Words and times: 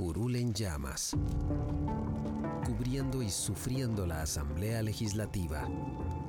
Curul 0.00 0.34
en 0.36 0.54
llamas, 0.54 1.14
cubriendo 2.64 3.22
y 3.22 3.28
sufriendo 3.28 4.06
la 4.06 4.22
Asamblea 4.22 4.82
Legislativa, 4.82 5.68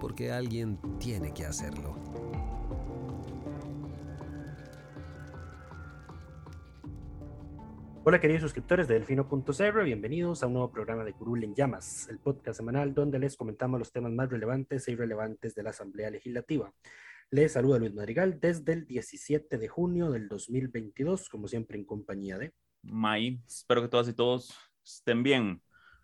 porque 0.02 0.30
alguien 0.30 0.78
tiene 1.00 1.34
que 1.34 1.46
hacerlo. 1.46 1.96
Hola 8.04 8.20
queridos 8.20 8.42
suscriptores 8.42 8.90
de 8.90 8.96
Delfino.cr, 8.96 9.84
bienvenidos 9.86 10.44
a 10.44 10.48
un 10.48 10.54
nuevo 10.54 10.70
programa 10.70 11.06
de 11.06 11.14
Curul 11.14 11.42
en 11.46 11.56
Llamas, 11.56 12.10
el 12.10 12.20
podcast 12.20 12.58
semanal 12.58 12.94
donde 12.94 13.20
les 13.20 13.38
comentamos 13.38 13.80
los 13.80 13.94
temas 13.94 14.12
más 14.12 14.30
relevantes 14.30 14.86
e 14.86 14.92
irrelevantes 14.92 15.56
de 15.56 15.64
la 15.64 15.70
Asamblea 15.70 16.10
Legislativa. 16.10 16.74
Les 17.30 17.54
saluda 17.54 17.80
Luis 17.80 17.94
Madrigal 17.94 18.38
desde 18.42 18.74
el 18.74 18.86
17 18.86 19.58
de 19.58 19.68
junio 19.70 20.12
del 20.12 20.28
2022, 20.28 21.30
como 21.30 21.48
siempre 21.48 21.78
en 21.78 21.86
compañía 21.86 22.38
de... 22.38 22.54
May. 22.84 23.42
Espero 23.48 23.82
que 23.82 23.88
todas 23.88 24.08
y 24.08 24.14
todos 24.14 24.54
estén 24.84 25.24
bien. 25.24 25.62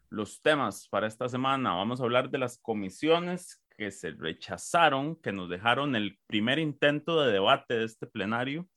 Los 0.10 0.42
temas 0.42 0.88
para 0.90 1.08
esta 1.08 1.28
semana, 1.28 1.74
vamos 1.74 2.00
a 2.00 2.04
hablar 2.04 2.30
de 2.30 2.38
las 2.38 2.58
comisiones 2.60 3.64
que 3.78 3.92
se 3.92 4.12
rechazaron, 4.12 5.16
que 5.22 5.32
nos 5.32 5.50
dejaron 5.50 5.96
el 5.96 6.18
primer 6.28 6.60
intento 6.60 7.22
de 7.22 7.32
debate 7.32 7.76
de 7.76 7.86
este 7.86 8.08
plenario, 8.08 8.68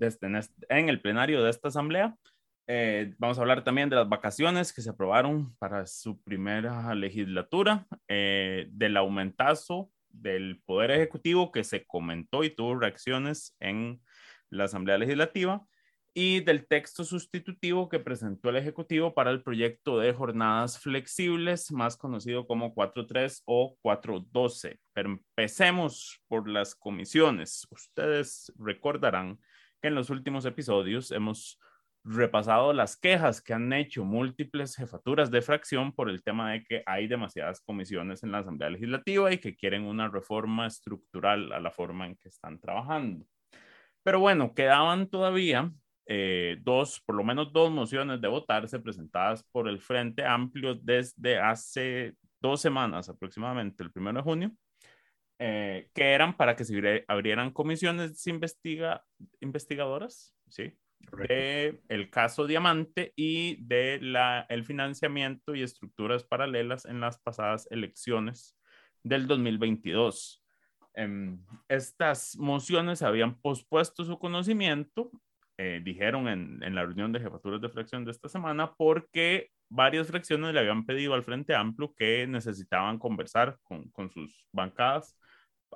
este, 0.00 0.26
en 0.68 0.88
el 0.88 1.00
plenario 1.00 1.42
de 1.42 1.50
esta 1.50 1.68
asamblea. 1.68 2.16
Eh, 2.66 3.14
vamos 3.18 3.38
a 3.38 3.42
hablar 3.42 3.62
también 3.64 3.90
de 3.90 3.96
las 3.96 4.08
vacaciones 4.08 4.72
que 4.72 4.80
se 4.80 4.90
aprobaron 4.90 5.54
para 5.56 5.86
su 5.86 6.22
primera 6.22 6.94
legislatura, 6.94 7.86
eh, 8.08 8.68
del 8.70 8.96
aumentazo 8.96 9.90
del 10.08 10.62
Poder 10.64 10.92
Ejecutivo 10.92 11.52
que 11.52 11.64
se 11.64 11.84
comentó 11.84 12.44
y 12.44 12.54
tuvo 12.54 12.78
reacciones 12.78 13.56
en 13.60 14.00
la 14.48 14.64
Asamblea 14.64 14.96
Legislativa 14.96 15.66
y 16.16 16.40
del 16.40 16.68
texto 16.68 17.02
sustitutivo 17.02 17.88
que 17.88 17.98
presentó 17.98 18.48
el 18.48 18.56
Ejecutivo 18.56 19.14
para 19.14 19.32
el 19.32 19.42
proyecto 19.42 19.98
de 19.98 20.12
jornadas 20.12 20.78
flexibles, 20.78 21.72
más 21.72 21.96
conocido 21.96 22.46
como 22.46 22.72
4.3 22.72 23.42
o 23.46 23.76
4.12. 23.82 24.78
Pero 24.92 25.10
empecemos 25.10 26.22
por 26.28 26.48
las 26.48 26.76
comisiones. 26.76 27.66
Ustedes 27.68 28.52
recordarán 28.56 29.40
que 29.82 29.88
en 29.88 29.96
los 29.96 30.08
últimos 30.08 30.44
episodios 30.44 31.10
hemos 31.10 31.58
repasado 32.04 32.72
las 32.72 32.96
quejas 32.96 33.42
que 33.42 33.54
han 33.54 33.72
hecho 33.72 34.04
múltiples 34.04 34.76
jefaturas 34.76 35.32
de 35.32 35.42
fracción 35.42 35.92
por 35.92 36.10
el 36.10 36.22
tema 36.22 36.52
de 36.52 36.62
que 36.62 36.82
hay 36.86 37.08
demasiadas 37.08 37.60
comisiones 37.62 38.22
en 38.22 38.30
la 38.30 38.38
Asamblea 38.38 38.70
Legislativa 38.70 39.32
y 39.32 39.38
que 39.38 39.56
quieren 39.56 39.82
una 39.82 40.08
reforma 40.08 40.66
estructural 40.66 41.50
a 41.52 41.58
la 41.58 41.72
forma 41.72 42.06
en 42.06 42.16
que 42.16 42.28
están 42.28 42.60
trabajando. 42.60 43.26
Pero 44.04 44.20
bueno, 44.20 44.54
quedaban 44.54 45.08
todavía 45.08 45.72
eh, 46.06 46.58
dos, 46.60 47.00
por 47.06 47.16
lo 47.16 47.24
menos 47.24 47.52
dos 47.52 47.70
mociones 47.70 48.20
de 48.20 48.28
votarse 48.28 48.78
presentadas 48.78 49.42
por 49.50 49.68
el 49.68 49.80
Frente 49.80 50.24
Amplio 50.24 50.74
desde 50.74 51.38
hace 51.38 52.14
dos 52.40 52.60
semanas 52.60 53.08
aproximadamente, 53.08 53.82
el 53.82 53.90
primero 53.90 54.18
de 54.18 54.22
junio, 54.22 54.52
eh, 55.38 55.88
que 55.94 56.12
eran 56.12 56.36
para 56.36 56.56
que 56.56 56.64
se 56.64 57.04
abrieran 57.08 57.50
comisiones 57.50 58.26
investiga, 58.26 59.04
investigadoras, 59.40 60.34
¿sí? 60.48 60.76
De 61.28 61.82
el 61.88 62.08
caso 62.08 62.46
Diamante 62.46 63.12
y 63.14 63.62
de 63.64 63.98
la, 64.00 64.46
el 64.48 64.64
financiamiento 64.64 65.54
y 65.54 65.62
estructuras 65.62 66.24
paralelas 66.24 66.86
en 66.86 67.00
las 67.00 67.18
pasadas 67.18 67.68
elecciones 67.70 68.56
del 69.02 69.26
2022. 69.26 70.42
Em, 70.94 71.44
estas 71.68 72.36
mociones 72.36 73.02
habían 73.02 73.38
pospuesto 73.40 74.04
su 74.04 74.18
conocimiento 74.18 75.10
eh, 75.58 75.80
dijeron 75.82 76.28
en, 76.28 76.62
en, 76.62 76.74
la 76.74 76.84
reunión 76.84 77.12
de 77.12 77.20
jefaturas 77.20 77.60
de 77.60 77.68
fracción 77.68 78.04
de 78.04 78.10
esta 78.10 78.28
semana, 78.28 78.72
porque 78.74 79.50
varias 79.68 80.08
fracciones 80.08 80.52
le 80.52 80.60
habían 80.60 80.84
pedido 80.84 81.14
al 81.14 81.22
Frente 81.22 81.54
Amplio 81.54 81.94
que 81.94 82.26
necesitaban 82.26 82.98
conversar 82.98 83.58
con, 83.62 83.88
con 83.90 84.10
sus 84.10 84.46
bancadas 84.52 85.16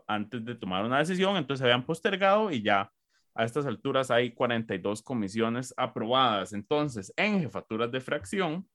antes 0.06 0.44
de 0.44 0.54
tomar 0.54 0.84
una 0.84 0.98
decisión, 0.98 1.36
entonces 1.36 1.60
se 1.60 1.64
habían 1.64 1.84
postergado 1.84 2.50
y 2.50 2.62
ya 2.62 2.90
a 3.34 3.44
estas 3.44 3.66
alturas 3.66 4.10
hay 4.10 4.32
42 4.32 5.02
comisiones 5.02 5.72
aprobadas. 5.76 6.52
Entonces, 6.52 7.12
en 7.16 7.40
jefaturas 7.40 7.90
de 7.92 8.00
fracción, 8.00 8.68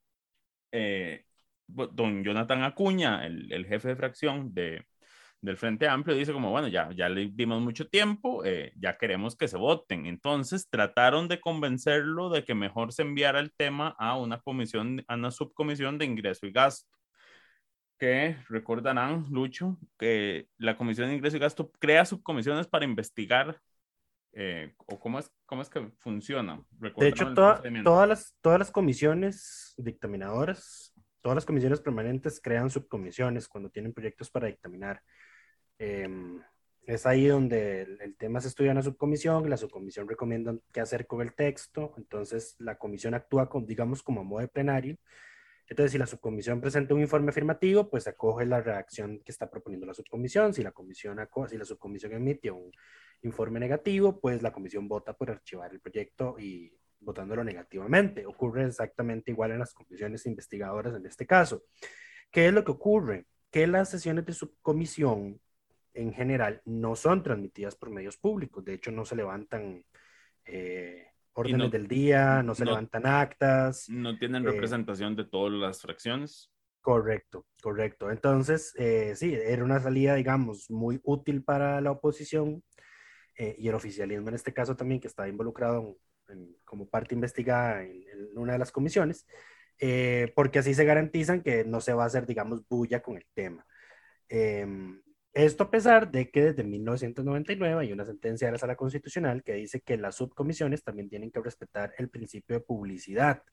eh, 0.71 1.25
don 1.67 2.23
Jonathan 2.23 2.63
Acuña, 2.63 3.25
el, 3.25 3.51
el 3.51 3.65
jefe 3.65 3.89
de 3.89 3.95
fracción 3.95 4.53
de, 4.53 4.85
del 5.43 5.57
Frente 5.57 5.89
Amplio 5.89 6.15
dice 6.15 6.31
como, 6.31 6.51
bueno, 6.51 6.69
ya, 6.69 6.89
ya 6.93 7.09
le 7.09 7.29
dimos 7.33 7.61
mucho 7.61 7.89
tiempo, 7.89 8.45
eh, 8.45 8.71
ya 8.77 8.97
queremos 8.97 9.35
que 9.35 9.49
se 9.49 9.57
voten. 9.57 10.05
Entonces 10.05 10.69
trataron 10.69 11.27
de 11.27 11.41
convencerlo 11.41 12.29
de 12.29 12.45
que 12.45 12.55
mejor 12.55 12.93
se 12.93 13.01
enviara 13.01 13.41
el 13.41 13.51
tema 13.53 13.93
a 13.99 14.17
una 14.17 14.39
comisión, 14.39 15.03
a 15.05 15.15
una 15.15 15.31
subcomisión 15.31 15.97
de 15.97 16.05
ingreso 16.05 16.45
y 16.47 16.53
gasto. 16.53 16.89
Que 17.99 18.37
recordarán, 18.47 19.25
Lucho, 19.31 19.77
que 19.99 20.47
la 20.57 20.77
Comisión 20.77 21.09
de 21.09 21.15
Ingreso 21.15 21.37
y 21.37 21.39
Gasto 21.39 21.71
crea 21.79 22.05
subcomisiones 22.05 22.67
para 22.67 22.85
investigar 22.85 23.59
eh, 24.31 24.73
o 24.77 24.99
cómo 24.99 25.19
es, 25.19 25.31
cómo 25.45 25.61
es 25.61 25.69
que 25.69 25.89
funciona. 25.99 26.61
De 26.97 27.07
hecho, 27.07 27.33
todas, 27.33 27.61
las, 28.07 28.35
todas 28.41 28.59
las 28.59 28.71
comisiones 28.71 29.73
dictaminadoras, 29.77 30.93
todas 31.21 31.35
las 31.35 31.45
comisiones 31.45 31.81
permanentes 31.81 32.41
crean 32.41 32.69
subcomisiones 32.69 33.47
cuando 33.47 33.69
tienen 33.69 33.93
proyectos 33.93 34.31
para 34.31 34.47
dictaminar. 34.47 35.01
Em, 35.79 36.41
es 36.85 37.05
ahí 37.05 37.27
donde 37.27 37.83
el, 37.83 38.15
tema 38.17 38.41
se 38.41 38.49
estudia 38.49 38.71
en 38.71 38.77
la 38.77 38.83
subcomisión, 38.83 39.49
la 39.49 39.57
subcomisión 39.57 40.07
recomienda 40.07 40.55
qué 40.71 40.81
hacer 40.81 41.07
con 41.07 41.21
el 41.21 41.33
texto, 41.33 41.93
entonces 41.97 42.55
la 42.59 42.77
comisión 42.77 43.13
actúa, 43.13 43.49
con, 43.49 43.65
digamos, 43.65 44.03
como 44.03 44.21
a 44.21 44.23
modo 44.23 44.41
de 44.41 44.47
plenario. 44.49 44.97
Entonces, 45.67 45.93
si 45.93 45.97
la 45.97 46.05
subcomisión 46.05 46.59
presenta 46.59 46.93
un 46.93 47.01
informe 47.01 47.29
afirmativo, 47.29 47.89
pues 47.89 48.05
acoge 48.07 48.45
la 48.45 48.61
reacción 48.61 49.19
que 49.23 49.31
está 49.31 49.49
proponiendo 49.49 49.87
la 49.87 49.93
subcomisión. 49.93 50.53
Si 50.53 50.61
la, 50.61 50.71
comisión 50.71 51.17
si 51.49 51.57
la 51.57 51.65
subcomisión 51.65 52.13
emite 52.13 52.51
un 52.51 52.69
informe 53.21 53.59
negativo, 53.59 54.19
pues 54.19 54.41
la 54.41 54.51
comisión 54.51 54.87
vota 54.87 55.15
por 55.15 55.31
archivar 55.31 55.71
el 55.71 55.79
proyecto 55.79 56.35
y 56.37 56.77
votándolo 56.99 57.43
negativamente. 57.43 58.25
Ocurre 58.25 58.65
exactamente 58.65 59.31
igual 59.31 59.51
en 59.51 59.59
las 59.59 59.73
comisiones 59.73 60.25
investigadoras 60.25 60.95
en 60.95 61.05
este 61.05 61.25
caso. 61.25 61.63
¿Qué 62.29 62.47
es 62.47 62.53
lo 62.53 62.63
que 62.63 62.71
ocurre? 62.71 63.25
Que 63.49 63.65
las 63.67 63.89
sesiones 63.89 64.25
de 64.25 64.33
subcomisión 64.33 65.39
en 65.93 66.13
general 66.13 66.61
no 66.65 66.95
son 66.95 67.23
transmitidas 67.23 67.75
por 67.75 67.89
medios 67.89 68.17
públicos. 68.17 68.63
De 68.63 68.73
hecho, 68.73 68.91
no 68.91 69.05
se 69.05 69.15
levantan 69.15 69.85
eh, 70.45 71.07
órdenes 71.33 71.71
del 71.71 71.87
día, 71.87 72.43
no 72.43 72.55
se 72.55 72.65
levantan 72.65 73.05
actas. 73.05 73.89
No 73.89 74.17
tienen 74.17 74.43
eh, 74.43 74.51
representación 74.51 75.15
de 75.15 75.25
todas 75.25 75.53
las 75.53 75.81
fracciones. 75.81 76.51
Correcto, 76.81 77.45
correcto. 77.61 78.11
Entonces, 78.11 78.73
eh, 78.77 79.13
sí, 79.15 79.33
era 79.33 79.63
una 79.63 79.79
salida, 79.79 80.15
digamos, 80.15 80.69
muy 80.69 80.99
útil 81.03 81.43
para 81.43 81.79
la 81.81 81.91
oposición 81.91 82.63
y 83.35 83.67
el 83.67 83.73
oficialismo 83.73 84.29
en 84.29 84.35
este 84.35 84.53
caso 84.53 84.75
también, 84.75 85.01
que 85.01 85.07
está 85.07 85.27
involucrado 85.27 85.97
como 86.63 86.87
parte 86.87 87.15
investigada 87.15 87.81
en, 87.81 88.03
en, 88.07 88.37
una 88.37 88.53
de 88.53 88.59
las 88.59 88.71
comisiones, 88.71 89.25
porque 90.35 90.59
así 90.59 90.75
se 90.75 90.85
garantizan 90.85 91.41
que 91.41 91.63
no 91.63 91.81
se 91.81 91.93
va 91.93 92.03
a 92.03 92.07
hacer, 92.07 92.27
digamos, 92.27 92.61
bulla 92.67 93.01
con 93.01 93.17
el 93.17 93.25
tema. 93.33 93.65
Em, 94.29 95.02
esto 95.33 95.63
a 95.63 95.71
pesar 95.71 96.11
de 96.11 96.29
que 96.29 96.43
desde 96.43 96.63
1999 96.63 97.81
hay 97.81 97.91
una 97.91 98.05
sentencia 98.05 98.47
de 98.47 98.53
la 98.53 98.59
Sala 98.59 98.75
Constitucional 98.75 99.43
que 99.43 99.53
dice 99.53 99.81
que 99.81 99.97
las 99.97 100.15
subcomisiones 100.15 100.83
también 100.83 101.09
tienen 101.09 101.31
que 101.31 101.41
respetar 101.41 101.93
el 101.97 102.09
principio 102.09 102.55
de 102.55 102.61
publicidad. 102.61 103.43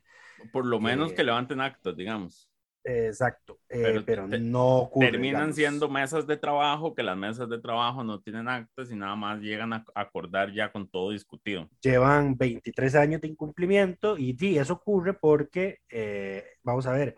Por 0.52 0.66
lo 0.66 0.78
menos 0.78 1.12
que 1.12 1.24
levanten 1.24 1.60
actos, 1.60 1.96
digamos. 1.96 2.50
Exacto, 2.82 3.60
eh, 3.68 4.02
pero, 4.06 4.26
no 4.26 4.78
ocurre, 4.78 5.10
Terminan 5.10 5.52
siendo 5.52 5.90
mesas 5.90 6.26
de 6.26 6.38
trabajo, 6.38 6.94
que 6.94 7.02
las 7.02 7.16
mesas 7.16 7.48
de 7.48 7.60
trabajo 7.60 8.02
no 8.04 8.20
tienen 8.22 8.48
actas 8.48 8.90
y 8.90 8.96
nada 8.96 9.16
más 9.16 9.40
llegan 9.40 9.74
a 9.74 9.84
acordar 9.94 10.52
ya 10.52 10.72
con 10.72 10.88
todo 10.88 11.10
discutido. 11.10 11.68
Llevan 11.82 12.38
23 12.38 12.94
años 12.94 13.20
de 13.20 13.28
incumplimiento 13.28 14.16
y 14.16 14.34
sí, 14.34 14.56
eso 14.56 14.74
ocurre 14.74 15.12
porque, 15.12 15.80
eh, 15.90 16.42
vamos 16.62 16.86
a 16.86 16.92
ver, 16.92 17.16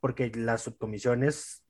porque 0.00 0.32
las 0.34 0.62
subcomisiones 0.62 1.63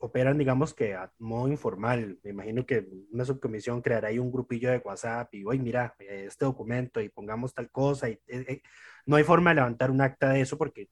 operan, 0.00 0.38
digamos 0.38 0.74
que 0.74 0.94
a 0.94 1.12
modo 1.18 1.48
informal. 1.48 2.18
Me 2.22 2.30
imagino 2.30 2.64
que 2.66 2.88
una 3.12 3.24
subcomisión 3.24 3.82
creará 3.82 4.08
ahí 4.08 4.18
un 4.18 4.32
grupillo 4.32 4.70
de 4.70 4.78
WhatsApp 4.78 5.32
y, 5.34 5.44
oye, 5.44 5.60
mira, 5.60 5.94
este 5.98 6.46
documento 6.46 7.00
y 7.00 7.10
pongamos 7.10 7.54
tal 7.54 7.70
cosa. 7.70 8.08
Y, 8.08 8.18
eh, 8.26 8.62
no 9.06 9.16
hay 9.16 9.24
forma 9.24 9.50
de 9.50 9.56
levantar 9.56 9.90
un 9.90 10.00
acta 10.00 10.30
de 10.30 10.40
eso 10.40 10.56
porque 10.58 10.88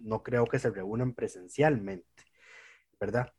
no 0.00 0.22
creo 0.22 0.44
que 0.46 0.58
se 0.58 0.70
reúnan 0.70 1.14
presencialmente, 1.14 2.06
¿verdad? 3.00 3.32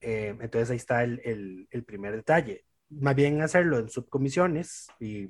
Eh, 0.00 0.36
entonces 0.40 0.70
ahí 0.70 0.76
está 0.76 1.02
el, 1.04 1.66
el, 1.70 1.84
primer 1.84 2.14
detalle. 2.14 2.66
Más 2.90 3.16
bien 3.16 3.40
hacerlo 3.40 3.78
en 3.78 3.88
subcomisiones 3.88 4.88
y 5.00 5.26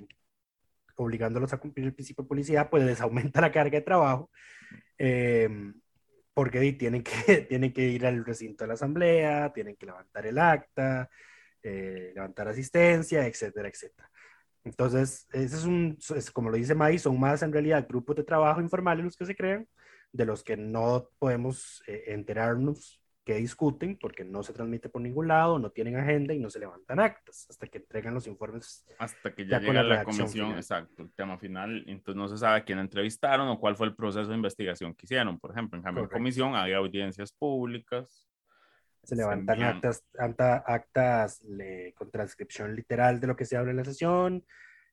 obligándolos 0.97 1.53
a 1.53 1.59
cumplir 1.59 1.87
el 1.87 1.95
principio 1.95 2.25
de 2.25 2.29
publicidad, 2.29 2.69
pues 2.71 2.85
les 2.85 3.01
aumenta 3.01 3.41
la 3.41 3.53
carga 3.53 3.79
de 3.79 3.85
trabajo, 3.85 4.31
eh, 4.99 5.49
porque 6.37 6.75
tienen 6.75 7.03
que, 7.03 7.13
tienen 7.49 7.73
que 7.73 7.81
ir 7.89 8.05
al 8.05 8.23
recinto 8.23 8.65
de 8.65 8.69
la 8.69 8.75
asamblea, 8.75 9.55
tienen 9.55 9.75
que 9.75 9.87
levantar 9.87 10.27
el 10.27 10.39
acta, 10.39 11.09
eh, 11.63 12.13
levantar 12.15 12.47
asistencia, 12.49 13.27
etcétera, 13.27 13.71
etcétera. 13.71 14.11
Entonces, 14.63 15.27
ese 15.33 15.57
es 15.57 15.65
un, 15.65 15.97
como 16.35 16.51
lo 16.51 16.59
dice 16.59 16.75
May, 16.75 16.99
son 16.99 17.19
más 17.19 17.43
en 17.43 17.53
realidad 17.55 17.87
grupos 17.89 18.17
de 18.17 18.25
trabajo 18.25 18.61
informales 18.61 19.07
los 19.07 19.17
que 19.17 19.25
se 19.25 19.35
crean, 19.35 19.67
de 20.13 20.27
los 20.27 20.45
que 20.45 20.59
no 20.59 21.09
podemos 21.19 21.83
eh, 21.87 22.05
enterarnos 22.09 23.01
que 23.27 23.35
discuten 23.35 23.99
porque 23.99 24.25
no 24.25 24.45
se 24.45 24.53
transmite 24.53 24.89
por 24.89 25.03
ningún 25.03 25.27
lado, 25.27 25.59
no 25.59 25.73
tienen 25.73 25.97
agenda 25.97 26.33
y 26.33 26.39
no 26.39 26.49
se 26.49 26.61
levantan 26.61 27.01
actas 27.01 27.49
hasta 27.51 27.67
que 27.67 27.79
entregan 27.79 28.15
los 28.15 28.29
informes. 28.29 28.87
Hasta 29.01 29.35
que 29.35 29.45
ya, 29.45 29.59
llega 29.59 29.83
la, 29.83 30.05
comisión, 30.05 30.53
exacto, 30.53 31.03
el 31.03 31.13
tema 31.13 31.37
final, 31.37 31.83
entonces 31.89 32.15
no 32.15 32.29
se 32.29 32.39
sabe 32.39 32.63
quién 32.63 32.79
entrevistaron 32.79 33.49
o 33.49 33.59
cuál 33.59 33.75
fue 33.75 33.89
el 33.89 33.97
proceso 33.97 34.29
de 34.29 34.37
investigación 34.37 34.95
que 34.95 35.07
hicieron. 35.07 35.41
Por 35.41 35.51
ejemplo, 35.51 35.77
en 35.77 35.83
cambio, 35.83 36.05
en 36.05 36.09
comisión 36.09 36.55
hay 36.55 36.73
audiencias 36.73 37.33
públicas. 37.33 38.29
Se 39.03 39.17
levantan 39.17 39.61
actas, 39.61 40.05
actas 40.65 41.43
con 41.97 42.09
transcripción 42.13 42.77
literal 42.77 43.19
de 43.19 43.27
lo 43.27 43.35
que 43.35 43.45
se 43.45 43.57
habla 43.57 43.73
en 43.73 43.79
la 43.79 43.85
sesión, 43.85 44.47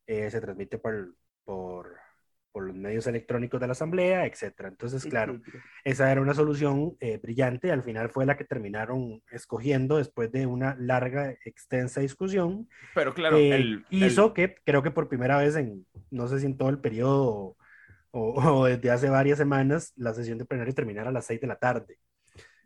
eh, 0.07 0.31
se 0.31 0.41
transmite 0.41 0.79
por, 0.79 1.13
por 1.43 1.99
por 2.53 2.67
los 2.67 2.75
medios 2.75 3.07
electrónicos 3.07 3.59
de 3.59 3.65
la 3.67 3.71
Asamblea, 3.71 4.27
etcétera. 4.27 4.69
Entonces, 4.69 5.03
claro, 5.05 5.41
esa 5.83 6.11
era 6.11 6.21
una 6.21 6.35
solución 6.35 6.95
eh, 6.99 7.19
brillante, 7.21 7.71
al 7.71 7.81
final 7.81 8.09
fue 8.09 8.27
la 8.27 8.37
que 8.37 8.45
terminaron 8.45 9.23
escogiendo 9.31 9.97
después 9.97 10.31
de 10.31 10.45
una 10.45 10.75
larga, 10.79 11.35
extensa 11.45 11.99
discusión. 11.99 12.69
Pero 12.93 13.15
claro, 13.15 13.37
el, 13.37 13.83
hizo 13.89 14.35
que 14.35 14.55
creo 14.63 14.83
que 14.83 14.91
por 14.91 15.09
primera 15.09 15.37
vez 15.37 15.55
en, 15.55 15.85
no 16.11 16.27
sé 16.27 16.39
si 16.39 16.45
en 16.45 16.55
todo 16.55 16.69
el 16.69 16.79
periodo 16.79 17.57
o, 18.11 18.65
desde 18.65 18.91
hace 18.91 19.09
varias 19.09 19.39
semanas, 19.39 19.91
la 19.95 20.13
sesión 20.13 20.37
de 20.37 20.45
plenario 20.45 20.75
terminara 20.75 21.09
a 21.09 21.13
las 21.13 21.25
seis 21.25 21.41
de 21.41 21.47
la 21.47 21.55
tarde. 21.55 21.97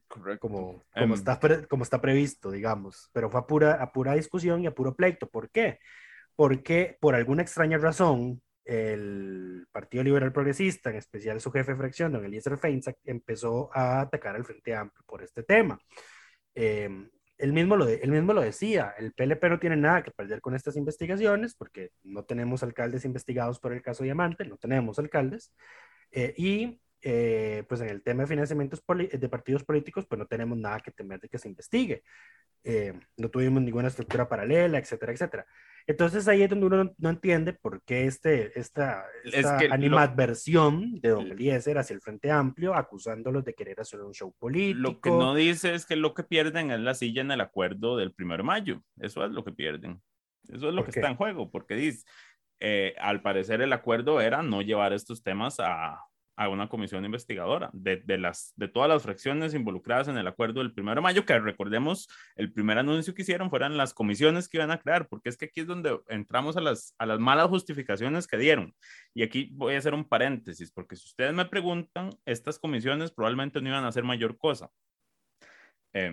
Correcto. 0.10 0.42
Como, 0.42 0.84
como, 0.84 0.84
em. 0.96 1.14
está 1.14 1.40
como 1.70 1.84
está 1.84 2.02
previsto, 2.02 2.52
digamos. 2.52 3.10
Pero 3.14 3.30
fue 3.30 3.40
a 3.40 3.48
pura, 3.48 3.74
a 3.76 3.92
pura 3.94 4.16
discusión 4.16 4.62
y 4.64 4.68
a 4.68 4.76
puro 4.76 4.96
pleito. 4.96 5.30
¿Por 5.30 5.50
qué? 5.50 5.80
Porque 6.36 6.98
por 7.00 7.16
alguna 7.16 7.42
extraña 7.42 7.78
razón, 7.78 8.42
el 8.68 9.66
Partido 9.72 10.04
Liberal 10.04 10.34
Progresista, 10.34 10.90
en 10.90 10.98
especial 10.98 11.40
su 11.40 11.52
jefe 11.52 11.72
de 11.72 11.78
fracción, 11.78 12.12
don 12.12 12.26
Eliezer 12.26 12.58
Feinsack, 12.58 12.98
empezó 13.06 13.70
a 13.74 14.02
atacar 14.02 14.36
al 14.36 14.44
Frente 14.44 14.76
Amplio 14.76 15.04
por 15.08 15.24
este 15.24 15.42
tema. 15.44 15.80
Eh, 16.54 16.90
él, 17.38 17.54
mismo 17.54 17.78
lo 17.78 17.88
él 17.88 18.12
mismo 18.12 18.34
lo 18.34 18.42
decía, 18.42 18.94
el 18.98 19.14
PLP 19.14 19.44
no 19.50 19.60
tiene 19.60 19.78
nada 19.78 20.04
que 20.04 20.12
perder 20.12 20.42
con 20.42 20.54
estas 20.54 20.76
investigaciones 20.76 21.56
porque 21.56 21.92
no 22.04 22.26
tenemos 22.26 22.62
alcaldes 22.62 23.06
investigados 23.06 23.60
por 23.60 23.72
el 23.72 23.82
caso 23.82 24.04
Diamante, 24.04 24.44
no 24.46 24.58
tenemos 24.58 25.00
alcaldes, 25.00 25.54
eh, 26.12 26.34
y 26.36 26.82
eh, 27.10 27.64
pues 27.70 27.80
en 27.80 27.88
el 27.88 28.04
tema 28.04 28.24
de 28.24 28.28
financiamientos 28.28 28.84
de 28.86 29.30
partidos 29.30 29.64
políticos, 29.64 30.06
pues 30.06 30.20
no 30.20 30.26
tenemos 30.26 30.58
nada 30.58 30.82
que 30.82 30.92
temer 30.92 31.22
de 31.22 31.30
que 31.30 31.38
se 31.38 31.48
investigue. 31.48 32.04
no 33.16 33.30
tuvimos 33.30 33.62
ninguna 33.62 33.88
estructura 33.88 34.28
paralela, 34.28 34.78
etcétera, 34.78 35.14
etcétera. 35.14 35.46
Entonces 35.90 36.28
ahí 36.28 36.42
es 36.42 36.50
donde 36.50 36.66
uno 36.66 36.94
no, 36.98 37.10
entiende 37.10 37.54
por 37.54 37.82
qué 37.84 38.08
este, 38.08 38.60
esta, 38.60 39.06
esta 39.24 39.58
animadversión 39.72 41.00
de 41.00 41.10
Don 41.12 41.32
Eliezer 41.32 41.78
hacia 41.78 41.94
el 41.94 42.02
Frente 42.02 42.30
Amplio, 42.30 42.76
acusándolos 42.76 43.46
de 43.46 43.54
querer 43.54 43.80
hacer 43.80 44.02
un 44.02 44.14
show 44.14 44.36
político. 44.38 44.82
Lo 44.82 45.00
que 45.00 45.10
no 45.10 45.34
dice 45.34 45.74
es 45.76 45.86
que 45.86 45.96
lo 45.96 46.14
que 46.14 46.24
pierden 46.24 46.72
es 46.72 46.82
la 46.82 46.94
silla 46.94 47.22
en 47.22 47.32
el 47.32 47.40
acuerdo 47.40 47.96
del 47.96 48.14
1 48.20 48.36
de 48.36 48.44
mayo. 48.44 48.82
Eso 49.00 49.24
es 49.24 49.32
lo 49.32 49.46
que 49.46 49.54
pierden. 49.54 50.02
Eso 50.50 50.68
es 50.68 50.76
lo 50.76 50.84
que 50.84 50.92
está 50.92 51.08
en 51.08 51.16
juego, 51.16 51.50
porque 51.50 51.76
dice, 51.76 52.06
eh, 52.60 52.94
al 53.00 53.22
parecer 53.22 53.62
el 53.62 53.72
acuerdo 53.72 54.20
era 54.20 54.44
no 54.44 54.62
llevar 54.62 54.92
estos 54.92 55.24
temas 55.24 55.62
a, 55.62 56.07
a 56.38 56.50
una 56.50 56.70
comisión 56.70 57.04
investigadora 57.04 57.72
de, 57.74 57.98
de, 57.98 58.18
las, 58.20 58.54
de 58.56 58.68
todas 58.68 58.88
las 58.88 59.02
fracciones 59.02 59.56
involucradas 59.56 60.08
en 60.08 60.18
el 60.18 60.28
acuerdo 60.28 60.60
del 60.62 60.72
1 60.78 60.96
de 60.96 61.02
mayo, 61.02 61.26
que 61.26 61.38
recordemos, 61.40 62.08
el 62.36 62.54
primer 62.54 62.78
anuncio 62.78 63.16
que 63.16 63.24
hicieron 63.24 63.50
fueron 63.50 63.76
las 63.76 63.94
comisiones 63.94 64.48
que 64.48 64.58
iban 64.58 64.70
a 64.70 64.80
crear, 64.80 65.08
porque 65.08 65.30
es 65.30 65.38
que 65.38 65.46
aquí 65.46 65.62
es 65.62 65.68
donde 65.68 66.00
entramos 66.08 66.56
a 66.56 66.62
las, 66.62 66.94
a 67.00 67.08
las 67.08 67.20
malas 67.20 67.48
justificaciones 67.48 68.28
que 68.28 68.38
dieron. 68.38 68.76
Y 69.16 69.24
aquí 69.24 69.50
voy 69.52 69.74
a 69.74 69.80
hacer 69.80 69.96
un 69.96 70.06
paréntesis, 70.06 70.72
porque 70.72 70.96
si 70.96 71.06
ustedes 71.06 71.34
me 71.34 71.46
preguntan, 71.46 72.12
estas 72.26 72.60
comisiones 72.60 73.12
probablemente 73.12 73.60
no 73.60 73.70
iban 73.70 73.84
a 73.84 73.88
hacer 73.88 74.04
mayor 74.04 74.38
cosa. 74.38 74.70
Eh, 75.94 76.12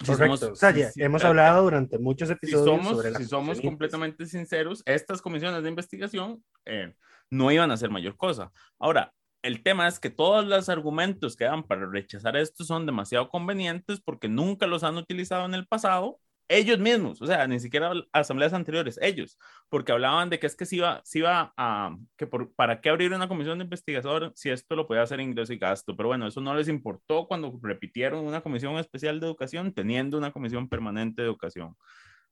o 0.00 0.16
sea, 0.56 0.74
hemos 0.96 1.22
eh, 1.22 1.26
hablado 1.26 1.62
durante 1.62 1.98
muchos 1.98 2.28
episodios 2.28 2.64
si 2.64 2.82
somos, 2.82 2.96
sobre 2.96 3.14
Si 3.14 3.24
somos 3.26 3.60
completamente 3.60 4.26
sinceros, 4.26 4.82
estas 4.86 5.22
comisiones 5.22 5.62
de 5.62 5.68
investigación 5.68 6.42
eh, 6.64 6.94
no 7.30 7.52
iban 7.52 7.70
a 7.70 7.74
hacer 7.74 7.90
mayor 7.90 8.16
cosa. 8.16 8.50
Ahora, 8.78 9.12
el 9.44 9.62
tema 9.62 9.86
es 9.86 10.00
que 10.00 10.10
todos 10.10 10.46
los 10.46 10.68
argumentos 10.70 11.36
que 11.36 11.44
dan 11.44 11.62
para 11.64 11.86
rechazar 11.86 12.36
esto 12.36 12.64
son 12.64 12.86
demasiado 12.86 13.28
convenientes 13.28 14.00
porque 14.00 14.26
nunca 14.26 14.66
los 14.66 14.82
han 14.84 14.96
utilizado 14.96 15.44
en 15.44 15.54
el 15.54 15.66
pasado 15.66 16.18
ellos 16.48 16.78
mismos, 16.78 17.22
o 17.22 17.26
sea, 17.26 17.46
ni 17.46 17.58
siquiera 17.58 17.92
asambleas 18.12 18.52
anteriores, 18.52 18.98
ellos, 19.02 19.38
porque 19.70 19.92
hablaban 19.92 20.28
de 20.30 20.38
que 20.38 20.46
es 20.46 20.56
que 20.56 20.66
si 20.66 20.76
iba, 20.76 21.00
si 21.04 21.20
iba 21.20 21.54
a, 21.56 21.96
que 22.16 22.26
para 22.26 22.80
qué 22.80 22.90
abrir 22.90 23.12
una 23.12 23.28
comisión 23.28 23.58
de 23.58 23.64
investigación 23.64 24.32
si 24.34 24.50
esto 24.50 24.76
lo 24.76 24.86
podía 24.86 25.02
hacer 25.02 25.20
ingreso 25.20 25.52
y 25.52 25.58
gasto, 25.58 25.96
pero 25.96 26.08
bueno, 26.08 26.26
eso 26.26 26.40
no 26.40 26.54
les 26.54 26.68
importó 26.68 27.26
cuando 27.26 27.58
repitieron 27.62 28.24
una 28.26 28.42
comisión 28.42 28.76
especial 28.78 29.20
de 29.20 29.26
educación 29.26 29.72
teniendo 29.72 30.18
una 30.18 30.32
comisión 30.32 30.68
permanente 30.68 31.22
de 31.22 31.28
educación 31.28 31.76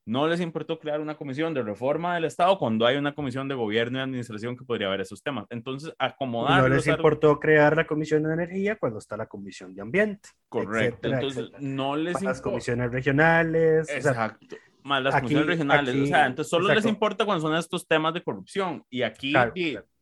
no 0.05 0.27
les 0.27 0.41
importó 0.41 0.79
crear 0.79 1.01
una 1.01 1.15
comisión 1.15 1.55
de 1.55 1.63
reforma 1.63 2.15
del 2.15 2.25
Estado 2.25 2.59
cuando 2.59 2.87
hay 2.87 2.97
una 2.97 3.15
comisión 3.15 3.47
de 3.49 3.55
gobierno 3.55 3.99
y 3.99 4.01
administración 4.03 4.57
que 4.57 4.65
podría 4.65 4.89
ver 4.89 5.01
esos 5.01 5.23
temas. 5.23 5.47
Entonces, 5.51 5.95
acomodar. 5.99 6.63
No 6.63 6.69
les 6.69 6.87
importó 6.87 7.39
crear 7.39 7.77
la 7.77 7.87
comisión 7.87 8.25
de 8.25 8.33
energía 8.33 8.77
cuando 8.77 8.99
está 8.99 9.17
la 9.17 9.27
comisión 9.27 9.75
de 9.75 9.83
ambiente. 9.83 10.29
Correcto. 10.49 11.09
Entonces, 11.09 11.51
no 11.61 11.97
les 11.97 12.15
importa. 12.15 12.31
Las 12.31 12.41
comisiones 12.41 12.91
regionales. 12.91 13.89
Exacto. 13.91 14.57
más 14.83 15.03
las 15.03 15.15
comisiones 15.15 15.47
regionales. 15.47 15.95
o 15.95 16.07
sea, 16.07 16.27
entonces 16.27 16.51
solo 16.51 16.75
les 16.75 16.87
importa 16.87 17.25
cuando 17.25 17.43
son 17.43 17.57
estos 17.57 17.87
temas 17.87 18.13
de 18.13 18.23
corrupción. 18.23 18.85
Y 18.91 19.03
aquí 19.03 19.33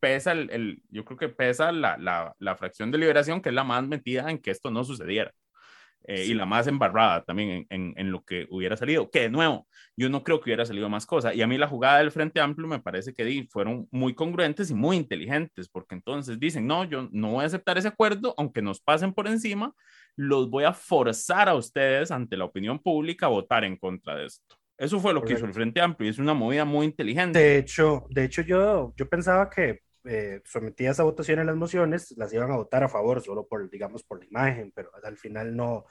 pesa 0.01 0.33
el, 0.33 0.83
yo 0.89 1.05
creo 1.05 1.19
que 1.19 1.29
pesa 1.29 1.73
la, 1.73 1.99
la, 1.99 2.35
la 2.39 2.57
fracción 2.57 2.91
de 2.91 2.97
liberación, 2.97 3.43
que 3.43 3.51
es 3.51 3.55
la 3.55 3.65
más 3.65 3.87
metida 3.87 4.31
en 4.31 4.39
que 4.39 4.51
esto 4.51 4.71
no 4.71 4.83
sucediera. 4.83 5.31
Eh, 6.05 6.25
y 6.27 6.35
la 6.35 6.47
más 6.47 6.67
embarrada 6.67 7.23
también 7.25 7.67
en, 7.69 7.93
en, 7.97 8.11
lo 8.11 8.25
que 8.25 8.47
hubiera 8.51 8.77
salido. 8.77 9.11
Que 9.11 9.21
de 9.21 9.31
nuevo, 9.31 9.67
yo 9.97 10.09
no 10.09 10.25
creo 10.25 10.41
que 10.41 10.51
hubiera 10.51 10.65
salido 10.65 10.89
más 10.89 11.07
cosas. 11.07 11.35
Y 11.35 11.43
a 11.43 11.47
mí 11.47 11.59
la 11.59 11.69
jugada 11.69 11.99
del 11.99 12.11
Frente 12.11 12.41
Amplio 12.41 12.67
me 12.69 12.81
parece 12.81 13.13
que 13.13 13.47
fueron 13.51 13.87
muy 13.91 14.15
congruentes 14.15 14.71
y 14.71 14.75
muy 14.75 14.97
inteligentes, 14.97 15.69
porque 15.69 15.95
entonces 15.95 16.41
dicen, 16.41 16.67
no, 16.67 16.85
yo 16.85 17.09
no 17.13 17.33
voy 17.33 17.45
a 17.45 17.47
aceptar 17.47 17.79
ese 17.79 17.89
acuerdo, 17.89 18.35
aunque 18.39 18.63
nos 18.63 18.81
pasen 18.81 19.13
por 19.13 19.29
encima, 19.29 19.75
los 20.17 20.49
voy 20.51 20.65
a 20.65 20.73
forzar 20.73 21.49
a 21.49 21.55
ustedes 21.55 22.11
ante 22.11 22.37
la 22.37 22.47
opinión 22.47 22.79
pública 22.79 23.27
a 23.27 23.31
votar 23.31 23.65
en 23.65 23.77
contra 23.77 24.17
de 24.17 24.27
esto. 24.27 24.57
Eso 24.79 24.99
fue 24.99 25.13
lo 25.13 25.23
que 25.23 25.35
hizo 25.35 25.45
el 25.45 25.53
Frente 25.53 25.83
Amplio 25.83 26.09
y 26.09 26.11
es 26.11 26.19
una 26.19 26.33
movida 26.33 26.65
muy 26.65 26.87
inteligente. 26.87 27.39
De 27.39 27.59
hecho, 27.59 28.07
de 28.09 28.25
hecho 28.25 28.41
yo, 28.41 28.95
yo 28.97 29.09
pensaba 29.09 29.51
que 29.51 29.81
eh, 30.05 30.41
sometidas 30.45 30.99
a 31.01 31.05
votación 31.05 31.41
en 31.41 31.47
las 31.47 31.57
mociones, 31.57 32.15
las 32.17 32.33
iban 32.33 32.51
a 32.51 32.57
votar 32.57 32.83
a 32.83 32.89
favor, 32.89 33.21
solo 33.23 33.47
por, 33.47 33.69
digamos, 33.69 34.03
por 34.03 34.21
la 34.21 34.27
imagen, 34.27 34.73
pero 34.75 34.91
al 35.03 35.17
final 35.17 35.55
no, 35.55 35.85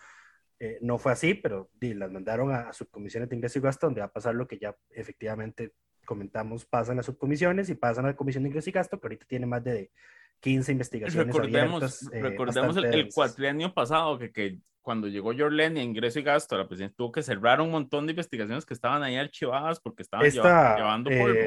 eh, 0.60 0.80
no 0.82 0.98
fue 0.98 1.12
así, 1.12 1.36
pero 1.36 1.70
las 1.80 2.12
mandaron 2.12 2.52
a, 2.52 2.74
subcomisiones 2.74 3.30
de 3.30 3.36
ingreso 3.36 3.60
y 3.60 3.62
gasto, 3.62 3.88
donde 3.88 4.02
va 4.02 4.08
a 4.08 4.12
pasar 4.12 4.36
lo 4.36 4.48
que 4.48 4.58
ya 4.58 4.76
efectivamente 4.90 5.74
comentamos, 6.06 6.66
pasan 6.66 6.98
las 6.98 7.06
subcomisiones 7.06 7.70
y 7.70 7.76
pasan 7.76 8.06
a 8.06 8.10
la 8.10 8.16
comisión 8.16 8.44
de 8.44 8.50
ingreso 8.50 8.70
y 8.70 8.74
gasto, 8.74 9.00
que 9.00 9.08
ahorita 9.08 9.26
tiene 9.28 9.46
más 9.46 9.64
de 9.64 9.92
15 10.40 10.72
investigaciones 10.72 11.36
recordemos, 11.36 11.84
abiertas. 11.84 12.10
Eh, 12.12 12.22
recordemos 12.22 12.78
el, 12.78 12.86
el, 12.86 13.14
cuatrienio 13.14 13.74
pasado, 13.74 14.18
que, 14.18 14.32
que 14.32 14.58
cuando 14.82 15.08
llegó 15.08 15.34
Jorleni 15.38 15.82
a 15.82 15.84
ingreso 15.84 16.20
y 16.20 16.24
gasto, 16.24 16.58
la 16.58 16.68
presidencia 16.68 16.96
tuvo 16.98 17.12
que 17.12 17.22
cerrar 17.22 17.62
un 17.62 17.70
montón 17.70 18.08
de 18.08 18.14
investigaciones 18.14 18.66
que 18.66 18.74
estaban 18.74 19.04
ahí 19.04 19.18
archivadas 19.18 19.80
porque 19.80 20.02
estaban 20.02 20.30
llevando 20.32 21.12
polvo 21.12 21.40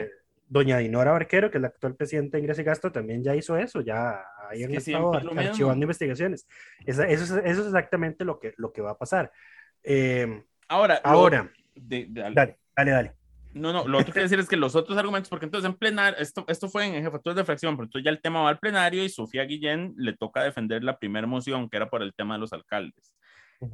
doña 0.53 0.77
Dinora 0.77 1.13
Barquero, 1.13 1.51
que 1.51 1.57
es 1.57 1.63
la 1.63 1.69
actual 1.69 1.97
presidenta 1.97 2.37
de 2.37 2.43
Ingreso 2.43 2.61
y 2.61 2.65
Gasto, 2.65 2.93
también 2.93 3.25
ya 3.25 3.35
hizo 3.35 3.57
eso, 3.57 3.81
ya 3.81 4.23
ahí 4.51 4.63
han 4.63 4.75
estado 4.75 5.15
archivando 5.15 5.85
investigaciones. 5.85 6.47
Eso, 6.85 7.03
eso, 7.05 7.23
es, 7.23 7.31
eso, 7.31 7.61
es, 7.63 7.67
exactamente 7.67 8.27
lo 8.27 8.39
que, 8.39 8.53
lo 8.59 8.71
que 8.71 8.83
va 8.83 8.91
a 8.91 8.99
pasar. 8.99 9.33
Eh, 9.83 10.45
ahora, 10.69 11.01
ahora, 11.03 11.51
dale, 11.75 12.59
dale, 12.77 12.91
dale. 12.91 13.13
No, 13.55 13.73
no, 13.73 13.89
lo 13.89 13.99
otro 13.99 14.13
que 14.13 14.21
decir 14.21 14.39
es 14.39 14.49
que 14.49 14.57
los 14.57 14.77
otros 14.77 14.97
argumentos, 14.99 15.31
porque 15.31 15.47
entonces 15.47 15.71
en 15.71 15.77
plenario, 15.77 16.19
esto, 16.19 16.45
esto 16.49 16.69
fue 16.69 16.87
en 16.87 17.03
jefatura 17.03 17.35
de 17.35 17.45
fracción, 17.45 17.75
pero 17.77 17.85
entonces 17.85 18.05
ya 18.05 18.11
el 18.11 18.21
tema 18.21 18.43
va 18.43 18.51
al 18.51 18.59
plenario 18.59 19.05
y 19.05 19.09
Sofía 19.09 19.45
Guillén 19.45 19.95
le 19.97 20.15
toca 20.15 20.43
defender 20.43 20.85
la 20.85 20.99
primera 20.99 21.27
moción, 21.27 21.69
que 21.71 21.79
era 21.79 21.89
por 21.89 22.03
el 22.03 22.15
tema 22.15 22.35
de 22.35 22.41
los 22.41 22.53
alcaldes. 22.53 23.15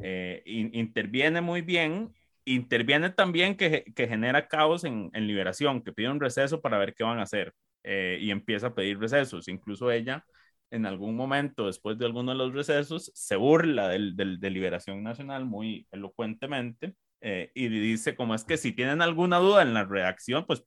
Eh, 0.02 0.42
interviene 0.44 1.40
muy 1.40 1.62
bien, 1.62 2.12
interviene 2.54 3.10
también 3.10 3.56
que, 3.56 3.84
que 3.94 4.08
genera 4.08 4.48
caos 4.48 4.84
en, 4.84 5.10
en, 5.12 5.26
liberación, 5.26 5.82
que 5.82 5.92
pide 5.92 6.10
un 6.10 6.20
receso 6.20 6.60
para 6.60 6.78
ver 6.78 6.94
qué 6.94 7.04
van 7.04 7.18
a 7.18 7.22
hacer 7.22 7.52
eh, 7.84 8.18
y 8.20 8.30
empieza 8.30 8.68
a 8.68 8.74
pedir 8.74 8.98
recesos. 8.98 9.48
Incluso 9.48 9.90
ella, 9.90 10.24
en 10.70 10.86
algún 10.86 11.16
momento, 11.16 11.66
después 11.66 11.98
de 11.98 12.06
alguno 12.06 12.32
de 12.32 12.38
los 12.38 12.54
recesos, 12.54 13.10
se 13.14 13.36
burla 13.36 13.88
del, 13.88 14.16
del 14.16 14.40
de 14.40 14.50
Liberación 14.50 15.02
Nacional 15.02 15.44
muy 15.44 15.86
elocuentemente 15.90 16.94
eh, 17.20 17.50
y 17.54 17.68
dice 17.68 18.14
como 18.14 18.34
es 18.34 18.44
que 18.44 18.56
si 18.56 18.72
tienen 18.72 19.02
alguna 19.02 19.38
duda 19.38 19.62
en 19.62 19.74
la 19.74 19.84
redacción, 19.84 20.44
pues, 20.46 20.64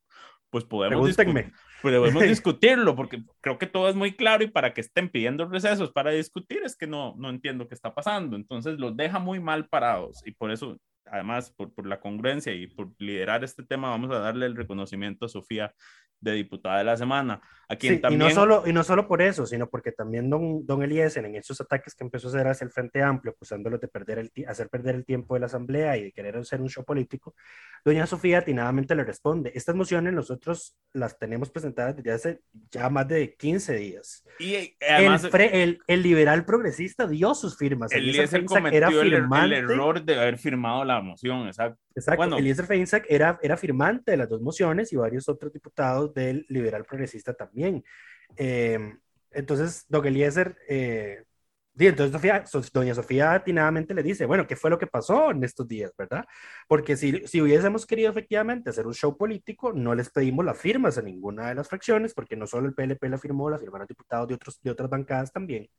pues 0.50 0.66
podemos, 0.66 1.16
podemos 1.82 2.24
discutirlo, 2.24 2.96
porque 2.96 3.24
creo 3.40 3.58
que 3.58 3.68
todo 3.68 3.90
es 3.90 3.96
muy 3.96 4.14
claro 4.16 4.44
y 4.44 4.48
para 4.48 4.74
que 4.74 4.82
estén 4.82 5.10
pidiendo 5.10 5.48
recesos 5.48 5.92
para 5.92 6.12
discutir 6.12 6.62
es 6.64 6.76
que 6.76 6.88
no, 6.88 7.16
no 7.18 7.30
entiendo 7.30 7.68
qué 7.68 7.76
está 7.76 7.94
pasando. 7.94 8.36
Entonces 8.36 8.80
los 8.80 8.96
deja 8.98 9.20
muy 9.20 9.40
mal 9.40 9.68
parados 9.70 10.22
y 10.26 10.32
por 10.32 10.52
eso, 10.52 10.78
además, 11.06 11.52
por, 11.52 11.74
por 11.74 11.86
la 11.88 12.00
congruencia 12.00 12.54
y 12.54 12.68
por 12.68 12.94
liderar 13.00 13.44
este 13.44 13.64
tema, 13.64 13.90
vamos 13.90 14.12
a 14.12 14.20
darle 14.20 14.46
el 14.46 14.56
reconocimiento 14.56 15.26
a 15.26 15.30
Sofía 15.30 15.74
de 16.22 16.34
diputada 16.34 16.78
de 16.78 16.84
la 16.86 16.96
semana. 16.96 17.42
A 17.68 17.76
quien 17.76 18.00
también... 18.02 18.22
y, 18.22 18.26
no 18.26 18.30
solo, 18.30 18.64
y 18.66 18.74
no 18.74 18.84
solo 18.84 19.08
por 19.08 19.22
eso, 19.22 19.46
sino 19.46 19.70
porque 19.70 19.92
también 19.92 20.30
don, 20.30 20.66
don 20.66 20.84
Eliezer, 20.84 21.26
en 21.26 21.36
esos 21.36 21.60
ataques 21.62 21.96
que 21.96 22.04
empezó 22.04 22.28
a 22.28 22.32
hacer 22.32 22.48
hacia 22.48 22.66
el 22.66 22.72
Frente 22.72 23.02
Amplio, 23.02 23.32
acusándolo 23.32 23.78
de 23.78 23.88
perder 23.88 24.20
el, 24.20 24.32
hacer 24.48 24.70
perder 24.70 24.96
el 24.96 25.06
tiempo 25.06 25.34
de 25.34 25.40
la 25.40 25.46
Asamblea 25.48 25.98
y 25.98 26.04
de 26.04 26.12
querer 26.12 26.38
hacer 26.38 26.62
un 26.62 26.70
show 26.70 26.84
político, 26.84 27.34
doña 27.84 28.06
Sofía 28.06 28.40
atinadamente 28.40 28.94
le 28.94 29.04
responde, 29.04 29.52
estas 29.56 29.76
mociones 29.76 30.14
nosotros 30.14 30.76
las 30.94 31.18
tenemos 31.18 31.50
presentadas 31.50 31.96
desde 31.96 32.12
hace 32.12 32.40
ya 32.70 32.90
más 32.90 33.08
de 33.08 33.36
15 33.36 33.76
días. 33.76 34.24
Y 34.38 34.54
eh, 34.54 34.76
además, 34.90 35.24
el, 35.24 35.42
el, 35.42 35.80
el 35.88 36.04
liberal 36.04 36.46
progresista 36.46 37.08
dio 37.08 37.34
sus 37.34 37.58
firmas. 37.58 37.92
Eliezer 37.94 38.46
cometió 38.46 38.78
era 38.78 38.88
el, 38.90 39.14
el, 39.14 39.54
error 39.54 40.04
de 40.04 40.20
haber 40.20 40.38
firmado 40.38 40.84
la 40.84 41.02
moción, 41.02 41.48
exacto. 41.48 41.80
Exacto, 41.94 42.18
bueno, 42.18 42.38
Eliezer 42.38 42.66
Feinsack 42.66 43.06
era, 43.10 43.38
era 43.42 43.58
firmante 43.58 44.12
de 44.12 44.18
las 44.18 44.30
dos 44.30 44.42
mociones 44.42 44.94
y 44.94 44.96
varios 44.96 45.28
otros 45.28 45.52
diputados 45.52 46.11
del 46.14 46.46
liberal 46.50 46.86
progresista 46.86 47.34
también. 47.34 47.84
Eh, 48.36 48.80
entonces, 49.32 49.86
don 49.88 50.06
Eliezer, 50.06 50.58
eh, 50.68 51.24
entonces 51.80 52.12
Sofía, 52.12 52.44
doña 52.74 52.94
Sofía 52.94 53.34
atinadamente 53.34 53.94
le 53.94 54.04
dice, 54.04 54.26
bueno, 54.26 54.46
¿qué 54.46 54.56
fue 54.56 54.70
lo 54.70 54.78
que 54.78 54.88
pasó 54.88 55.32
en 55.32 55.44
estos 55.44 55.68
días, 55.68 55.92
verdad? 55.98 56.26
Porque 56.68 56.98
si, 56.98 57.26
si 57.28 57.42
hubiésemos 57.42 57.86
querido 57.86 58.12
efectivamente 58.12 58.70
hacer 58.70 58.88
un 58.88 58.94
show 58.94 59.18
político, 59.18 59.72
no 59.74 59.96
les 59.96 60.10
pedimos 60.10 60.46
las 60.46 60.58
firmas 60.58 60.98
a 60.98 61.02
ninguna 61.02 61.50
de 61.50 61.56
las 61.56 61.70
fracciones, 61.70 62.14
porque 62.14 62.36
no 62.36 62.46
solo 62.48 62.68
el 62.68 62.74
PLP 62.74 63.04
la 63.10 63.18
firmó, 63.18 63.50
la 63.50 63.58
firmaron 63.58 63.88
diputados 63.88 64.28
de, 64.28 64.36
otros, 64.36 64.62
de 64.62 64.72
otras 64.72 64.90
bancadas 64.90 65.32
también. 65.32 65.70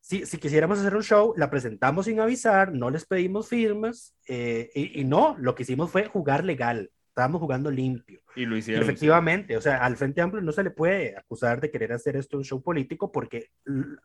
Si, 0.00 0.24
si, 0.24 0.38
quisiéramos 0.38 0.78
hacer 0.78 0.94
un 0.94 1.02
show, 1.02 1.34
la 1.36 1.50
presentamos 1.50 2.04
sin 2.06 2.20
avisar, 2.20 2.72
no 2.72 2.90
les 2.90 3.04
pedimos 3.06 3.48
firmas 3.48 4.14
eh, 4.28 4.70
y, 4.74 5.00
y, 5.00 5.04
no, 5.04 5.36
lo 5.38 5.54
que 5.56 5.64
hicimos 5.64 5.90
fue 5.90 6.06
jugar 6.06 6.44
legal 6.44 6.90
estábamos 7.16 7.40
jugando 7.40 7.70
limpio. 7.70 8.20
Y 8.34 8.44
lo 8.44 8.58
hicieron. 8.58 8.82
Efectivamente, 8.82 9.56
o 9.56 9.60
sea, 9.62 9.78
al 9.78 9.96
Frente 9.96 10.20
Amplio 10.20 10.42
no 10.42 10.52
se 10.52 10.62
le 10.62 10.70
puede 10.70 11.16
acusar 11.16 11.62
de 11.62 11.70
querer 11.70 11.94
hacer 11.94 12.14
esto 12.14 12.36
un 12.36 12.44
show 12.44 12.62
político 12.62 13.10
porque 13.10 13.48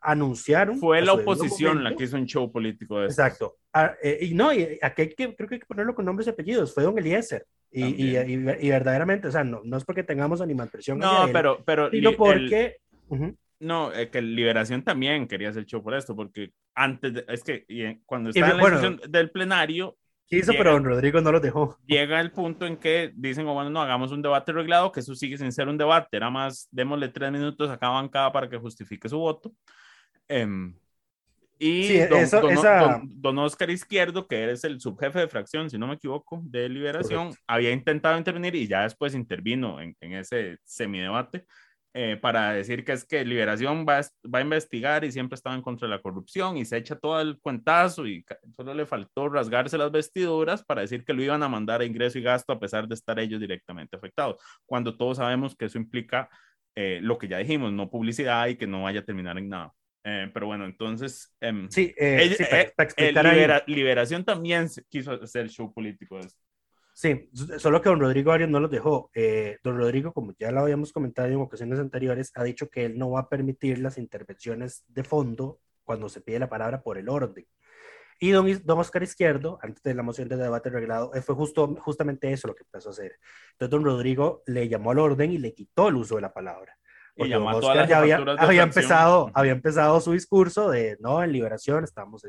anunciaron. 0.02 0.80
Fue 0.80 1.02
la 1.02 1.12
oposición 1.12 1.84
la 1.84 1.94
que 1.94 2.06
hizo 2.06 2.16
un 2.16 2.26
show 2.26 2.50
político 2.50 3.02
de 3.02 3.08
Exacto. 3.08 3.58
Ah, 3.74 3.94
eh, 4.02 4.20
y 4.22 4.34
no, 4.34 4.54
y 4.54 4.80
aquí 4.82 5.02
hay 5.02 5.10
que, 5.10 5.36
creo 5.36 5.50
que 5.50 5.56
hay 5.56 5.60
que 5.60 5.66
ponerlo 5.66 5.94
con 5.94 6.06
nombres 6.06 6.28
y 6.28 6.30
apellidos. 6.30 6.74
Fue 6.74 6.84
don 6.84 6.98
Eliezer. 6.98 7.46
Y, 7.70 7.84
y, 7.84 8.18
y, 8.18 8.70
verdaderamente, 8.70 9.28
o 9.28 9.32
sea, 9.32 9.44
no, 9.44 9.62
no 9.64 9.78
es 9.78 9.84
porque 9.84 10.04
tengamos 10.04 10.40
animadversión. 10.40 10.98
No, 10.98 11.28
pero, 11.34 11.62
pero. 11.66 11.92
Sino 11.92 12.14
porque. 12.14 12.78
No, 13.60 13.94
eh, 13.94 14.10
que 14.10 14.22
Liberación 14.22 14.84
también 14.84 15.28
quería 15.28 15.50
hacer 15.50 15.66
show 15.66 15.84
por 15.84 15.94
esto, 15.94 16.16
porque 16.16 16.52
antes, 16.74 17.26
es 17.28 17.44
que 17.44 18.00
cuando 18.06 18.30
estaba 18.30 18.52
en 18.52 18.58
la 18.58 18.62
bueno, 18.62 18.98
del 19.08 19.30
plenario, 19.32 19.98
hizo, 20.38 20.54
pero 20.54 20.72
don 20.74 20.84
Rodrigo 20.84 21.22
no 21.22 21.32
lo 21.32 21.40
dejó. 21.40 21.78
Llega 21.86 22.20
el 22.20 22.32
punto 22.32 22.66
en 22.66 22.78
que 22.78 23.12
dicen, 23.16 23.48
oh, 23.48 23.54
bueno, 23.54 23.70
no, 23.70 23.82
hagamos 23.82 24.12
un 24.12 24.22
debate 24.22 24.52
reglado, 24.52 24.92
que 24.92 25.02
eso 25.02 25.16
sigue 25.16 25.38
sin 25.38 25.52
ser 25.52 25.68
un 25.68 25.78
debate, 25.78 26.18
era 26.18 26.30
más, 26.30 26.68
démosle 26.72 27.10
tres 27.10 27.32
minutos 27.32 27.70
a 27.70 27.78
cada 27.78 27.94
bancada 27.94 28.32
para 28.32 28.50
que 28.50 28.58
justifique 28.58 29.10
su 29.10 29.18
voto. 29.18 29.54
Um, 30.30 30.74
y 31.60 32.00
don, 32.00 32.20
eso, 32.20 32.42
don, 32.42 32.52
esa... 32.52 32.80
don, 32.80 33.22
don, 33.22 33.38
Oscar 33.40 33.70
Izquierdo, 33.70 34.28
que 34.28 34.52
es 34.52 34.64
el 34.64 34.82
subjefe 34.82 35.20
de 35.20 35.28
fracción, 35.28 35.70
si 35.70 35.78
no 35.78 35.88
me 35.88 35.96
equivoco, 35.96 36.42
de 36.44 36.68
Liberación, 36.68 37.26
Correcto. 37.26 37.44
había 37.48 37.72
intentado 37.72 38.18
intervenir 38.18 38.56
y 38.56 38.68
ya 38.68 38.84
después 38.84 39.14
intervino 39.14 39.80
en, 39.80 39.96
en 40.00 40.14
ese 40.14 40.58
semidebate 40.64 41.46
eh, 41.94 42.18
para 42.22 42.54
decir 42.54 42.86
que 42.86 42.94
es 42.94 43.04
que 43.04 43.26
Liberación 43.26 43.86
va, 43.88 44.00
va, 44.34 44.40
a 44.40 44.42
investigar 44.42 45.04
y 45.04 45.12
siempre 45.12 45.36
estaba 45.36 45.56
en 45.56 45.62
contra 45.62 45.88
de 45.88 45.96
la 45.96 46.02
corrupción 46.02 46.56
y 46.58 46.64
se 46.64 46.78
echa 46.78 46.98
todo 46.98 47.20
el 47.20 47.38
cuentazo 47.40 48.08
y 48.08 48.24
solo 48.56 48.74
le 48.74 48.86
faltó 48.86 49.28
rasgarse 49.28 49.78
las 49.78 49.92
vestiduras 49.92 50.64
para 50.64 50.82
decir 50.82 51.04
que 51.04 51.14
lo 51.14 51.22
iban 51.22 51.44
a 51.44 51.50
mandar 51.50 51.82
a 51.82 51.86
ingreso 51.86 52.18
y 52.18 52.22
gasto 52.22 52.54
a 52.54 52.60
pesar 52.60 52.88
de 52.88 52.96
estar 52.96 53.20
ellos 53.20 53.42
directamente 53.42 53.98
afectados, 53.98 54.38
cuando 54.66 54.96
todos 54.96 55.18
sabemos 55.18 55.56
que 55.56 55.66
eso 55.66 55.78
implica 55.78 56.30
eh, 56.76 57.00
lo 57.02 57.18
que 57.18 57.28
ya 57.28 57.40
dijimos, 57.40 57.74
no 57.74 57.90
publicidad 57.90 58.48
y 58.48 58.56
que 58.56 58.68
no 58.68 58.84
vaya 58.84 59.02
a 59.02 59.06
terminar 59.06 59.38
en 59.38 59.50
nada. 59.50 59.74
Eh, 60.04 60.32
pero 60.34 60.48
bueno, 60.48 60.66
entonces, 60.66 61.36
eh, 61.42 61.68
sí, 61.70 61.94
sí, 61.98 62.44
para, 62.50 62.90
para 63.14 63.34
libera, 63.34 63.64
Liberación 63.68 64.24
también 64.24 64.68
quiso 64.90 65.12
hacer 65.12 65.50
show 65.50 65.74
político 65.74 66.16
de 66.16 66.28
esto. 66.28 66.42
Sí, 67.02 67.32
solo 67.58 67.82
que 67.82 67.90
don 67.90 68.00
Rodrigo 68.00 68.32
Arias 68.32 68.52
no 68.52 68.60
los 68.60 68.70
dejó. 68.70 69.10
Eh, 69.16 69.58
don 69.64 69.76
Rodrigo, 69.76 70.14
como 70.14 70.36
ya 70.38 70.52
lo 70.52 70.60
habíamos 70.60 70.94
comentado 70.94 71.30
en 71.30 71.38
ocasiones 71.38 71.80
anteriores, 71.80 72.32
ha 72.36 72.44
dicho 72.44 72.70
que 72.70 72.86
él 72.86 73.00
no 73.00 73.10
va 73.10 73.22
a 73.22 73.28
permitir 73.28 73.80
las 73.80 73.98
intervenciones 73.98 74.84
de 74.88 75.04
fondo 75.04 75.60
cuando 75.84 76.10
se 76.10 76.22
pide 76.22 76.38
la 76.38 76.48
palabra 76.48 76.84
por 76.84 77.00
el 77.00 77.10
orden. 77.10 77.48
Y 78.20 78.30
don, 78.30 78.46
don 78.66 78.78
Oscar 78.78 79.02
Izquierdo, 79.02 79.58
antes 79.64 79.82
de 79.82 79.96
la 79.96 80.04
moción 80.04 80.30
de 80.30 80.38
debate 80.38 80.70
reglado, 80.70 81.12
eh, 81.16 81.24
fue 81.24 81.34
justo, 81.34 81.76
justamente 81.80 82.32
eso 82.32 82.48
lo 82.48 82.54
que 82.54 82.66
empezó 82.66 82.90
a 82.90 82.92
hacer. 82.92 83.18
Entonces 83.54 83.72
don 83.72 83.84
Rodrigo 83.84 84.44
le 84.46 84.70
llamó 84.70 84.92
al 84.92 85.00
orden 85.00 85.32
y 85.32 85.40
le 85.40 85.56
quitó 85.56 85.88
el 85.88 85.96
uso 85.96 86.18
de 86.18 86.22
la 86.22 86.32
palabra. 86.32 86.78
Y 87.16 87.28
llamó 87.28 87.50
a 87.50 87.60
todas 87.60 87.76
las 87.76 87.90
ya 87.90 88.00
había, 88.00 88.18
había 88.18 88.64
empezado, 88.64 89.32
había 89.34 89.52
empezado 89.52 90.00
su 90.00 90.14
discurso 90.14 90.70
de, 90.70 90.98
no, 91.00 91.22
en 91.24 91.32
liberación, 91.32 91.84
estamos, 91.84 92.26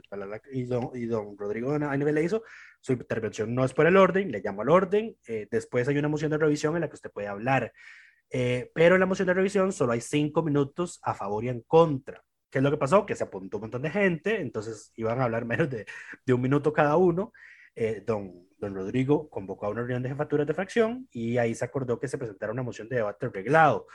y 0.52 0.64
don, 0.64 0.90
y 0.94 1.06
don 1.06 1.36
Rodrigo 1.38 1.72
a 1.72 1.96
nivel 1.96 2.14
le 2.14 2.24
hizo, 2.24 2.42
su 2.80 2.92
intervención 2.92 3.54
no 3.54 3.64
es 3.64 3.72
por 3.72 3.86
el 3.86 3.96
orden, 3.96 4.32
le 4.32 4.40
llamo 4.40 4.62
al 4.62 4.70
orden, 4.70 5.16
eh, 5.26 5.46
después 5.50 5.86
hay 5.88 5.98
una 5.98 6.08
moción 6.08 6.30
de 6.30 6.38
revisión 6.38 6.74
en 6.74 6.82
la 6.82 6.88
que 6.88 6.96
usted 6.96 7.12
puede 7.12 7.28
hablar, 7.28 7.72
eh, 8.30 8.70
pero 8.74 8.96
en 8.96 9.00
la 9.00 9.06
moción 9.06 9.26
de 9.26 9.34
revisión 9.34 9.72
solo 9.72 9.92
hay 9.92 10.00
cinco 10.00 10.42
minutos 10.42 10.98
a 11.02 11.14
favor 11.14 11.44
y 11.44 11.48
en 11.48 11.60
contra. 11.60 12.22
¿Qué 12.50 12.58
es 12.58 12.64
lo 12.64 12.70
que 12.70 12.76
pasó? 12.76 13.06
Que 13.06 13.14
se 13.14 13.24
apuntó 13.24 13.58
un 13.58 13.62
montón 13.62 13.82
de 13.82 13.90
gente, 13.90 14.40
entonces 14.40 14.92
iban 14.96 15.20
a 15.20 15.24
hablar 15.24 15.44
menos 15.46 15.70
de, 15.70 15.86
de 16.26 16.32
un 16.32 16.40
minuto 16.40 16.72
cada 16.72 16.96
uno. 16.96 17.32
Eh, 17.74 18.02
don, 18.06 18.46
don 18.58 18.74
Rodrigo 18.74 19.30
convocó 19.30 19.66
a 19.66 19.70
una 19.70 19.80
reunión 19.80 20.02
de 20.02 20.10
jefaturas 20.10 20.46
de 20.46 20.52
fracción 20.52 21.08
y 21.10 21.38
ahí 21.38 21.54
se 21.54 21.64
acordó 21.64 21.98
que 21.98 22.08
se 22.08 22.18
presentara 22.18 22.52
una 22.52 22.62
moción 22.62 22.88
de 22.88 22.96
debate 22.96 23.30
reglado, 23.30 23.86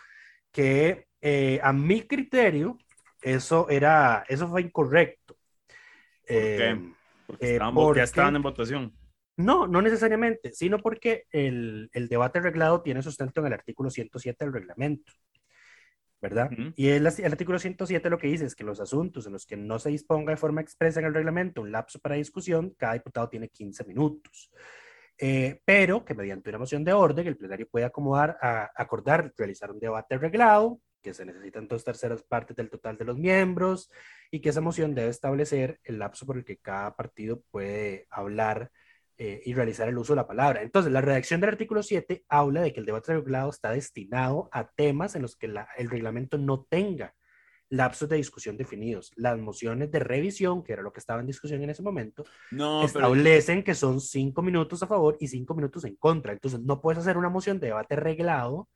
que 0.52 1.08
eh, 1.22 1.60
a 1.62 1.74
mi 1.74 2.02
criterio 2.04 2.78
eso, 3.22 3.70
era, 3.70 4.24
eso 4.28 4.48
fue 4.48 4.62
incorrecto. 4.62 5.36
¿Por 5.68 6.38
qué? 6.38 6.70
Eh, 6.70 6.94
porque, 7.26 7.54
estaban, 7.54 7.74
porque, 7.74 7.98
ya 8.00 8.04
estaban 8.04 8.36
en 8.36 8.42
votación. 8.42 8.94
No, 9.36 9.68
no 9.68 9.82
necesariamente, 9.82 10.52
sino 10.52 10.80
porque 10.80 11.26
el, 11.32 11.90
el, 11.94 12.08
debate 12.08 12.40
reglado 12.40 12.82
tiene 12.82 13.04
sustento 13.04 13.42
en 13.42 13.48
el 13.48 13.54
artículo 13.54 13.90
107 13.90 14.46
del 14.46 14.54
reglamento, 14.54 15.12
¿verdad? 16.20 16.50
Uh 16.52 16.56
-huh. 16.56 16.74
Y 16.76 16.88
el, 16.88 17.06
el, 17.06 17.32
artículo 17.32 17.60
107 17.60 18.10
lo 18.10 18.18
que 18.18 18.28
dice 18.28 18.46
es 18.46 18.56
que 18.56 18.64
los 18.64 18.80
asuntos 18.80 19.28
en 19.28 19.34
los 19.34 19.46
que 19.46 19.56
no 19.56 19.78
se 19.78 19.90
disponga 19.90 20.32
de 20.32 20.38
forma 20.38 20.62
expresa 20.62 21.00
en 21.00 21.06
el 21.06 21.14
reglamento 21.14 21.62
un 21.62 21.72
lapso 21.72 22.00
para 22.00 22.16
discusión, 22.16 22.74
cada 22.78 22.94
diputado 22.94 23.30
tiene 23.30 23.50
15 23.50 23.84
minutos. 23.84 24.50
Eh, 25.20 25.62
pero 25.66 26.06
que 26.06 26.14
mediante 26.14 26.50
una 26.50 26.60
moción 26.60 26.84
de 26.84 26.94
orden 26.94 27.26
el 27.26 27.38
plenario 27.38 27.68
puede 27.68 27.86
acomodar 27.86 28.38
a 28.42 28.72
acordar 28.76 29.34
realizar 29.36 29.72
un 29.72 29.80
debate 29.80 30.18
reglado, 30.18 30.80
que 31.02 31.14
se 31.14 31.26
necesitan 31.26 31.68
dos 31.68 31.84
terceras 31.84 32.24
partes 32.24 32.56
del 32.56 32.70
total 32.70 32.98
de 32.98 33.06
los 33.06 33.18
miembros 33.18 33.90
y 34.30 34.42
que 34.42 34.50
esa 34.50 34.62
moción 34.62 34.94
debe 34.94 35.10
establecer 35.10 35.80
el 35.84 36.00
lapso 36.00 36.26
por 36.26 36.38
el 36.38 36.46
que 36.46 36.58
cada 36.58 36.96
partido 36.96 37.42
puede 37.50 38.08
hablar 38.10 38.72
eh, 39.18 39.42
y 39.46 39.54
realizar 39.54 39.88
el 39.88 39.98
uso 39.98 40.14
de 40.14 40.18
la 40.18 40.28
palabra. 40.28 40.62
Entonces, 40.62 40.92
la 40.92 41.02
redacción 41.02 41.42
del 41.42 41.52
artículo 41.52 41.82
7 41.82 42.26
habla 42.28 42.62
de 42.62 42.74
que 42.74 42.80
el 42.82 42.86
debate 42.86 43.14
regulado 43.14 43.50
está 43.50 43.72
destinado 43.72 44.50
a 44.52 44.70
temas 44.70 45.16
en 45.16 45.24
los 45.24 45.36
que 45.36 45.48
la, 45.48 45.68
el 45.78 45.90
reglamento 45.90 46.38
no 46.38 46.66
tenga 46.70 47.16
lapsos 47.70 48.10
de 48.10 48.18
discusión 48.18 48.58
definidos. 48.58 49.12
Las 49.16 49.38
mociones 49.38 49.92
de 49.92 50.00
revisión, 50.00 50.64
que 50.64 50.74
era 50.74 50.82
lo 50.82 50.94
que 50.94 51.00
estaba 51.00 51.22
en 51.22 51.28
discusión 51.28 51.62
en 51.64 51.70
ese 51.70 51.84
momento, 51.84 52.24
no, 52.52 52.84
establecen 52.84 53.58
pero... 53.58 53.66
que 53.66 53.76
son 53.76 54.02
cinco 54.02 54.42
minutos 54.42 54.84
a 54.84 54.88
favor 54.88 55.18
y 55.20 55.28
cinco 55.28 55.56
minutos 55.56 55.84
en 55.86 55.96
contra. 55.96 56.34
Entonces, 56.34 56.60
no 56.62 56.82
puedes 56.82 57.00
hacer 57.00 57.18
una 57.18 57.30
moción 57.30 57.60
de 57.60 57.68
debate 57.68 57.96
reglado 57.96 58.68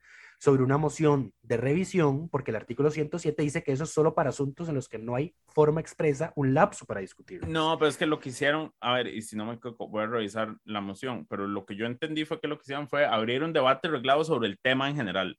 sobre 0.42 0.64
una 0.64 0.76
moción 0.76 1.32
de 1.42 1.56
revisión, 1.56 2.28
porque 2.28 2.50
el 2.50 2.56
artículo 2.56 2.90
107 2.90 3.40
dice 3.40 3.62
que 3.62 3.70
eso 3.70 3.84
es 3.84 3.90
solo 3.90 4.12
para 4.12 4.30
asuntos 4.30 4.68
en 4.68 4.74
los 4.74 4.88
que 4.88 4.98
no 4.98 5.14
hay 5.14 5.36
forma 5.46 5.80
expresa, 5.80 6.32
un 6.34 6.52
lapso 6.52 6.84
para 6.84 7.00
discutir. 7.00 7.46
No, 7.46 7.78
pero 7.78 7.88
es 7.88 7.96
que 7.96 8.06
lo 8.06 8.18
que 8.18 8.30
hicieron, 8.30 8.72
a 8.80 8.94
ver, 8.94 9.06
y 9.06 9.22
si 9.22 9.36
no 9.36 9.44
me 9.46 9.54
equivoco, 9.54 9.86
voy 9.86 10.02
a 10.02 10.08
revisar 10.08 10.56
la 10.64 10.80
moción, 10.80 11.26
pero 11.30 11.46
lo 11.46 11.64
que 11.64 11.76
yo 11.76 11.86
entendí 11.86 12.24
fue 12.24 12.40
que 12.40 12.48
lo 12.48 12.56
que 12.56 12.62
hicieron 12.62 12.88
fue 12.88 13.04
abrir 13.04 13.44
un 13.44 13.52
debate 13.52 13.86
reglado 13.86 14.24
sobre 14.24 14.48
el 14.48 14.58
tema 14.58 14.90
en 14.90 14.96
general. 14.96 15.38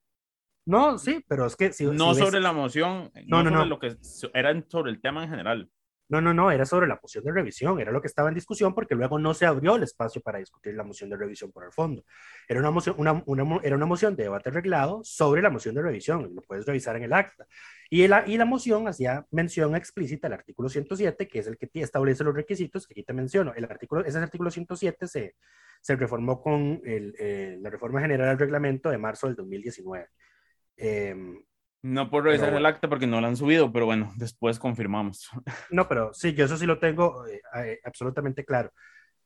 No, 0.66 0.98
sí, 0.98 1.24
pero 1.28 1.46
es 1.46 1.56
que 1.56 1.74
si, 1.74 1.86
no 1.86 2.14
sobre 2.14 2.40
la 2.40 2.54
moción, 2.54 3.12
no, 3.28 3.44
no, 3.44 3.52
no, 3.52 3.66
lo 3.66 3.80
que 3.80 3.98
era 4.34 4.64
sobre 4.70 4.92
el 4.92 5.02
tema 5.02 5.24
en 5.24 5.30
general. 5.30 5.70
No, 6.10 6.22
no, 6.22 6.34
no, 6.34 6.52
era 6.52 6.66
sobre 6.66 6.86
la 6.86 7.00
moción 7.02 7.24
de 7.24 7.32
revisión, 7.32 7.80
era 7.80 7.92
lo 7.92 8.02
que 8.02 8.08
estaba 8.08 8.30
en 8.30 8.36
discusión 8.36 8.76
porque 8.76 8.94
luego 8.94 9.18
no 9.18 9.34
se 9.34 9.46
abrió 9.46 9.78
el 9.78 9.84
espacio 9.84 10.22
para 10.22 10.38
discutir 10.38 10.76
la 10.76 10.84
moción 10.84 11.10
de 11.10 11.18
revisión 11.18 11.52
por 11.52 11.64
el 11.64 11.72
fondo. 11.72 12.04
Era 12.48 12.60
una 12.60 12.72
moción, 12.72 12.96
una, 13.00 13.24
una, 13.26 13.60
era 13.64 13.76
una 13.76 13.86
moción 13.86 14.16
de 14.16 14.24
debate 14.24 14.50
arreglado 14.50 15.02
sobre 15.04 15.42
la 15.42 15.50
moción 15.50 15.74
de 15.76 15.82
revisión, 15.82 16.30
lo 16.36 16.42
puedes 16.42 16.66
revisar 16.66 16.98
en 16.98 17.04
el 17.04 17.14
acta. 17.14 17.48
Y 17.90 18.08
la, 18.08 18.28
y 18.28 18.38
la 18.38 18.46
moción 18.46 18.88
hacía 18.88 19.26
mención 19.32 19.76
explícita 19.76 20.28
al 20.28 20.34
artículo 20.34 20.70
107, 20.70 21.28
que 21.28 21.40
es 21.40 21.48
el 21.48 21.58
que 21.58 21.70
establece 21.74 22.24
los 22.24 22.36
requisitos 22.36 22.86
que 22.86 22.94
aquí 22.94 23.04
te 23.04 23.14
menciono. 23.14 23.54
El 23.56 23.64
artículo, 23.66 24.06
ese 24.06 24.20
artículo 24.20 24.52
107 24.52 25.08
se, 25.08 25.36
se 25.82 25.96
reformó 25.96 26.42
con 26.42 26.82
el, 26.86 27.16
eh, 27.18 27.58
la 27.60 27.70
reforma 27.70 28.02
general 28.02 28.28
del 28.28 28.40
reglamento 28.40 28.90
de 28.90 28.98
marzo 28.98 29.28
del 29.28 29.36
2019. 29.36 30.10
Eh, 30.78 31.16
no 31.84 32.10
puedo 32.10 32.24
revisar 32.24 32.54
el 32.54 32.66
acta 32.66 32.88
porque 32.88 33.06
no 33.06 33.20
lo 33.20 33.28
han 33.28 33.36
subido, 33.36 33.72
pero 33.72 33.86
bueno, 33.86 34.14
después 34.16 34.58
confirmamos. 34.58 35.30
No, 35.70 35.88
pero 35.88 36.14
sí, 36.14 36.34
yo 36.34 36.46
eso 36.46 36.58
sí 36.58 36.66
lo 36.66 36.80
tengo 36.80 37.28
eh, 37.28 37.42
eh, 37.56 37.80
absolutamente 37.84 38.46
claro. 38.46 38.72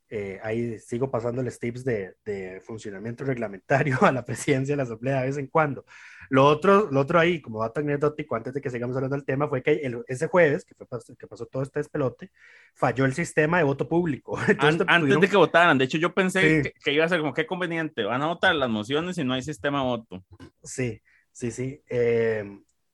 Eh, 0.09 0.39
ahí 0.41 0.79
sigo 0.79 1.11
pasando 1.11 1.43
los 1.43 1.59
tips 1.59 1.83
de, 1.83 2.15
de, 2.23 2.61
funcionamiento 2.61 3.25
reglamentario 3.25 3.97
a 4.01 4.11
la 4.11 4.23
presidencia 4.23 4.73
de 4.73 4.77
la 4.77 4.83
Asamblea 4.83 5.19
de 5.19 5.27
vez 5.27 5.37
en 5.37 5.47
cuando. 5.47 5.85
Lo 6.29 6.45
otro, 6.45 6.89
lo 6.89 7.01
otro 7.01 7.19
ahí, 7.19 7.41
como 7.41 7.61
dato 7.61 7.81
anecdótico, 7.81 8.35
antes 8.35 8.53
de 8.53 8.61
que 8.61 8.69
sigamos 8.69 8.95
hablando 8.95 9.15
del 9.15 9.25
tema, 9.25 9.47
fue 9.47 9.61
que 9.61 9.79
ese 10.07 10.27
jueves, 10.27 10.65
que, 10.65 10.73
fue, 10.75 10.99
que 11.17 11.27
pasó 11.27 11.45
todo 11.45 11.61
este 11.61 11.79
despelote, 11.79 12.31
falló 12.73 13.05
el 13.05 13.13
sistema 13.13 13.57
de 13.57 13.65
voto 13.65 13.87
público. 13.87 14.37
antes 14.87 15.19
de 15.19 15.29
que 15.29 15.37
votaran, 15.37 15.77
de 15.77 15.85
hecho 15.85 15.97
yo 15.97 16.13
pensé 16.13 16.73
que, 16.83 16.91
iba 16.91 17.05
a 17.05 17.09
ser 17.09 17.19
como 17.19 17.33
qué 17.33 17.45
conveniente, 17.45 18.03
van 18.03 18.21
a 18.23 18.27
votar 18.27 18.55
las 18.55 18.69
mociones 18.69 19.17
y 19.17 19.23
no 19.25 19.33
hay 19.33 19.41
sistema 19.41 19.79
de 19.79 19.85
voto. 19.85 20.23
Sí, 20.63 21.01
Sí, 21.37 21.51
sí. 21.51 21.83
Eh, 21.87 22.43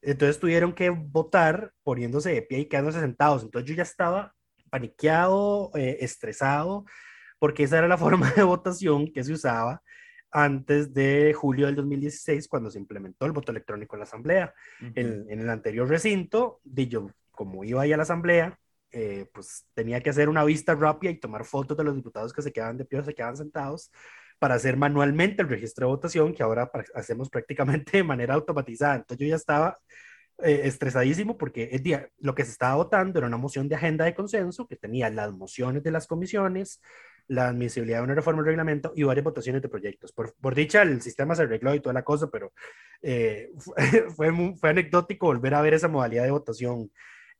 entonces 0.01 0.37
tuvieron 0.37 0.73
que 0.73 0.89
votar 0.89 1.71
poniéndose 1.81 2.33
de 2.33 2.41
pie 2.41 2.59
y 2.59 2.65
quedándose 2.65 2.99
sentados. 2.99 3.41
Entonces 3.41 3.69
yo 3.69 3.73
ya 3.73 3.83
estaba 3.83 4.35
paniqueado, 4.69 5.71
eh, 5.75 5.99
estresado, 6.01 6.83
porque 7.39 7.63
esa 7.63 7.77
era 7.77 7.87
la 7.87 7.97
forma 7.97 8.29
de 8.31 8.43
votación 8.43 9.13
que 9.13 9.23
se 9.23 9.31
usaba 9.31 9.81
antes 10.29 10.93
de 10.93 11.31
julio 11.33 11.67
del 11.67 11.75
2016, 11.75 12.49
cuando 12.49 12.69
se 12.69 12.79
implementó 12.79 13.25
el 13.25 13.31
voto 13.31 13.53
electrónico 13.53 13.95
en 13.95 13.99
la 13.99 14.03
Asamblea. 14.03 14.53
en, 14.81 15.39
el 15.39 15.49
anterior 15.49 15.87
recinto, 15.87 16.59
yo, 16.65 17.11
como 17.31 17.63
iba 17.63 17.83
ahí 17.83 17.93
a 17.93 17.97
la 17.97 18.03
Asamblea, 18.03 18.59
eh, 18.91 19.29
pues 19.33 19.67
tenía 19.73 20.01
que 20.01 20.09
hacer 20.09 20.27
una 20.27 20.43
vista 20.43 20.75
rápida 20.75 21.11
y 21.11 21.19
tomar 21.19 21.45
fotos 21.45 21.77
de 21.77 21.85
los 21.85 21.95
diputados 21.95 22.33
que 22.33 22.41
se 22.41 22.51
quedaban 22.51 22.75
de 22.75 22.83
pie 22.83 22.99
o 22.99 23.03
se 23.03 23.15
quedaban 23.15 23.37
sentados 23.37 23.89
para 24.43 24.55
hacer 24.55 24.75
manualmente 24.75 25.41
el 25.41 25.47
registro 25.47 25.87
de 25.87 25.93
votación, 25.93 26.33
que 26.33 26.43
ahora 26.43 26.69
hacemos 26.95 27.29
prácticamente 27.29 27.95
de 27.95 28.03
manera 28.03 28.33
automatizada. 28.33 28.95
Entonces 28.95 29.17
yo 29.25 29.29
ya 29.29 29.37
estaba 29.37 29.79
eh, 30.39 30.63
estresadísimo 30.65 31.37
porque 31.37 31.69
el 31.71 31.81
día, 31.81 32.09
lo 32.19 32.35
que 32.35 32.43
se 32.43 32.51
estaba 32.51 32.75
votando 32.75 33.19
era 33.19 33.27
una 33.29 33.37
moción 33.37 33.69
de 33.69 33.75
agenda 33.75 34.03
de 34.03 34.13
consenso 34.13 34.67
que 34.67 34.75
tenía 34.75 35.09
las 35.09 35.31
mociones 35.31 35.81
de 35.81 35.91
las 35.91 36.07
comisiones, 36.07 36.81
la 37.29 37.47
admisibilidad 37.47 37.99
de 37.99 38.03
una 38.03 38.15
reforma 38.15 38.41
del 38.41 38.47
reglamento 38.47 38.91
y 38.97 39.03
varias 39.03 39.23
votaciones 39.23 39.61
de 39.61 39.69
proyectos. 39.69 40.11
Por, 40.11 40.33
por 40.35 40.55
dicha, 40.55 40.81
el 40.81 41.01
sistema 41.01 41.35
se 41.35 41.43
arregló 41.43 41.73
y 41.73 41.79
toda 41.79 41.93
la 41.93 42.03
cosa, 42.03 42.29
pero 42.29 42.51
eh, 43.01 43.49
fue, 44.17 44.33
fue 44.57 44.69
anecdótico 44.69 45.27
volver 45.27 45.53
a 45.53 45.61
ver 45.61 45.75
esa 45.75 45.87
modalidad 45.87 46.25
de 46.25 46.31
votación 46.31 46.91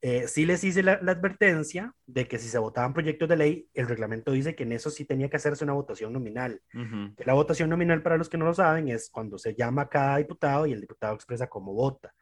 eh, 0.06 0.28
sí 0.28 0.44
les 0.44 0.62
hice 0.64 0.82
la, 0.82 0.92
advertencia 0.92 1.94
de 2.04 2.28
que 2.28 2.38
si 2.38 2.46
se 2.48 2.58
votaban 2.58 2.92
proyectos 2.92 3.26
de 3.26 3.38
ley, 3.38 3.70
el 3.72 3.88
reglamento 3.88 4.32
dice 4.32 4.54
que 4.54 4.64
en 4.64 4.72
eso 4.72 4.90
sí 4.90 5.06
tenía 5.06 5.30
que 5.30 5.36
hacerse 5.36 5.64
una 5.64 5.72
votación 5.72 6.12
nominal. 6.12 6.60
La 7.24 7.32
votación 7.32 7.70
nominal, 7.70 8.02
para 8.02 8.18
los 8.18 8.28
que 8.28 8.36
no 8.36 8.44
lo 8.44 8.52
saben, 8.52 8.88
es 8.88 9.08
cuando 9.08 9.38
se 9.38 9.54
llama 9.54 9.80
a 9.80 9.88
cada 9.88 10.18
diputado 10.18 10.66
y 10.66 10.72
el 10.72 10.82
diputado 10.82 11.14
expresa 11.14 11.46
cómo 11.46 11.72
vota. 11.72 12.12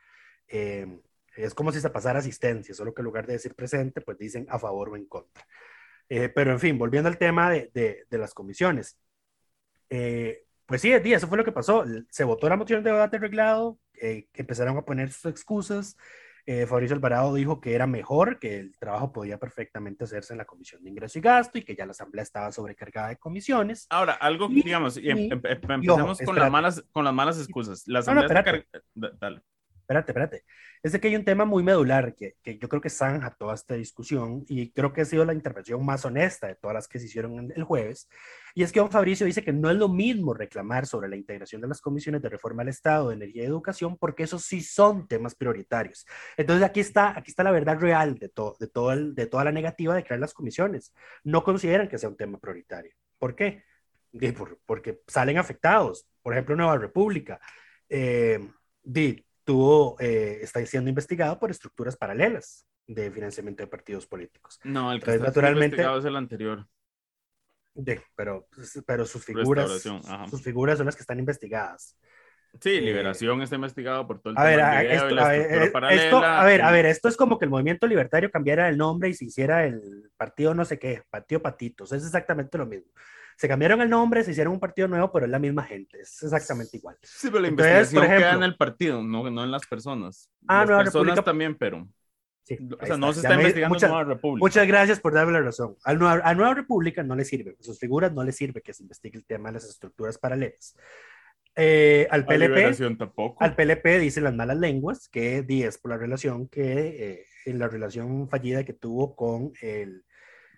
Eh, 0.46 1.00
es 1.34 1.54
como 1.54 1.72
si 1.72 1.80
se 1.80 1.90
pasara 1.90 2.20
asistencia, 2.20 2.72
solo 2.72 2.94
que 2.94 3.02
en 3.02 3.06
lugar 3.06 3.26
de 3.26 3.32
decir 3.32 3.56
presente, 3.56 4.00
pues 4.00 4.16
dicen 4.16 4.46
a 4.48 4.60
favor 4.60 4.90
o 4.90 4.96
en 4.96 5.06
contra. 5.06 5.44
Eh, 6.08 6.28
pero 6.28 6.52
en 6.52 6.60
fin, 6.60 6.78
volviendo 6.78 7.08
al 7.08 7.18
tema 7.18 7.50
de, 7.50 7.68
de, 7.74 8.18
las 8.18 8.32
comisiones. 8.32 8.96
pues 9.88 10.80
sí, 10.80 10.92
eso 10.92 11.26
fue 11.26 11.36
lo 11.36 11.44
que 11.44 11.50
pasó. 11.50 11.84
Se 12.10 12.22
votó 12.22 12.48
la 12.48 12.56
moción 12.56 12.84
de 12.84 12.92
debate 12.92 13.16
arreglado, 13.16 13.80
empezaron 14.34 14.76
a 14.76 14.84
poner 14.84 15.10
sus 15.10 15.32
excusas. 15.32 15.96
Eh, 16.44 16.66
Fabricio 16.66 16.96
Alvarado 16.96 17.34
dijo 17.34 17.60
que 17.60 17.74
era 17.74 17.86
mejor, 17.86 18.38
que 18.40 18.58
el 18.58 18.76
trabajo 18.78 19.12
podía 19.12 19.38
perfectamente 19.38 20.04
hacerse 20.04 20.34
en 20.34 20.38
la 20.38 20.44
Comisión 20.44 20.82
de 20.82 20.90
Ingreso 20.90 21.18
y 21.18 21.22
Gasto 21.22 21.58
y 21.58 21.62
que 21.62 21.76
ya 21.76 21.86
la 21.86 21.92
Asamblea 21.92 22.22
estaba 22.22 22.50
sobrecargada 22.50 23.08
de 23.08 23.16
comisiones. 23.16 23.86
Ahora, 23.90 24.14
algo, 24.14 24.48
digamos, 24.48 24.96
y, 24.96 25.10
em, 25.10 25.18
em, 25.18 25.40
empecemos 25.44 26.18
con, 26.20 26.34
las 26.34 26.50
malas, 26.50 26.84
con 26.90 27.04
las 27.04 27.14
malas 27.14 27.38
excusas. 27.38 27.84
La 27.86 28.00
Asamblea 28.00 28.28
no, 28.28 28.38
espérate. 28.38 29.42
Espérate, 30.00 30.12
espérate 30.12 30.44
es 30.82 30.90
de 30.90 31.00
que 31.00 31.08
hay 31.08 31.16
un 31.16 31.24
tema 31.24 31.44
muy 31.44 31.62
medular 31.62 32.12
que, 32.16 32.34
que, 32.42 32.58
yo 32.58 32.68
creo 32.68 32.82
que 32.82 32.90
zanja 32.90 33.30
toda 33.30 33.54
esta 33.54 33.74
discusión 33.74 34.44
y 34.48 34.72
creo 34.72 34.92
que 34.92 35.02
ha 35.02 35.04
sido 35.04 35.24
la 35.24 35.32
intervención 35.32 35.84
más 35.84 36.04
honesta 36.04 36.48
de 36.48 36.56
todas 36.56 36.74
las 36.74 36.88
que 36.88 36.98
se 36.98 37.06
hicieron 37.06 37.52
el 37.54 37.62
jueves. 37.62 38.08
Y 38.54 38.64
es 38.64 38.72
que 38.72 38.80
don 38.80 38.90
Fabricio 38.90 39.24
dice 39.24 39.44
que 39.44 39.52
no 39.52 39.70
es 39.70 39.76
lo 39.76 39.88
mismo 39.88 40.34
reclamar 40.34 40.86
sobre 40.86 41.08
la 41.08 41.14
integración 41.14 41.60
de 41.60 41.68
las 41.68 41.80
comisiones 41.80 42.20
de 42.20 42.28
reforma 42.28 42.62
al 42.62 42.68
Estado, 42.68 43.08
de 43.08 43.14
energía 43.14 43.44
y 43.44 43.46
educación, 43.46 43.96
porque 43.96 44.24
esos 44.24 44.44
sí 44.44 44.60
son 44.60 45.06
temas 45.06 45.36
prioritarios. 45.36 46.04
Entonces 46.36 46.64
aquí 46.64 46.80
está, 46.80 47.16
aquí 47.16 47.30
está 47.30 47.44
la 47.44 47.52
verdad 47.52 47.78
real 47.78 48.18
de, 48.18 48.28
todo 48.28 48.56
de, 48.58 48.66
todo 48.66 48.92
el, 48.92 49.14
de 49.14 49.26
toda 49.26 49.44
la 49.44 49.52
negativa 49.52 49.94
de 49.94 50.02
crear 50.02 50.18
las 50.18 50.34
comisiones. 50.34 50.92
No 51.22 51.44
consideran 51.44 51.88
que 51.88 51.98
sea 51.98 52.08
un 52.08 52.16
tema 52.16 52.38
prioritario. 52.38 52.92
¿Por 53.18 53.36
qué? 53.36 53.64
porque 54.66 55.00
salen 55.06 55.38
afectados. 55.38 56.06
Por 56.22 56.34
ejemplo, 56.34 56.54
Nueva 56.54 56.76
República. 56.76 57.40
Eh, 57.88 58.38
tuvo, 59.44 59.96
eh, 60.00 60.40
está 60.42 60.64
siendo 60.66 60.88
investigado 60.88 61.38
por 61.38 61.50
estructuras 61.50 61.96
paralelas 61.96 62.66
de 62.86 63.10
financiamiento 63.10 63.62
de 63.62 63.68
partidos 63.68 64.06
políticos. 64.06 64.58
No, 64.64 64.92
el 64.92 65.02
que 65.02 65.12
está 65.12 65.26
naturalmente, 65.26 65.76
investigado 65.76 65.98
es 65.98 66.04
el 66.04 66.16
anterior. 66.16 66.66
De, 67.74 68.02
pero, 68.14 68.46
pero 68.86 69.06
sus 69.06 69.24
figuras, 69.24 69.82
sus 70.28 70.42
figuras 70.42 70.76
son 70.78 70.86
las 70.86 70.96
que 70.96 71.02
están 71.02 71.18
investigadas. 71.18 71.96
Sí, 72.60 72.70
eh, 72.70 72.80
Liberación 72.82 73.40
está 73.40 73.56
investigado 73.56 74.06
por 74.06 74.20
todo 74.20 74.34
el 74.34 74.38
a 74.38 74.44
ver, 74.44 74.60
a, 74.60 74.82
esto, 74.82 75.18
a, 75.18 75.28
ver, 75.28 75.62
esto, 75.92 76.18
a 76.18 76.44
ver, 76.44 76.62
a 76.62 76.70
ver, 76.70 76.86
esto 76.86 77.08
es 77.08 77.16
como 77.16 77.38
que 77.38 77.46
el 77.46 77.50
movimiento 77.50 77.86
libertario 77.86 78.30
cambiara 78.30 78.68
el 78.68 78.76
nombre 78.76 79.08
y 79.08 79.14
se 79.14 79.24
hiciera 79.24 79.64
el 79.64 80.10
partido 80.18 80.54
no 80.54 80.66
sé 80.66 80.78
qué, 80.78 81.02
partido 81.08 81.40
patitos, 81.40 81.92
es 81.92 82.04
exactamente 82.04 82.58
lo 82.58 82.66
mismo. 82.66 82.92
Se 83.42 83.48
cambiaron 83.48 83.80
el 83.80 83.90
nombre, 83.90 84.22
se 84.22 84.30
hicieron 84.30 84.52
un 84.52 84.60
partido 84.60 84.86
nuevo, 84.86 85.10
pero 85.10 85.26
es 85.26 85.32
la 85.32 85.40
misma 85.40 85.64
gente, 85.64 86.00
es 86.00 86.22
exactamente 86.22 86.76
igual. 86.76 86.96
Sí, 87.02 87.26
pero 87.26 87.40
la 87.40 87.48
investigación 87.48 88.06
queda 88.06 88.34
en 88.34 88.44
el 88.44 88.56
partido, 88.56 89.02
no, 89.02 89.28
no 89.32 89.42
en 89.42 89.50
las 89.50 89.66
personas. 89.66 90.30
Ah, 90.46 90.64
las 90.64 90.84
personas 90.84 91.24
también, 91.24 91.56
pero... 91.56 91.88
Sí, 92.44 92.56
o 92.80 92.86
sea, 92.86 92.96
no 92.96 93.12
se 93.12 93.18
está 93.18 93.34
investigando 93.34 93.74
muchas, 93.74 93.90
Nueva 93.90 94.04
República. 94.04 94.44
Muchas 94.44 94.64
gracias 94.68 95.00
por 95.00 95.12
darme 95.12 95.32
la 95.32 95.40
razón. 95.40 95.74
A 95.82 95.92
Nueva, 95.92 96.20
a 96.24 96.34
Nueva 96.36 96.54
República 96.54 97.02
no 97.02 97.16
le 97.16 97.24
sirve, 97.24 97.56
sus 97.58 97.80
figuras 97.80 98.12
no 98.12 98.22
le 98.22 98.30
sirve 98.30 98.62
que 98.62 98.72
se 98.72 98.84
investigue 98.84 99.18
el 99.18 99.26
tema 99.26 99.48
de 99.48 99.54
las 99.54 99.64
estructuras 99.64 100.18
paralelas. 100.18 100.76
Eh, 101.56 102.06
al 102.12 102.24
PLP, 102.24 102.80
al 103.40 103.56
PLP 103.56 103.98
dicen 103.98 104.22
las 104.22 104.34
malas 104.36 104.58
lenguas 104.58 105.08
que 105.08 105.42
10 105.42 105.78
por 105.78 105.90
la 105.90 105.98
relación 105.98 106.46
que 106.46 106.62
eh, 107.10 107.24
en 107.46 107.58
la 107.58 107.66
relación 107.66 108.28
fallida 108.28 108.62
que 108.62 108.72
tuvo 108.72 109.16
con 109.16 109.52
el 109.62 110.04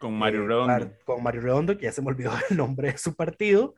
con 0.04 0.18
Mario 0.18 0.44
eh, 0.44 0.48
Redondo. 0.48 0.90
Con 1.06 1.22
Mario 1.22 1.40
Redondo, 1.40 1.78
que 1.78 1.84
ya 1.84 1.92
se 1.92 2.02
me 2.02 2.08
olvidó 2.08 2.30
el 2.50 2.56
nombre 2.58 2.92
de 2.92 2.98
su 2.98 3.16
partido. 3.16 3.74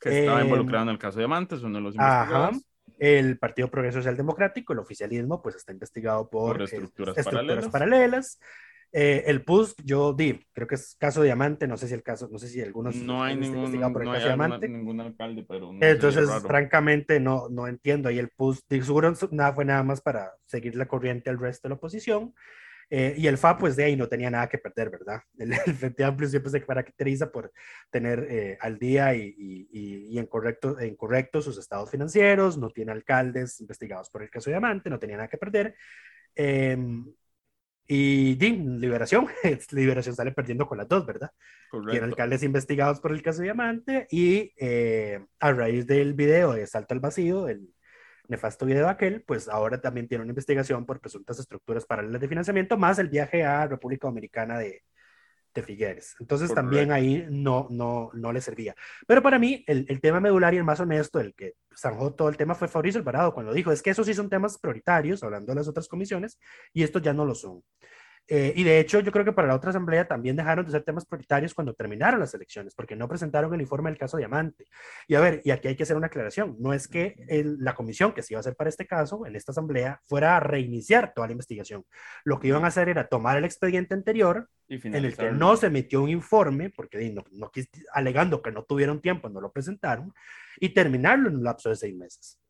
Que 0.00 0.20
estaba 0.20 0.40
em, 0.40 0.46
involucrado 0.46 0.84
en 0.84 0.88
el 0.88 0.98
caso 0.98 1.18
de 1.18 1.26
Amantes, 1.26 1.62
uno 1.62 1.76
de 1.76 1.82
los 1.82 1.94
investigados. 1.94 2.56
Ajá. 2.56 2.60
El 2.98 3.38
Partido 3.38 3.70
Progreso 3.70 3.98
Social 3.98 4.16
Democrático, 4.16 4.72
el 4.72 4.78
oficialismo, 4.78 5.42
pues 5.42 5.56
está 5.56 5.72
investigado 5.72 6.30
por, 6.30 6.62
estructuras, 6.62 7.14
paralelas. 7.70 8.40
Eh, 8.92 9.24
el 9.26 9.42
PUS, 9.42 9.74
yo 9.84 10.14
di, 10.14 10.40
creo 10.54 10.66
que 10.66 10.76
es 10.76 10.96
caso 10.98 11.22
Diamante, 11.22 11.66
no 11.66 11.76
sé 11.76 11.88
si 11.88 11.94
el 11.94 12.02
caso, 12.02 12.28
no 12.30 12.38
sé 12.38 12.48
si 12.48 12.62
algunos 12.62 12.94
no 12.94 13.22
hay 13.22 13.36
ningún, 13.36 13.70
por 13.92 14.02
el 14.02 14.08
no 14.08 14.14
caso 14.14 14.26
Diamante. 14.26 14.68
ningún 14.68 15.00
alcalde, 15.00 15.44
pero 15.46 15.72
entonces 15.78 16.30
francamente 16.42 17.20
no, 17.20 17.48
no 17.50 17.66
entiendo 17.66 18.08
ahí 18.08 18.18
el 18.18 18.30
PUS, 18.30 18.64
seguro 18.68 19.12
nada 19.32 19.52
fue 19.52 19.66
nada 19.66 19.82
más 19.82 20.00
para 20.00 20.32
seguir 20.46 20.76
la 20.76 20.86
corriente 20.86 21.28
al 21.28 21.38
resto 21.38 21.68
de 21.68 21.70
la 21.70 21.74
oposición. 21.74 22.32
Eh, 22.88 23.14
y 23.16 23.26
el 23.26 23.36
FA, 23.36 23.58
pues 23.58 23.74
de 23.74 23.84
ahí 23.84 23.96
no 23.96 24.08
tenía 24.08 24.30
nada 24.30 24.48
que 24.48 24.58
perder, 24.58 24.90
¿verdad? 24.90 25.20
El, 25.38 25.54
Frente 25.54 26.04
Amplio 26.04 26.28
siempre 26.28 26.50
se 26.50 26.64
caracteriza 26.64 27.30
por 27.30 27.52
tener 27.90 28.26
eh, 28.30 28.58
al 28.60 28.78
día 28.78 29.14
y, 29.14 29.34
y, 29.36 30.08
y 30.10 30.18
en, 30.18 30.26
correcto, 30.26 30.78
en 30.78 30.94
correcto 30.96 31.42
sus 31.42 31.58
estados 31.58 31.90
financieros, 31.90 32.58
no 32.58 32.70
tiene 32.70 32.92
alcaldes 32.92 33.60
investigados 33.60 34.08
por 34.10 34.22
el 34.22 34.30
caso 34.30 34.50
Diamante, 34.50 34.90
no 34.90 34.98
tenía 34.98 35.16
nada 35.16 35.28
que 35.28 35.38
perder. 35.38 35.74
Em, 36.34 37.04
y 37.88 38.34
DIN, 38.34 38.80
Liberación, 38.80 39.28
Liberación 39.70 40.16
sale 40.16 40.32
perdiendo 40.32 40.66
con 40.66 40.78
las 40.78 40.88
dos, 40.88 41.06
¿verdad? 41.06 41.30
Tiene 41.90 42.06
alcaldes 42.06 42.42
investigados 42.42 43.00
por 43.00 43.12
el 43.12 43.22
caso 43.22 43.42
Diamante 43.42 44.06
y 44.10 44.52
eh, 44.58 45.24
a 45.38 45.52
raíz 45.52 45.86
del 45.86 46.14
video 46.14 46.52
de 46.52 46.66
Salto 46.66 46.94
al 46.94 47.00
Vacío, 47.00 47.48
el, 47.48 47.68
nefasto 48.28 48.66
video 48.66 48.88
aquel, 48.88 49.22
pues 49.22 49.48
ahora 49.48 49.80
también 49.80 50.08
tiene 50.08 50.22
una 50.22 50.30
investigación 50.30 50.86
por 50.86 51.00
presuntas 51.00 51.38
estructuras 51.38 51.86
paralelas 51.86 52.20
de 52.20 52.28
financiamiento, 52.28 52.76
más 52.76 52.98
el 52.98 53.08
viaje 53.08 53.44
a 53.44 53.66
República 53.66 54.08
Dominicana 54.08 54.58
de, 54.58 54.82
de 55.56 55.62
Figueres. 55.62 56.14
Entonces 56.20 56.54
también 56.54 56.92
ahí 56.92 57.26
no, 57.28 57.66
no, 57.70 58.10
no 58.12 58.32
le 58.32 58.40
servía. 58.40 58.76
Pero 59.06 59.22
para 59.22 59.38
mí, 59.38 59.64
el, 59.66 59.86
el, 59.88 60.00
tema 60.00 60.20
medular 60.20 60.54
y 60.54 60.58
el 60.58 60.64
más 60.64 60.78
honesto, 60.80 61.18
el 61.18 61.34
que 61.34 61.54
zanjó 61.76 62.14
todo 62.14 62.28
el 62.28 62.36
tema 62.36 62.54
fue 62.54 62.68
Fabricio 62.68 63.00
Alvarado, 63.00 63.34
cuando 63.34 63.52
dijo, 63.52 63.72
es 63.72 63.82
que 63.82 63.90
esos 63.90 64.06
sí 64.06 64.14
son 64.14 64.28
temas 64.28 64.58
prioritarios, 64.58 65.22
hablando 65.22 65.52
de 65.52 65.56
las 65.56 65.68
otras 65.68 65.88
comisiones, 65.88 66.38
y 66.72 66.82
estos 66.82 67.02
ya 67.02 67.12
no 67.12 67.24
lo 67.24 67.34
son. 67.34 67.62
Eh, 68.28 68.52
y 68.56 68.64
de 68.64 68.80
hecho, 68.80 69.00
yo 69.00 69.12
creo 69.12 69.24
que 69.24 69.32
para 69.32 69.46
la 69.46 69.54
otra 69.54 69.70
asamblea 69.70 70.08
también 70.08 70.34
dejaron 70.34 70.64
de 70.64 70.72
ser 70.72 70.82
temas 70.82 71.06
prioritarios 71.06 71.54
cuando 71.54 71.74
terminaron 71.74 72.18
las 72.18 72.34
elecciones, 72.34 72.74
porque 72.74 72.96
no 72.96 73.08
presentaron 73.08 73.54
el 73.54 73.60
informe 73.60 73.90
del 73.90 73.98
caso 73.98 74.16
Diamante. 74.16 74.66
Y 75.06 75.14
a 75.14 75.20
ver, 75.20 75.42
y 75.44 75.52
aquí 75.52 75.68
hay 75.68 75.76
que 75.76 75.84
hacer 75.84 75.96
una 75.96 76.08
aclaración, 76.08 76.56
no 76.58 76.72
es 76.72 76.88
que 76.88 77.14
la 77.58 77.74
comisión 77.74 78.12
que 78.12 78.22
se 78.22 78.34
iba 78.34 78.38
a 78.38 78.40
hacer 78.40 78.56
para 78.56 78.68
este 78.68 78.86
caso, 78.86 79.24
en 79.26 79.36
esta 79.36 79.52
asamblea, 79.52 80.00
fuera 80.08 80.36
a 80.36 80.40
reiniciar 80.40 81.12
toda 81.14 81.28
la 81.28 81.32
investigación. 81.32 81.84
Lo 82.24 82.40
que 82.40 82.48
iban 82.48 82.64
a 82.64 82.68
hacer 82.68 82.88
era 82.88 83.06
tomar 83.06 83.36
el 83.36 83.44
expediente 83.44 83.94
anterior, 83.94 84.48
en 84.68 84.94
el 84.94 85.16
que 85.16 85.30
no 85.30 85.56
se 85.56 85.68
emitió 85.68 86.02
un 86.02 86.10
informe, 86.10 86.70
porque 86.70 87.10
no, 87.10 87.22
no, 87.30 87.50
alegando 87.92 88.42
que 88.42 88.50
no 88.50 88.64
tuvieron 88.64 89.00
tiempo, 89.00 89.28
no 89.28 89.40
lo 89.40 89.52
presentaron, 89.52 90.12
y 90.58 90.70
terminarlo 90.70 91.28
en 91.28 91.36
un 91.36 91.44
lapso 91.44 91.68
de 91.68 91.76
seis 91.76 91.94
meses. 91.94 92.40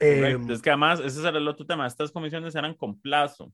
Eh, 0.00 0.38
es 0.48 0.62
que 0.62 0.70
además, 0.70 1.00
ese 1.00 1.20
era 1.26 1.38
el 1.38 1.48
otro 1.48 1.66
tema, 1.66 1.84
estas 1.84 2.12
comisiones 2.12 2.54
eran 2.54 2.74
con 2.74 3.00
plazo 3.00 3.52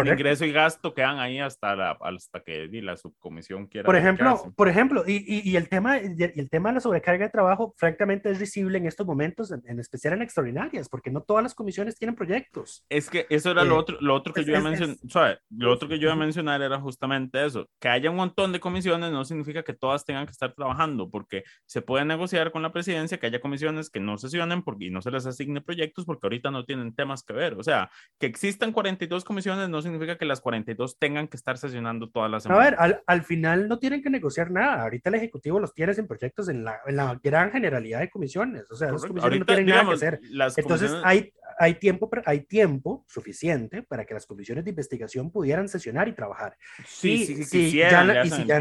el 0.00 0.08
ingreso 0.08 0.44
y 0.44 0.52
gasto 0.52 0.94
quedan 0.94 1.18
ahí 1.18 1.38
hasta, 1.38 1.76
la, 1.76 1.98
hasta 2.00 2.40
que 2.40 2.68
la 2.72 2.96
subcomisión 2.96 3.66
quiera. 3.66 3.86
Por 3.86 3.96
ejemplo, 3.96 4.52
por 4.56 4.68
ejemplo 4.68 5.04
y, 5.06 5.50
y, 5.50 5.56
el 5.56 5.68
tema, 5.68 5.98
y 5.98 6.16
el 6.18 6.48
tema 6.50 6.70
de 6.70 6.74
la 6.74 6.80
sobrecarga 6.80 7.26
de 7.26 7.30
trabajo, 7.30 7.74
francamente, 7.76 8.30
es 8.30 8.38
visible 8.38 8.78
en 8.78 8.86
estos 8.86 9.06
momentos, 9.06 9.52
en, 9.52 9.78
especial 9.78 10.14
en 10.14 10.22
extraordinarias, 10.22 10.88
porque 10.88 11.10
no 11.10 11.22
todas 11.22 11.42
las 11.42 11.54
comisiones 11.54 11.96
tienen 11.96 12.14
proyectos. 12.14 12.84
Es 12.88 13.10
que 13.10 13.26
eso 13.28 13.50
era 13.50 13.64
lo, 13.64 13.76
eh, 13.76 13.78
otro, 13.78 13.98
lo 14.00 14.14
otro 14.14 14.32
que 14.32 14.44
yo 14.44 14.50
iba 14.50 14.58
a 14.58 14.62
mencionar. 14.62 15.40
Lo 15.50 15.72
otro 15.72 15.88
que 15.88 15.98
yo 15.98 16.04
iba 16.04 16.12
a 16.12 16.16
mencionar 16.16 16.62
era 16.62 16.80
justamente 16.80 17.44
eso. 17.44 17.68
Que 17.80 17.88
haya 17.88 18.10
un 18.10 18.16
montón 18.16 18.52
de 18.52 18.60
comisiones 18.60 19.10
no 19.10 19.24
significa 19.24 19.62
que 19.62 19.74
todas 19.74 20.04
tengan 20.04 20.26
que 20.26 20.32
estar 20.32 20.54
trabajando, 20.54 21.10
porque 21.10 21.44
se 21.66 21.82
puede 21.82 22.04
negociar 22.04 22.52
con 22.52 22.62
la 22.62 22.72
presidencia 22.72 23.18
que 23.18 23.26
haya 23.26 23.40
comisiones 23.40 23.90
que 23.90 24.00
no 24.00 24.18
sesionen 24.18 24.62
porque, 24.62 24.86
y 24.86 24.90
no 24.90 25.02
se 25.02 25.10
les 25.10 25.26
asigne 25.26 25.60
proyectos 25.60 26.04
porque 26.04 26.26
ahorita 26.26 26.50
no 26.50 26.64
tienen 26.64 26.94
temas 26.94 27.22
que 27.22 27.32
ver. 27.32 27.54
O 27.54 27.62
sea, 27.62 27.90
que 28.18 28.26
existan 28.26 28.72
42 28.72 29.24
comisiones 29.24 29.68
no 29.68 29.81
significa 29.82 30.16
que 30.16 30.24
las 30.24 30.40
42 30.40 30.98
tengan 30.98 31.28
que 31.28 31.36
estar 31.36 31.58
sesionando 31.58 32.10
todas 32.10 32.30
las 32.30 32.44
semanas. 32.44 32.66
A 32.66 32.70
ver, 32.70 32.76
al, 32.78 33.02
al, 33.06 33.22
final 33.24 33.68
no 33.68 33.78
tienen 33.78 34.02
que 34.02 34.10
negociar 34.10 34.50
nada. 34.50 34.82
Ahorita 34.82 35.10
el 35.10 35.16
Ejecutivo 35.16 35.60
los 35.60 35.74
tiene 35.74 35.92
en 35.92 36.06
proyectos 36.06 36.48
en 36.48 36.64
la, 36.64 36.80
en 36.86 36.96
la 36.96 37.20
gran 37.22 37.50
generalidad 37.50 38.00
de 38.00 38.10
comisiones. 38.10 38.64
O 38.70 38.76
sea, 38.76 38.92
las 38.92 39.04
comisiones 39.04 39.40
no 39.40 39.46
tienen 39.46 39.66
nada 39.66 39.84
que 39.86 39.92
hacer. 39.92 40.20
Entonces, 40.56 40.92
hay, 41.04 41.32
hay, 41.58 41.74
tiempo, 41.74 42.10
hay 42.24 42.40
tiempo 42.40 43.04
suficiente 43.08 43.82
para 43.82 44.04
que 44.04 44.14
las 44.14 44.26
comisiones 44.26 44.64
de 44.64 44.70
investigación 44.70 45.30
pudieran 45.30 45.68
sesionar 45.68 46.08
y 46.08 46.12
trabajar. 46.12 46.56
Sí, 46.86 47.26
sí, 47.26 47.36
sí, 47.36 47.44
sí, 47.44 47.76
ya, 47.78 48.24
y 48.24 48.30
si 48.30 48.44
ya, 48.46 48.60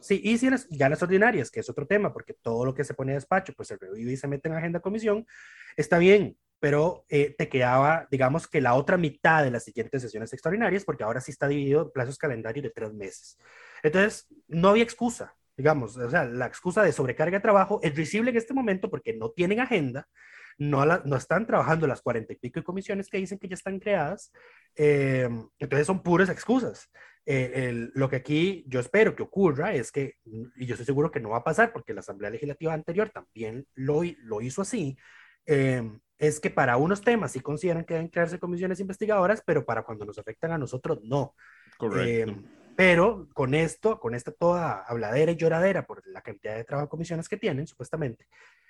Sí, 0.00 0.18
y 0.24 0.38
si 0.38 0.48
las, 0.48 0.66
ya 0.70 0.88
las 0.88 1.02
ordinarias, 1.02 1.50
que 1.50 1.60
es 1.60 1.68
otro 1.68 1.86
tema, 1.86 2.12
porque 2.12 2.32
todo 2.32 2.64
lo 2.64 2.74
que 2.74 2.84
se 2.84 2.94
pone 2.94 3.12
a 3.12 3.16
despacho, 3.16 3.52
pues 3.54 3.68
se 3.68 3.76
revive 3.76 4.12
y 4.12 4.16
se 4.16 4.26
mete 4.26 4.48
en 4.48 4.54
agenda 4.54 4.80
comisión, 4.80 5.26
está 5.76 5.98
bien, 5.98 6.36
pero 6.60 7.06
eh, 7.08 7.34
te 7.36 7.48
quedaba, 7.48 8.06
digamos 8.10 8.46
que 8.46 8.60
la 8.60 8.74
otra 8.74 8.98
mitad 8.98 9.42
de 9.42 9.50
las 9.50 9.64
siguientes 9.64 10.02
sesiones 10.02 10.32
extraordinarias, 10.32 10.84
porque 10.84 11.04
ahora 11.04 11.20
sí 11.20 11.32
está 11.32 11.48
dividido 11.48 11.82
en 11.82 11.90
plazos 11.90 12.18
calendarios 12.18 12.62
de 12.62 12.70
tres 12.70 12.92
meses. 12.92 13.38
Entonces, 13.82 14.28
no 14.46 14.68
había 14.68 14.84
excusa, 14.84 15.34
digamos, 15.56 15.96
o 15.96 16.10
sea, 16.10 16.24
la 16.26 16.46
excusa 16.46 16.82
de 16.82 16.92
sobrecarga 16.92 17.38
de 17.38 17.42
trabajo 17.42 17.80
es 17.82 17.94
visible 17.94 18.30
en 18.30 18.36
este 18.36 18.54
momento 18.54 18.90
porque 18.90 19.14
no 19.14 19.30
tienen 19.30 19.60
agenda, 19.60 20.06
no, 20.58 20.84
no 20.84 21.16
están 21.16 21.46
trabajando 21.46 21.86
las 21.86 22.02
cuarenta 22.02 22.34
y 22.34 22.36
pico 22.36 22.60
de 22.60 22.64
comisiones 22.64 23.08
que 23.08 23.16
dicen 23.16 23.38
que 23.38 23.48
ya 23.48 23.54
están 23.54 23.80
creadas, 23.80 24.30
eh, 24.76 25.30
entonces 25.58 25.86
son 25.86 26.02
puras 26.02 26.28
excusas. 26.28 26.90
Eh, 27.26 27.88
lo 27.94 28.08
que 28.08 28.16
aquí 28.16 28.64
yo 28.66 28.80
espero 28.80 29.14
que 29.14 29.22
ocurra 29.22 29.72
es 29.74 29.92
que, 29.92 30.16
y 30.56 30.66
yo 30.66 30.74
estoy 30.74 30.86
seguro 30.86 31.10
que 31.10 31.20
no 31.20 31.30
va 31.30 31.38
a 31.38 31.44
pasar 31.44 31.72
porque 31.72 31.94
la 31.94 32.00
Asamblea 32.00 32.30
Legislativa 32.30 32.72
anterior 32.72 33.10
también 33.10 33.66
lo, 33.74 34.02
lo 34.24 34.40
hizo 34.40 34.62
así, 34.62 34.96
eh, 35.46 35.90
es 36.18 36.38
que 36.38 36.50
para 36.50 36.76
unos 36.76 37.00
temas 37.00 37.32
sí 37.32 37.40
consideran 37.40 37.84
que 37.84 37.94
deben 37.94 38.08
crearse 38.08 38.38
comisiones 38.38 38.80
investigadoras, 38.80 39.42
pero 39.44 39.64
para 39.64 39.82
cuando 39.82 40.04
nos 40.04 40.18
afectan 40.18 40.52
a 40.52 40.58
nosotros 40.58 41.00
no. 41.02 41.34
Correcto. 41.78 42.32
Eh, 42.32 42.36
pero 42.76 43.28
con 43.34 43.54
esto, 43.54 43.98
con 44.00 44.14
esta 44.14 44.32
toda 44.32 44.84
habladera 44.86 45.32
y 45.32 45.36
lloradera 45.36 45.86
por 45.86 46.06
la 46.06 46.22
cantidad 46.22 46.56
de 46.56 46.64
trabajo 46.64 46.88
comisiones 46.88 47.28
que 47.28 47.36
tienen, 47.36 47.66
supuestamente, 47.66 48.26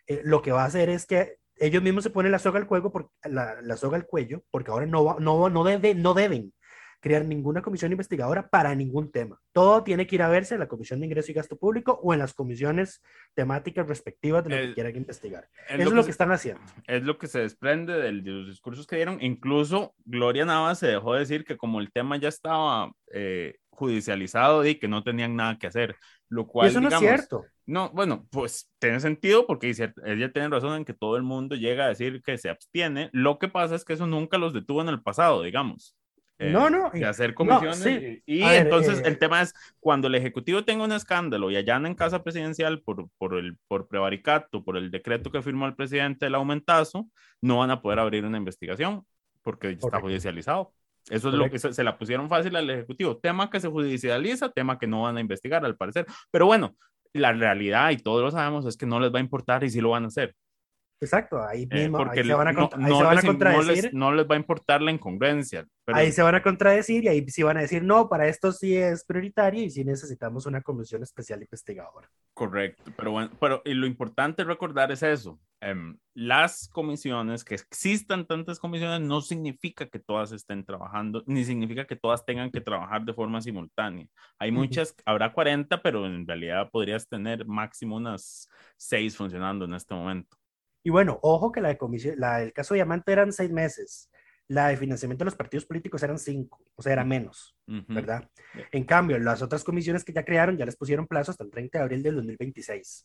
eh, 0.07 0.21
lo 0.25 0.43
que 0.43 0.53
va 0.53 0.63
a 0.63 0.67
hacer 0.67 0.89
es 0.89 1.07
que 1.07 1.37
ellos 1.57 1.83
mismos 1.83 2.05
se 2.05 2.11
ponen 2.11 2.33
la 2.33 2.39
soga 2.39 2.59
al 2.59 2.67
cuello, 2.67 2.91
por, 2.91 3.11
la, 3.25 3.61
la 3.63 3.77
soga 3.77 3.97
al 3.97 4.07
cuello 4.07 4.43
porque 4.51 4.71
ahora 4.71 4.87
no, 4.87 5.19
no, 5.21 5.49
no, 5.51 5.65
debe, 5.65 5.95
no 5.95 6.15
deben 6.15 6.53
crear 7.01 7.25
ninguna 7.25 7.63
comisión 7.63 7.91
investigadora 7.91 8.49
para 8.49 8.75
ningún 8.75 9.11
tema. 9.11 9.41
Todo 9.53 9.83
tiene 9.83 10.07
que 10.07 10.17
ir 10.17 10.23
a 10.23 10.29
verse 10.29 10.55
en 10.55 10.61
la 10.61 10.69
Comisión 10.69 11.01
de 11.01 11.07
Ingreso 11.07 11.33
y 11.33 11.35
Gasto 11.35 11.57
Público 11.57 11.99
o 12.03 12.13
en 12.13 12.21
las 12.21 12.35
comisiones 12.35 13.03
temáticas 13.35 13.89
respectivas 13.89 14.45
de 14.45 14.51
lo 14.51 14.57
que 14.57 14.75
quieran 14.75 14.97
investigar. 14.97 15.49
Eso 15.69 15.83
es 15.83 15.93
lo 15.93 16.05
que, 16.05 16.11
están 16.11 16.31
haciendo. 16.31 16.61
Es 16.87 17.03
lo 17.03 17.19
que 17.19 17.27
se 17.27 17.41
desprende 17.41 17.95
de 17.95 18.13
los 18.13 18.49
discursos 18.49 18.87
que 18.87 18.97
dieron. 18.97 19.19
Incluso 19.21 19.95
Gloria 20.05 20.45
Navas 20.45 20.79
se 20.79 20.89
dejó 20.89 21.15
decir 21.15 21.45
que 21.45 21.57
como 21.57 21.81
el 21.81 21.91
tema 21.91 22.17
ya 22.19 22.29
estaba 22.29 22.93
eh, 23.13 23.57
judicializado 23.71 24.65
y 24.67 24.75
que 24.77 24.89
no 24.89 25.03
tenían 25.03 25.35
nada 25.35 25.59
que 25.59 25.67
hacer, 25.67 25.97
lo 26.29 26.47
cual... 26.47 26.69
eso 26.69 26.81
no 26.81 26.89
es 26.89 26.99
cierto. 26.99 27.47
No, 27.67 27.89
bueno, 27.91 28.27
pues 28.31 28.69
tiene 28.79 29.01
sentido 29.01 29.47
porque 29.47 29.71
ella 29.71 30.33
tiene 30.33 30.49
razón 30.49 30.77
en 30.77 30.85
que 30.85 30.93
todo 30.93 31.17
el 31.17 31.23
mundo 31.23 31.55
llega 31.55 31.85
a 31.85 31.89
decir 31.89 32.21
que 32.23 32.37
se 32.37 32.51
abstiene. 32.51 33.09
Lo 33.13 33.39
que 33.39 33.49
pasa 33.49 33.75
es 33.77 33.85
que 33.85 33.93
eso 33.93 34.07
nunca 34.07 34.39
los 34.39 34.53
detuvo 34.53 34.83
en 34.83 34.89
el 34.89 35.03
pasado, 35.03 35.43
digamos. 35.43 35.97
Eh, 36.41 36.51
no, 36.51 36.71
no. 36.71 36.91
De 36.91 37.05
hacer 37.05 37.35
comisiones. 37.35 38.23
Y, 38.25 38.43
entonces 38.43 39.01
eh, 39.01 39.03
el 39.05 39.19
tema 39.19 39.43
es, 39.43 39.55
cuando 39.79 40.09
el 40.09 40.15
Ejecutivo 40.15 40.65
tenga 40.65 40.85
un 40.85 40.93
escándalo 40.93 41.51
y 41.51 41.57
allá 41.57 41.77
en 41.77 41.95
casa 41.95 42.23
presidencial 42.23 42.81
por, 42.81 43.11
por, 43.19 43.39
el, 43.39 43.59
por 43.69 43.87
prevaricato, 43.89 44.65
por 44.65 44.79
el 44.79 44.91
decreto 44.91 45.31
que 45.31 45.43
firmó 45.43 45.67
el 45.67 45.75
presidente 45.75 46.25
del 46.25 46.35
aumentazo, 46.35 47.07
no 47.43 47.59
van 47.59 47.71
a 47.71 47.83
poder 47.83 47.99
abrir 47.99 48.25
una 48.25 48.39
investigación 48.39 49.05
porque 49.43 49.71
está 49.71 50.01
judicializado. 50.01 50.73
Eso 51.11 51.29
es 51.29 51.35
lo 51.35 51.51
que 51.51 51.59
se, 51.59 51.75
se, 51.75 51.85
la 51.85 51.99
pusieron 51.99 52.29
fácil 52.31 52.57
al 52.57 52.71
Ejecutivo. 52.71 53.19
Tema 53.19 53.51
que 53.51 53.61
se 53.61 53.69
judicializa, 53.69 54.51
tema 54.51 54.79
que 54.79 54.87
no 54.87 55.03
van 55.03 55.19
a 55.19 55.21
investigar 55.21 55.63
al 55.67 55.77
parecer. 55.77 56.07
Pero 56.31 56.47
bueno, 56.47 56.75
la 57.13 57.33
realidad, 57.33 57.91
y 57.91 57.99
todos 57.99 58.23
lo 58.23 58.31
sabemos, 58.31 58.65
es 58.65 58.79
que 58.79 58.87
no 58.87 58.99
les 58.99 59.13
va 59.13 59.19
a 59.19 59.23
importar 59.23 59.63
y 59.63 59.69
sí 59.69 59.83
lo 59.83 59.91
van 59.91 60.05
a 60.05 60.07
hacer. 60.09 60.35
Exacto, 61.01 61.43
ahí 61.43 61.67
eh, 61.71 61.89
mismo 61.89 61.99
ahí 62.11 62.23
se 62.23 62.35
van 62.35 62.49
a, 62.49 62.55
contradecir. 62.55 63.91
No 63.95 64.13
les, 64.13 64.27
va 64.27 64.35
a 64.35 64.39
importar 64.39 64.83
la 64.83 64.91
incongruencia. 64.91 65.67
Ahí 65.87 66.13
se 66.13 66.23
van 66.23 66.35
a 66.35 66.43
contradecir 66.43 67.05
y 67.05 67.09
ahí 67.09 67.27
sí 67.29 67.43
van 67.43 67.57
a 67.57 67.63
decir, 67.63 67.83
no, 67.83 68.09
para 68.09 68.29
esto 68.29 68.53
sí 68.53 68.77
es 68.77 69.05
prioritario 69.05 69.63
y 69.65 69.71
sí 69.71 69.83
necesitamos 69.83 70.45
una 70.45 70.61
comisión 70.61 71.03
especial 71.03 71.41
investigadora. 71.41 72.09
Correcto, 72.35 72.93
pero 72.97 73.13
bueno, 73.13 73.31
pero 73.41 73.63
y 73.65 73.73
lo 73.73 73.87
importante 73.87 74.45
recordar 74.45 74.93
es 74.93 75.03
eso. 75.03 75.41
Em, 75.63 75.99
las 76.15 76.69
comisiones, 76.69 77.45
que 77.45 77.55
existan 77.55 78.27
tantas 78.27 78.59
comisiones, 78.59 79.01
no 79.01 79.21
significa 79.21 79.87
que 79.87 79.99
todas 79.99 80.33
estén 80.33 80.65
trabajando, 80.65 81.23
ni 81.27 81.45
significa 81.45 81.87
que 81.87 81.97
todas 81.97 82.25
tengan 82.25 82.51
que 82.51 82.63
trabajar 82.63 83.05
de 83.05 83.13
forma 83.13 83.43
simultánea. 83.43 84.07
Hay 84.39 84.53
muchas, 84.53 84.95
habrá 85.05 85.33
40, 85.33 85.83
pero 85.83 86.07
en 86.07 86.27
realidad 86.27 86.71
podrías 86.71 87.09
tener 87.09 87.47
máximo 87.47 87.97
unas 87.97 88.49
6 88.77 89.17
funcionando 89.17 89.67
en 89.67 89.75
este 89.75 89.95
momento. 89.95 90.40
Y 90.83 90.91
bueno, 90.91 91.19
ojo 91.23 91.53
que 91.53 91.61
la 91.61 91.69
de 91.69 91.79
comisión, 91.79 92.15
la 92.19 92.39
del 92.39 92.53
caso 92.53 92.75
Diamante 92.75 93.13
eran 93.13 93.33
seis 93.33 93.51
meses, 93.51 94.11
la 94.51 94.69
de 94.69 94.77
financiamiento 94.77 95.23
de 95.23 95.27
los 95.27 95.37
partidos 95.37 95.65
políticos 95.65 96.03
eran 96.03 96.19
cinco, 96.19 96.61
o 96.75 96.83
sea, 96.83 96.93
era 96.93 97.05
menos, 97.05 97.57
¿verdad? 97.67 98.29
En 98.73 98.85
cambio, 98.85 99.17
las 99.19 99.43
otras 99.43 99.63
comisiones 99.63 100.03
que 100.03 100.13
ya 100.13 100.25
crearon 100.25 100.57
ya 100.57 100.67
les 100.67 100.77
pusieron 100.77 101.07
plazo 101.07 101.31
hasta 101.31 101.45
el 101.45 101.51
30 101.51 101.79
de 101.79 101.85
abril 101.85 102.03
del 102.03 102.17
2026. 102.17 103.05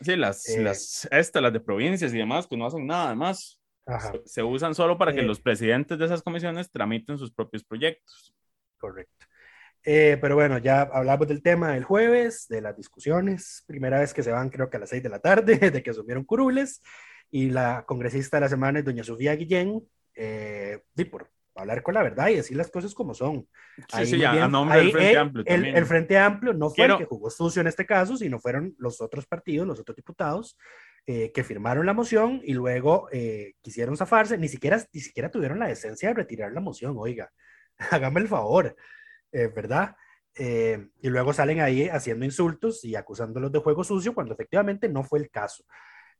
Sí, 0.00 0.16
las, 0.16 0.48
eh, 0.48 0.62
las, 0.62 1.08
estas, 1.10 1.42
las 1.42 1.52
de 1.52 1.58
provincias 1.60 2.14
y 2.14 2.18
demás, 2.18 2.46
que 2.46 2.56
no 2.56 2.66
hacen 2.66 2.86
nada 2.86 3.12
más. 3.14 3.60
Se, 4.24 4.42
usan 4.42 4.74
solo 4.74 4.96
para 4.96 5.12
que 5.12 5.20
eh, 5.20 5.24
los 5.24 5.40
presidentes 5.40 5.98
de 5.98 6.04
esas 6.04 6.22
comisiones 6.22 6.70
tramiten 6.70 7.18
sus 7.18 7.32
propios 7.32 7.64
proyectos. 7.64 8.32
Correcto. 8.78 9.26
Eh, 9.82 10.16
pero 10.20 10.36
bueno, 10.36 10.58
ya 10.58 10.82
hablamos 10.82 11.26
del 11.26 11.42
tema 11.42 11.72
del 11.72 11.84
jueves, 11.84 12.46
de 12.48 12.60
las 12.60 12.76
discusiones. 12.76 13.64
Primera 13.66 13.98
vez 13.98 14.14
que 14.14 14.22
se 14.22 14.30
van, 14.30 14.48
creo 14.48 14.70
que 14.70 14.76
a 14.78 14.80
las 14.80 14.90
seis 14.90 15.02
de 15.02 15.10
la 15.10 15.18
tarde, 15.18 15.58
de 15.70 15.82
que 15.82 15.90
asumieron 15.90 16.24
curules 16.24 16.80
y 17.30 17.50
la 17.50 17.84
congresista 17.86 18.36
de 18.36 18.42
la 18.42 18.48
semana 18.48 18.78
es 18.78 18.84
doña 18.84 19.04
Sofía 19.04 19.34
Guillén, 19.34 19.82
eh, 20.14 20.80
por 21.10 21.30
hablar 21.56 21.82
con 21.82 21.94
la 21.94 22.02
verdad 22.02 22.28
y 22.28 22.36
decir 22.36 22.56
las 22.56 22.70
cosas 22.70 22.94
como 22.94 23.14
son. 23.14 23.48
Sí, 23.94 24.06
sí, 24.06 24.24
a 24.24 24.48
nombre 24.48 24.78
del 24.78 24.92
Frente 24.92 25.16
Amplio 25.16 25.44
el, 25.46 25.86
Frente 25.86 26.18
Amplio 26.18 26.52
no 26.52 26.70
fue 26.70 26.86
el 26.86 26.98
que 26.98 27.04
jugó 27.04 27.30
sucio 27.30 27.60
en 27.60 27.68
este 27.68 27.86
caso, 27.86 28.16
sino 28.16 28.38
fueron 28.38 28.74
los 28.78 29.00
otros 29.00 29.26
partidos, 29.26 29.66
los 29.66 29.80
otros 29.80 29.96
diputados 29.96 30.56
eh, 31.06 31.32
que 31.32 31.44
firmaron 31.44 31.86
la 31.86 31.92
moción 31.92 32.40
y 32.44 32.54
luego 32.54 33.08
eh, 33.12 33.54
quisieron 33.60 33.96
zafarse, 33.96 34.38
ni 34.38 34.48
siquiera, 34.48 34.82
ni 34.92 35.00
siquiera 35.00 35.30
tuvieron 35.30 35.58
la 35.58 35.68
decencia 35.68 36.08
de 36.08 36.14
retirar 36.14 36.52
la 36.52 36.60
moción, 36.60 36.94
oiga, 36.96 37.30
hágame 37.90 38.20
el 38.20 38.28
favor, 38.28 38.74
eh, 39.32 39.48
¿verdad? 39.54 39.96
y 40.36 41.08
luego 41.10 41.32
salen 41.32 41.60
ahí 41.60 41.88
haciendo 41.88 42.24
insultos 42.24 42.84
y 42.84 42.96
acusándolos 42.96 43.52
de 43.52 43.60
juego 43.60 43.84
sucio 43.84 44.14
cuando 44.14 44.34
efectivamente 44.34 44.88
no 44.88 45.04
fue 45.04 45.20
el 45.20 45.30
caso. 45.30 45.64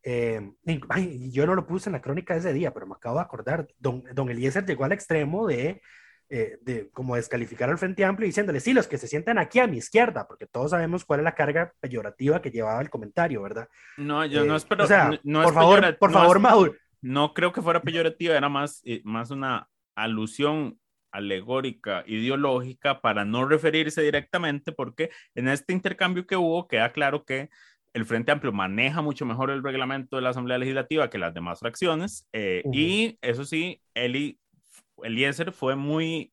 Eh, 0.06 0.52
ay, 0.90 1.30
yo 1.32 1.46
no 1.46 1.54
lo 1.54 1.66
puse 1.66 1.88
en 1.88 1.94
la 1.94 2.02
crónica 2.02 2.34
de 2.34 2.40
ese 2.40 2.52
día, 2.52 2.72
pero 2.74 2.86
me 2.86 2.94
acabo 2.94 3.16
de 3.16 3.22
acordar. 3.22 3.66
Don, 3.78 4.04
don 4.12 4.28
Eliezer 4.28 4.66
llegó 4.66 4.84
al 4.84 4.92
extremo 4.92 5.46
de, 5.46 5.80
eh, 6.28 6.58
de 6.60 6.90
como 6.90 7.16
descalificar 7.16 7.70
al 7.70 7.78
Frente 7.78 8.04
Amplio 8.04 8.26
diciéndole, 8.26 8.60
sí, 8.60 8.74
los 8.74 8.86
que 8.86 8.98
se 8.98 9.06
sientan 9.08 9.38
aquí 9.38 9.60
a 9.60 9.66
mi 9.66 9.78
izquierda, 9.78 10.26
porque 10.28 10.46
todos 10.46 10.72
sabemos 10.72 11.04
cuál 11.06 11.20
es 11.20 11.24
la 11.24 11.34
carga 11.34 11.72
peyorativa 11.80 12.42
que 12.42 12.50
llevaba 12.50 12.82
el 12.82 12.90
comentario, 12.90 13.42
¿verdad? 13.42 13.66
No, 13.96 14.26
yo 14.26 14.44
no 14.44 14.54
Eh, 14.54 14.56
espero. 14.58 14.84
o 14.84 14.86
sea, 14.86 15.10
no 15.22 15.40
por 15.42 15.48
es 15.52 15.54
favor, 15.54 15.98
por 15.98 16.10
no 16.10 16.18
favor, 16.18 16.36
es- 16.36 16.42
Mauro. 16.42 16.74
no 17.00 17.32
creo 17.32 17.52
que 17.52 17.62
fuera 17.62 17.80
peyorativa, 17.80 18.36
era 18.36 18.48
más, 18.50 18.82
eh, 18.84 19.00
más 19.04 19.30
una 19.30 19.68
alusión 19.96 20.78
alegórica, 21.12 22.02
ideológica, 22.06 23.00
para 23.00 23.24
no 23.24 23.46
referirse 23.46 24.02
directamente, 24.02 24.72
porque 24.72 25.10
en 25.34 25.48
este 25.48 25.72
intercambio 25.72 26.26
que 26.26 26.36
hubo 26.36 26.66
queda 26.68 26.92
claro 26.92 27.24
que 27.24 27.50
el 27.94 28.04
Frente 28.04 28.32
Amplio 28.32 28.52
maneja 28.52 29.00
mucho 29.00 29.24
mejor 29.24 29.50
el 29.50 29.62
reglamento 29.62 30.16
de 30.16 30.22
la 30.22 30.30
Asamblea 30.30 30.58
Legislativa 30.58 31.08
que 31.08 31.16
las 31.16 31.32
demás 31.32 31.60
fracciones, 31.60 32.28
eh, 32.32 32.62
y 32.72 33.18
eso 33.22 33.44
sí, 33.44 33.80
Eli, 33.94 34.38
Eliezer 35.02 35.52
fue 35.52 35.76
muy, 35.76 36.32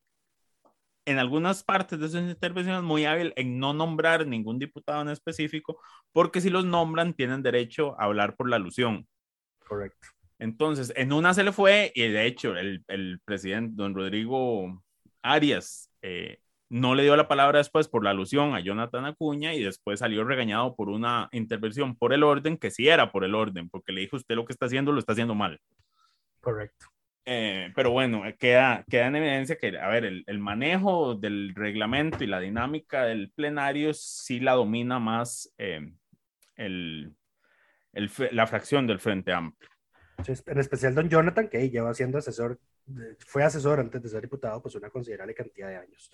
en 1.05 1.19
algunas 1.19 1.63
partes 1.63 1.99
de 1.99 2.09
sus 2.09 2.19
intervenciones, 2.19 2.81
muy 2.81 3.05
hábil 3.05 3.31
en 3.35 3.59
no 3.59 3.73
nombrar 3.73 4.25
ningún 4.25 4.57
diputado 4.57 5.03
en 5.03 5.09
específico, 5.09 5.79
porque 6.11 6.41
si 6.41 6.49
los 6.49 6.65
nombran 6.65 7.13
tienen 7.13 7.43
derecho 7.43 7.95
a 7.99 8.05
hablar 8.05 8.35
por 8.35 8.49
la 8.49 8.55
alusión. 8.55 9.07
Correcto. 9.67 10.07
Entonces, 10.39 10.91
en 10.95 11.13
una 11.13 11.35
se 11.35 11.43
le 11.43 11.51
fue 11.51 11.91
y 11.93 12.07
de 12.07 12.25
hecho 12.25 12.57
el, 12.57 12.83
el 12.87 13.19
presidente, 13.23 13.73
don 13.75 13.93
Rodrigo 13.93 14.83
Arias, 15.21 15.91
eh, 16.01 16.39
no 16.71 16.95
le 16.95 17.03
dio 17.03 17.17
la 17.17 17.27
palabra 17.27 17.57
después 17.57 17.89
por 17.89 18.01
la 18.01 18.11
alusión 18.11 18.55
a 18.55 18.61
Jonathan 18.61 19.03
Acuña 19.03 19.53
y 19.53 19.61
después 19.61 19.99
salió 19.99 20.23
regañado 20.23 20.73
por 20.73 20.87
una 20.87 21.27
intervención 21.33 21.97
por 21.97 22.13
el 22.13 22.23
orden, 22.23 22.55
que 22.55 22.71
sí 22.71 22.87
era 22.87 23.11
por 23.11 23.25
el 23.25 23.35
orden, 23.35 23.69
porque 23.69 23.91
le 23.91 23.99
dijo 23.99 24.15
usted 24.15 24.35
lo 24.35 24.45
que 24.45 24.53
está 24.53 24.67
haciendo 24.67 24.93
lo 24.93 24.99
está 24.99 25.11
haciendo 25.11 25.35
mal. 25.35 25.59
Correcto. 26.39 26.85
Eh, 27.25 27.73
pero 27.75 27.91
bueno, 27.91 28.25
eh, 28.25 28.37
queda, 28.37 28.85
queda 28.89 29.07
en 29.07 29.17
evidencia 29.17 29.57
que, 29.57 29.77
a 29.77 29.89
ver, 29.89 30.05
el, 30.05 30.23
el 30.27 30.39
manejo 30.39 31.13
del 31.13 31.53
reglamento 31.55 32.23
y 32.23 32.27
la 32.27 32.39
dinámica 32.39 33.03
del 33.03 33.31
plenario 33.31 33.93
sí 33.93 34.39
la 34.39 34.53
domina 34.53 34.97
más 34.97 35.53
eh, 35.57 35.91
el, 36.55 37.13
el 37.91 38.09
la 38.31 38.47
fracción 38.47 38.87
del 38.87 38.99
Frente 38.99 39.33
Amplio. 39.33 39.69
En 40.45 40.57
especial 40.57 40.95
don 40.95 41.09
Jonathan, 41.09 41.49
que 41.49 41.69
lleva 41.69 41.93
siendo 41.93 42.17
asesor, 42.17 42.61
fue 43.27 43.43
asesor 43.43 43.81
antes 43.81 44.01
de 44.01 44.07
ser 44.07 44.21
diputado, 44.21 44.61
pues 44.61 44.75
una 44.75 44.89
considerable 44.89 45.35
cantidad 45.35 45.67
de 45.67 45.75
años. 45.75 46.09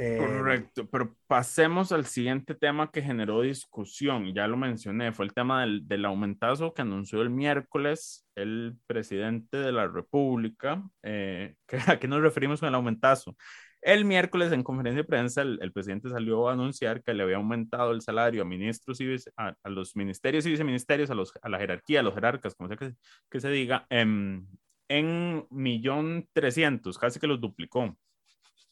Eh, 0.00 0.16
Correcto, 0.16 0.88
pero 0.90 1.16
pasemos 1.26 1.90
al 1.90 2.06
siguiente 2.06 2.54
tema 2.54 2.90
que 2.92 3.02
generó 3.02 3.40
discusión, 3.40 4.32
ya 4.32 4.46
lo 4.46 4.56
mencioné, 4.56 5.12
fue 5.12 5.24
el 5.26 5.32
tema 5.34 5.62
del, 5.62 5.88
del 5.88 6.04
aumentazo 6.04 6.72
que 6.72 6.82
anunció 6.82 7.20
el 7.20 7.30
miércoles 7.30 8.24
el 8.36 8.76
presidente 8.86 9.56
de 9.56 9.72
la 9.72 9.88
República. 9.88 10.84
Eh, 11.02 11.56
¿qué- 11.66 11.80
¿A 11.88 11.98
qué 11.98 12.06
nos 12.06 12.20
referimos 12.22 12.60
con 12.60 12.68
el 12.68 12.76
aumentazo? 12.76 13.36
El 13.80 14.04
miércoles 14.04 14.52
en 14.52 14.62
conferencia 14.62 15.02
de 15.02 15.08
prensa 15.08 15.42
el, 15.42 15.58
el 15.62 15.72
presidente 15.72 16.08
salió 16.08 16.48
a 16.48 16.52
anunciar 16.52 17.02
que 17.02 17.14
le 17.14 17.22
había 17.24 17.36
aumentado 17.36 17.90
el 17.92 18.00
salario 18.00 18.42
a 18.42 18.44
ministros 18.44 19.00
y 19.00 19.16
a, 19.36 19.54
a 19.62 19.68
los 19.70 19.96
ministerios 19.96 20.46
y 20.46 20.50
viceministerios, 20.50 21.10
a, 21.10 21.14
los, 21.14 21.32
a 21.42 21.48
la 21.48 21.58
jerarquía, 21.58 22.00
a 22.00 22.02
los 22.04 22.14
jerarcas, 22.14 22.54
como 22.54 22.68
sea 22.68 22.76
que, 22.76 22.92
que 23.30 23.40
se 23.40 23.50
diga, 23.50 23.86
em, 23.90 24.46
en 24.88 25.44
millón 25.50 26.28
trescientos, 26.32 26.98
casi 26.98 27.18
que 27.20 27.26
los 27.26 27.40
duplicó. 27.40 27.96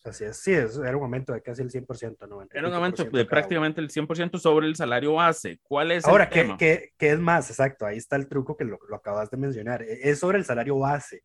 Así 0.06 0.24
es, 0.24 0.36
sí, 0.38 0.52
era 0.52 0.96
un 0.96 1.02
aumento 1.02 1.32
de 1.32 1.42
casi 1.42 1.62
el 1.62 1.70
100%, 1.70 2.26
90 2.26 2.56
y 2.56 2.58
Era 2.58 2.68
un 2.68 2.74
aumento 2.74 3.04
de 3.04 3.24
prácticamente 3.24 3.80
el 3.80 3.90
100% 3.90 4.38
sobre 4.38 4.66
el 4.66 4.76
salario 4.76 5.14
base. 5.14 5.58
¿Cuál 5.62 5.90
es 5.92 6.04
Ahora, 6.06 6.24
el 6.24 6.30
¿qué, 6.30 6.40
tema? 6.42 6.56
qué, 6.58 6.92
qué 6.96 7.10
es 7.12 7.18
más? 7.18 7.50
Exacto, 7.50 7.86
ahí 7.86 7.96
está 7.98 8.16
el 8.16 8.28
truco 8.28 8.56
que 8.56 8.64
lo, 8.64 8.78
lo 8.88 8.96
acabas 8.96 9.30
de 9.30 9.36
mencionar. 9.36 9.82
E- 9.82 10.10
Es 10.10 10.20
sobre 10.20 10.38
el 10.38 10.44
salario 10.44 10.78
base. 10.78 11.22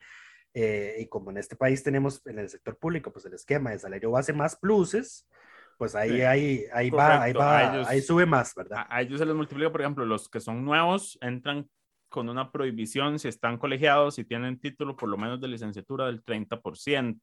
Eh, 0.54 0.98
y 1.00 1.08
como 1.08 1.32
en 1.32 1.38
este 1.38 1.56
país 1.56 1.82
tenemos 1.82 2.22
en 2.26 2.40
el 2.40 2.50
sector 2.50 2.78
público, 2.78 3.12
pues 3.14 3.26
el 3.26 3.34
esquema 3.34 3.72
de 3.72 3.80
salario 3.80 4.12
base 4.12 4.34
más 4.34 4.58
pluses, 4.58 5.28
pues 5.78 5.96
ahí, 5.96 6.10
Sí, 6.12 6.22
ahí, 6.22 6.66
ahí 6.74 6.90
va, 6.90 7.22
ahí 7.24 7.34
va, 7.34 7.64
ellos- 7.64 7.88
ahí 7.88 8.02
sube 8.02 8.26
más, 8.26 8.54
¿verdad? 8.56 8.86
A, 8.90 9.02
ellos 9.02 9.20
se 9.20 9.26
les 9.26 9.36
multiplica, 9.36 9.72
por 9.72 9.82
ejemplo, 9.82 10.06
los 10.06 10.28
que 10.30 10.40
son 10.40 10.66
nuevos 10.66 11.18
entran 11.22 11.70
con 12.10 12.28
una 12.28 12.52
prohibición 12.52 13.18
si 13.20 13.30
están 13.30 13.58
colegiados 13.58 14.20
y 14.20 14.26
tienen 14.26 14.60
título 14.60 14.98
por 14.98 15.08
lo 15.08 15.18
menos 15.18 15.40
de 15.40 15.48
licenciatura 15.48 16.08
del 16.08 16.22
30%. 16.24 17.22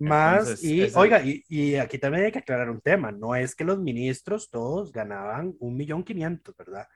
Más, 0.00 0.38
Entonces, 0.48 0.64
y 0.64 0.82
ese- 0.82 0.98
oiga, 0.98 1.22
y, 1.22 1.44
y 1.48 1.76
aquí 1.76 1.98
también 1.98 2.24
hay 2.24 2.32
que 2.32 2.38
aclarar 2.40 2.70
un 2.70 2.80
tema, 2.80 3.12
no 3.12 3.34
es 3.34 3.54
que 3.54 3.64
los 3.64 3.78
ministros 3.78 4.50
todos 4.50 4.92
ganaban 4.92 5.54
un 5.60 5.76
millón 5.76 6.02
quinientos, 6.02 6.56
¿verdad? 6.56 6.88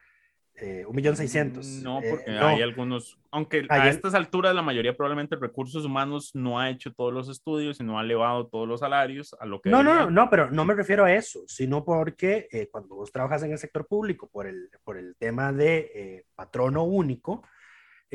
Eh, 0.57 0.85
un 0.87 0.95
millón 0.95 1.17
seiscientos. 1.17 1.67
No, 1.83 2.01
Eh, 2.01 2.07
porque 2.09 2.31
no. 2.31 2.47
hay 2.47 2.63
algunos, 2.63 3.19
aunque 3.33 3.67
a 3.69 3.89
estas 3.89 4.15
alturas 4.15 4.55
la 4.55 4.63
mayoría 4.63 4.97
probablemente 4.97 5.35
recursos 5.35 5.85
humanos 5.85 6.31
no 6.35 6.61
ha 6.61 6.71
hecho 6.71 6.93
todos 6.95 7.13
los 7.13 7.29
estudios 7.29 7.81
y 7.81 7.85
no 7.85 7.99
ha 7.99 8.03
elevado 8.03 8.47
todos 8.47 8.67
los 8.69 8.79
salarios 8.81 9.35
a 9.41 9.47
lo 9.47 9.61
que 9.61 9.69
No, 9.69 9.83
no, 9.83 9.95
no, 9.97 10.11
no, 10.11 10.31
pero 10.31 10.51
no 10.53 10.65
me 10.65 10.75
refiero 10.75 11.05
a 11.05 11.13
eso, 11.13 11.41
sino 11.49 11.85
porque 11.85 12.47
eh, 12.53 12.69
cuando 12.71 12.95
vos 12.95 13.11
trabajas 13.11 13.43
en 13.43 13.51
el 13.51 13.59
sector 13.59 13.87
público 13.89 14.31
por 14.33 14.47
el, 14.47 14.71
por 14.85 14.97
el 14.97 15.17
tema 15.19 15.53
de 15.53 15.91
eh, 15.95 16.25
patrono 16.37 16.85
único, 16.85 17.43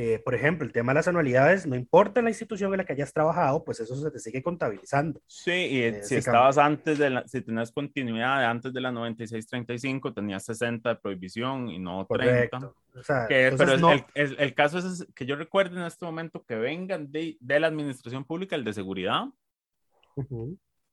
eh, 0.02 0.22
por 0.24 0.34
ejemplo, 0.34 0.66
el 0.66 0.72
tema 0.72 0.92
de 0.94 1.00
las 1.00 1.08
anualidades, 1.10 1.66
no 1.68 1.76
importa 1.76 2.22
la 2.22 2.30
institución 2.30 2.72
en 2.74 2.78
la 2.78 2.86
que 2.86 2.94
hayas 2.94 3.12
trabajado, 3.12 3.66
pues 3.66 3.82
eso 3.82 3.96
se 3.98 4.10
te 4.10 4.20
sigue 4.20 4.42
contabilizando. 4.42 5.20
Sí, 5.28 5.52
y 5.52 5.82
Eh, 5.82 6.04
si 6.04 6.16
estabas 6.16 6.58
antes 6.58 6.98
de 6.98 7.10
la, 7.10 7.28
si 7.28 7.42
tenías 7.42 7.70
continuidad 7.72 8.46
antes 8.46 8.72
de 8.72 8.80
la 8.80 8.92
96-35, 8.92 10.14
tenías 10.14 10.46
60 10.46 10.88
de 10.88 10.96
prohibición 10.96 11.68
y 11.70 11.80
no 11.80 12.06
30. 12.10 12.50
Correcto. 12.60 12.76
O 12.96 13.04
sea, 13.04 13.28
Que- 13.28 13.48
entonces 13.48 13.68
pero 13.68 13.80
no- 13.82 13.92
el, 13.92 14.06
el- 14.14 14.40
el 14.40 14.54
caso 14.54 14.78
es 14.78 15.06
que 15.14 15.26
yo 15.26 15.36
recuerdo 15.36 15.78
en 15.78 15.84
este 15.86 16.06
momento 16.06 16.46
que 16.46 16.56
vengan 16.56 17.12
de, 17.12 17.36
de 17.42 17.60
la 17.60 17.68
administración 17.68 18.24
pública, 18.24 18.56
el 18.56 18.64
de 18.64 18.72
seguridad, 18.74 19.26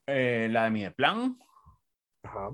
eh, 0.08 0.48
la 0.50 0.64
de 0.64 0.70
Mideplan, 0.70 1.38
ajá. 2.24 2.48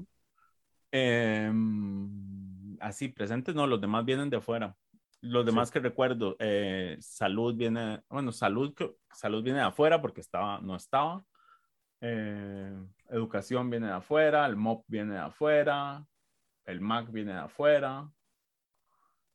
em, 0.91 2.77
así 2.81 3.09
presentes, 3.09 3.55
no, 3.55 3.67
los 3.67 3.81
demás 3.81 4.05
vienen 4.05 4.29
de 4.31 4.37
afuera. 4.37 4.77
Los 5.23 5.47
demás 5.47 5.71
que 5.71 5.79
recuerdo, 5.79 6.37
eh, 6.41 6.97
salud 7.01 7.55
viene, 7.55 8.03
bueno, 8.09 8.33
salud, 8.33 8.75
salud 9.13 9.43
viene 9.43 9.61
de 9.61 9.65
afuera 9.67 10.03
porque 10.03 10.21
estaba, 10.21 10.61
no 10.61 10.75
estaba. 10.77 11.25
Eh, 12.01 12.73
educación 13.11 13.71
viene 13.71 13.87
de 13.87 13.93
afuera, 13.93 14.45
el 14.47 14.57
MOP 14.57 14.85
viene 14.89 15.15
de 15.15 15.21
afuera, 15.21 16.05
el 16.65 16.81
MAC 16.81 17.13
viene 17.13 17.33
de 17.33 17.39
afuera. 17.39 18.11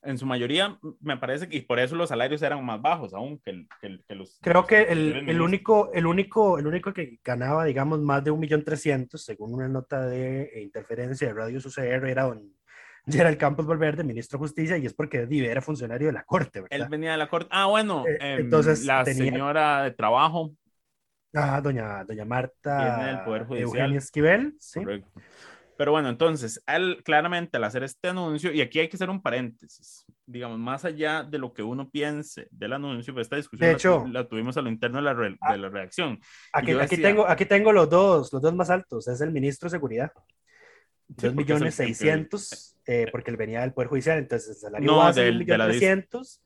En 0.03 0.17
su 0.17 0.25
mayoría, 0.25 0.77
me 0.99 1.17
parece 1.17 1.47
que, 1.49 1.57
y 1.57 1.61
por 1.61 1.79
eso 1.79 1.95
los 1.95 2.09
salarios 2.09 2.41
eran 2.41 2.63
más 2.65 2.81
bajos 2.81 3.13
aún 3.13 3.39
que, 3.39 3.49
el- 3.51 3.67
que 3.81 3.87
el- 3.87 4.03
que 4.05 4.15
los. 4.15 4.37
Creo 4.41 4.55
los 4.61 4.67
que 4.67 4.81
el, 4.83 5.27
el 5.29 5.41
único, 5.41 5.91
el, 5.93 6.05
único, 6.05 6.59
el 6.59 6.67
único 6.67 6.93
que 6.93 7.19
ganaba, 7.23 7.63
digamos, 7.65 7.99
más 8.01 8.23
de 8.23 8.31
un 8.31 8.39
millón 8.39 8.63
trescientos, 8.63 9.23
según 9.23 9.53
una 9.53 9.67
nota 9.69 10.05
de 10.05 10.43
eh, 10.53 10.61
interferencia 10.61 11.27
de 11.29 11.33
Radio 11.33 11.59
UCR, 11.59 12.09
era 12.09 12.23
don 12.23 12.53
Gerald 13.31 13.37
Campos 13.37 13.65
Valverde, 13.65 14.03
ministro 14.03 14.37
de 14.37 14.43
Justicia, 14.43 14.77
y 14.77 14.85
es 14.85 14.93
porque 14.93 15.25
Di 15.25 15.45
era 15.45 15.61
funcionario 15.61 16.07
de 16.07 16.13
la 16.13 16.23
Corte, 16.23 16.59
Él 16.59 16.65
¿verdad? 16.69 16.89
venía 16.89 17.11
de 17.11 17.17
la 17.17 17.29
corte. 17.29 17.49
Ah, 17.51 17.65
bueno, 17.67 18.05
Eh, 18.07 18.17
em, 18.19 18.39
entonces 18.41 18.85
la 18.85 19.03
tenía- 19.03 19.31
señora 19.31 19.83
de 19.83 19.91
trabajo. 19.91 20.51
Ah, 21.33 21.61
doña, 21.61 22.03
doña 22.03 22.25
Marta 22.25 22.95
Viene 22.97 23.11
del 23.11 23.23
Poder 23.23 23.45
Judicial. 23.45 23.67
Eugenia 23.69 23.97
Esquivel, 23.99 24.55
sí. 24.59 24.79
Correcto. 24.79 25.09
Pero 25.77 25.91
bueno, 25.91 26.09
entonces, 26.09 26.63
él 26.65 27.03
claramente 27.05 27.57
al 27.57 27.63
hacer 27.63 27.83
este 27.83 28.07
anuncio, 28.09 28.51
y 28.51 28.61
aquí 28.61 28.79
hay 28.79 28.87
que 28.89 28.95
hacer 28.97 29.11
un 29.11 29.21
paréntesis, 29.21 30.05
digamos, 30.25 30.57
más 30.57 30.83
allá 30.85 31.21
de 31.23 31.37
lo 31.37 31.53
que 31.53 31.61
uno 31.61 31.87
piense 31.91 32.47
del 32.49 32.73
anuncio, 32.73 33.13
pues 33.13 33.27
esta 33.27 33.35
discusión 33.35 33.67
De 33.67 33.73
la 33.73 33.77
hecho- 33.77 34.01
tu- 34.03 34.07
la, 34.11 34.27
tuvimos 34.27 34.57
a 34.57 34.61
lo 34.63 34.69
interno 34.69 34.97
de 34.97 35.03
la, 35.03 35.13
re- 35.13 35.37
Ah. 35.39 35.51
de 35.51 35.59
la 35.59 35.69
reacción. 35.69 36.19
Aquí, 36.51 36.71
aquí, 36.71 36.95
decía- 36.95 37.07
tengo, 37.09 37.27
aquí 37.27 37.45
tengo 37.45 37.71
los 37.71 37.87
dos, 37.91 38.33
los 38.33 38.41
dos 38.41 38.55
más 38.55 38.71
altos, 38.71 39.07
es 39.07 39.21
el 39.21 39.31
ministro 39.31 39.67
de 39.67 39.71
Seguridad. 39.71 40.11
Sí, 40.15 40.21
Dos 41.09 41.15
porque 41.15 41.27
es 41.27 41.31
el- 41.33 41.35
millones 41.35 41.79
el 41.79 41.85
que- 41.87 41.93
seiscientos, 41.93 42.76
eh, 42.87 43.07
porque 43.11 43.29
él 43.31 43.37
venía 43.37 43.61
del 43.61 43.73
Poder 43.73 43.89
Judicial, 43.89 44.17
entonces 44.17 44.49
el 44.49 44.55
salario 44.55 44.87
No, 44.91 44.97
base 44.97 45.19
de 45.19 45.25
del- 45.27 45.45
de 45.45 45.57
la 45.57 45.67
DIS. 45.67 45.77
trescientos. 45.79 46.41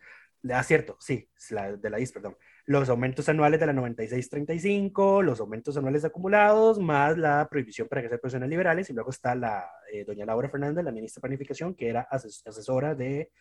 Ah, 0.52 0.64
cierto, 0.64 0.98
sí, 1.00 1.30
la, 1.52 1.78
de 1.78 1.90
la 1.90 1.98
DIS, 1.98 2.12
perdón. 2.12 2.36
Los 2.66 2.90
aumentos 2.90 3.30
anuales 3.30 3.60
de 3.60 3.68
la 3.68 3.74
9635, 3.74 5.22
los 5.22 5.40
aumentos 5.40 5.78
anuales 5.78 6.04
acumulados, 6.04 6.80
más 6.80 7.18
la 7.18 7.48
prohibición 7.50 7.88
para 7.88 8.02
ejercer 8.02 8.20
profesiones 8.20 8.50
liberales, 8.50 8.90
y 8.90 8.94
luego 8.94 9.12
está 9.12 9.36
la 9.36 9.70
eh, 9.94 10.04
doña 10.04 10.26
Laura 10.26 10.50
Fernández, 10.50 10.84
la 10.84 10.92
ministra 10.92 11.20
de 11.20 11.22
Planificación, 11.28 11.76
que 11.76 11.90
era 11.90 12.08
ases- 12.10 12.42
asesora 12.48 12.96
de 12.96 13.32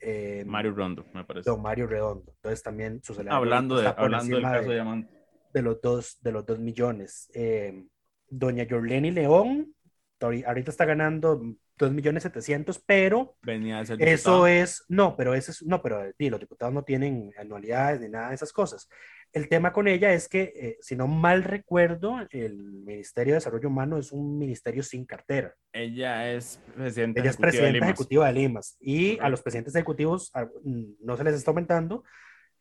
eh, 0.00 0.44
Mario 0.46 0.72
Rondo, 0.72 1.04
me 1.12 1.24
parece. 1.24 1.50
don 1.50 1.60
Mario 1.60 1.86
Redondo. 1.86 2.32
Entonces 2.36 2.62
también 2.62 3.02
su 3.02 3.12
salario 3.12 3.36
Hablando, 3.36 3.76
de, 3.78 3.86
hablando 3.94 4.34
del 4.36 4.42
caso 4.44 4.68
de- 4.68 4.74
Diamante. 4.76 5.12
de 5.52 5.62
los 5.62 5.80
dos, 5.82 6.18
de 6.22 6.32
los 6.32 6.46
dos 6.46 6.58
millones. 6.58 7.30
Eh, 7.34 7.84
doña 8.28 8.64
Yorleni 8.64 9.10
León, 9.10 9.74
ahorita 10.20 10.70
está 10.70 10.86
ganando 10.86 11.42
2 11.80 11.92
millones 11.92 12.22
700, 12.22 12.78
pero 12.86 13.36
Venía 13.42 13.80
eso 13.80 13.96
diputado. 13.96 14.46
es, 14.46 14.84
no, 14.88 15.16
pero 15.16 15.34
eso 15.34 15.50
es, 15.50 15.62
no, 15.64 15.82
pero 15.82 16.02
sí, 16.18 16.30
los 16.30 16.38
diputados 16.38 16.72
no 16.72 16.84
tienen 16.84 17.32
anualidades 17.38 18.00
ni 18.00 18.08
nada 18.08 18.28
de 18.28 18.34
esas 18.36 18.52
cosas. 18.52 18.88
El 19.32 19.48
tema 19.48 19.72
con 19.72 19.88
ella 19.88 20.12
es 20.12 20.28
que, 20.28 20.52
eh, 20.56 20.76
si 20.80 20.96
no 20.96 21.06
mal 21.06 21.44
recuerdo, 21.44 22.16
el 22.30 22.56
Ministerio 22.84 23.32
de 23.34 23.36
Desarrollo 23.36 23.68
Humano 23.68 23.96
es 23.98 24.12
un 24.12 24.38
ministerio 24.38 24.82
sin 24.82 25.06
cartera. 25.06 25.54
Ella 25.72 26.32
es 26.32 26.58
presidenta 26.74 27.20
Ella 27.20 27.30
es 27.30 27.36
ejecutiva 27.36 27.40
de 27.40 27.40
presidenta 27.50 27.86
ejecutiva 27.86 28.26
de 28.26 28.32
Limas 28.32 28.76
y 28.80 29.18
a 29.20 29.28
los 29.28 29.40
presidentes 29.42 29.74
ejecutivos 29.74 30.30
a- 30.34 30.44
mm, 30.44 30.84
no 31.00 31.16
se 31.16 31.24
les 31.24 31.34
está 31.34 31.50
aumentando. 31.50 32.04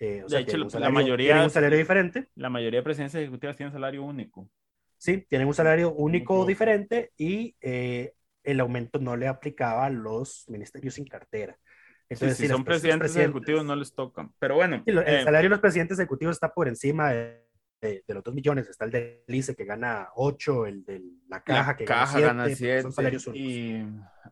eh, 0.02 0.22
o 0.24 0.28
De 0.28 0.30
sea, 0.30 0.40
hecho, 0.40 0.58
la 0.58 0.64
un 0.64 0.70
salario- 0.72 0.94
mayoría- 0.94 1.28
tienen 1.28 1.44
un 1.44 1.50
salario 1.50 1.78
diferente. 1.78 2.28
La 2.36 2.50
mayoría 2.50 2.80
de 2.80 2.84
presidencias 2.86 3.22
ejecutivas 3.22 3.58
tienen 3.58 3.74
salario 3.74 4.02
único. 4.04 4.50
Sí, 4.98 5.26
tienen 5.30 5.48
un 5.48 5.54
salario 5.54 5.92
único 5.92 6.36
equivoco. 6.36 6.48
diferente 6.48 7.12
y 7.18 7.56
eh, 7.60 8.14
el 8.44 8.60
aumento 8.60 9.00
no 9.00 9.16
le 9.16 9.28
aplicaba 9.28 9.86
a 9.86 9.90
los 9.90 10.46
ministerios 10.48 10.94
sin 10.96 11.06
cartera. 11.06 11.58
Sí, 11.58 12.06
Entonces, 12.10 12.38
si 12.38 12.44
si 12.44 12.48
las 12.50 12.58
son 12.58 12.66
pres- 12.66 12.70
los 12.70 12.80
presidentes 12.82 13.16
ejecutivos 13.18 13.66
no 13.66 13.76
les 13.76 13.94
tocan. 13.94 14.34
Pero 14.40 14.56
bueno, 14.56 14.78
Sí, 14.86 14.92
el 14.92 15.00
eh, 15.00 15.24
salario 15.24 15.50
de 15.50 15.56
los 15.56 15.60
presidentes 15.60 16.00
ejecutivos 16.00 16.36
está 16.36 16.54
por 16.54 16.68
encima 16.68 17.12
de, 17.12 17.46
de- 17.82 18.04
de 18.08 18.14
los 18.14 18.24
2 18.24 18.34
millones. 18.34 18.68
Está 18.68 18.86
el 18.86 18.92
de 18.92 19.24
Lice 19.28 19.56
que 19.56 19.66
gana 19.66 20.10
8, 20.16 20.66
el 20.66 20.84
de 20.86 21.02
la 21.28 21.44
caja 21.44 21.72
la 21.72 21.78
que 21.78 21.86
caja 21.86 22.20
gana 22.20 22.44
gana 22.44 22.56
7. 22.56 22.82
Son 22.82 22.92
7 22.92 22.96
salarios 22.96 23.28
únicos. 23.28 23.52
y 23.52 23.86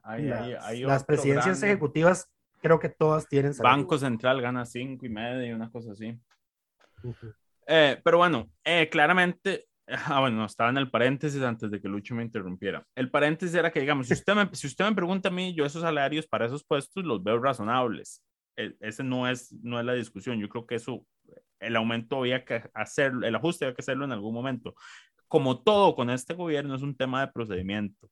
hay, 0.03 0.23
las, 0.23 0.41
hay- 0.41 0.53
hay 0.59 0.81
las 0.83 1.03
presidencias 1.03 1.59
grande. 1.59 1.67
ejecutivas 1.67 2.31
creo 2.61 2.79
que 2.79 2.89
todas 2.89 3.27
tienen 3.27 3.53
salario 3.53 3.77
Banco 3.77 3.97
Central 3.99 4.41
gana 4.41 4.65
cinco 4.65 5.05
y 5.05 5.09
medio, 5.09 5.55
una 5.55 5.69
cosa 5.71 5.91
así. 5.91 6.19
único. 7.03 7.27
Eh, 7.67 7.99
pero 8.03 8.17
bueno, 8.17 8.49
eh, 8.63 8.89
claramente, 8.89 9.67
ah, 9.87 10.19
bueno, 10.21 10.45
estaba 10.45 10.69
en 10.69 10.77
el 10.77 10.89
paréntesis 10.89 11.41
antes 11.41 11.71
de 11.71 11.81
que 11.81 11.87
Lucho 11.87 12.15
me 12.15 12.23
interrumpiera. 12.23 12.85
El 12.95 13.09
paréntesis 13.09 13.55
era 13.55 13.71
que, 13.71 13.79
digamos, 13.79 14.07
si 14.07 14.13
usted 14.13 14.35
me, 14.35 14.49
si 14.53 14.67
usted 14.67 14.85
me 14.85 14.95
pregunta 14.95 15.29
a 15.29 15.31
mí, 15.31 15.53
yo 15.55 15.65
esos 15.65 15.81
salarios 15.81 16.27
para 16.27 16.45
esos 16.45 16.63
puestos 16.63 17.03
los 17.05 17.23
veo 17.23 17.39
razonables. 17.39 18.21
E- 18.57 18.75
ese 18.79 19.03
no 19.03 19.27
es, 19.27 19.51
no 19.63 19.79
es 19.79 19.85
la 19.85 19.93
discusión. 19.93 20.39
Yo 20.39 20.49
creo 20.49 20.65
que 20.65 20.75
eso, 20.75 21.05
el 21.59 21.75
aumento 21.75 22.17
había 22.17 22.43
que 22.45 22.63
hacerlo, 22.73 23.25
el 23.25 23.35
ajuste 23.35 23.65
había 23.65 23.75
que 23.75 23.81
hacerlo 23.81 24.05
en 24.05 24.11
algún 24.11 24.33
momento. 24.33 24.75
Como 25.27 25.61
todo 25.63 25.95
con 25.95 26.09
este 26.09 26.33
gobierno 26.33 26.75
es 26.75 26.81
un 26.81 26.95
tema 26.95 27.21
de 27.25 27.31
procedimiento. 27.31 28.09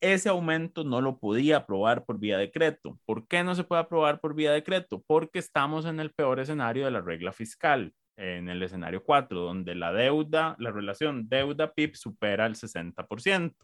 Ese 0.00 0.28
aumento 0.28 0.82
no 0.84 1.00
lo 1.00 1.18
podía 1.18 1.58
aprobar 1.58 2.04
por 2.04 2.18
vía 2.18 2.36
decreto. 2.38 2.98
¿Por 3.06 3.28
qué 3.28 3.44
no 3.44 3.54
se 3.54 3.64
puede 3.64 3.82
aprobar 3.82 4.20
por 4.20 4.34
vía 4.34 4.52
decreto? 4.52 5.02
Porque 5.06 5.38
estamos 5.38 5.86
en 5.86 6.00
el 6.00 6.12
peor 6.12 6.40
escenario 6.40 6.84
de 6.84 6.90
la 6.90 7.00
regla 7.00 7.32
fiscal 7.32 7.92
en 8.16 8.48
el 8.48 8.62
escenario 8.62 9.02
4, 9.04 9.40
donde 9.40 9.74
la 9.74 9.92
deuda, 9.92 10.56
la 10.58 10.70
relación 10.70 11.28
deuda-PIB 11.28 11.94
supera 11.96 12.46
el 12.46 12.54
60%. 12.54 13.54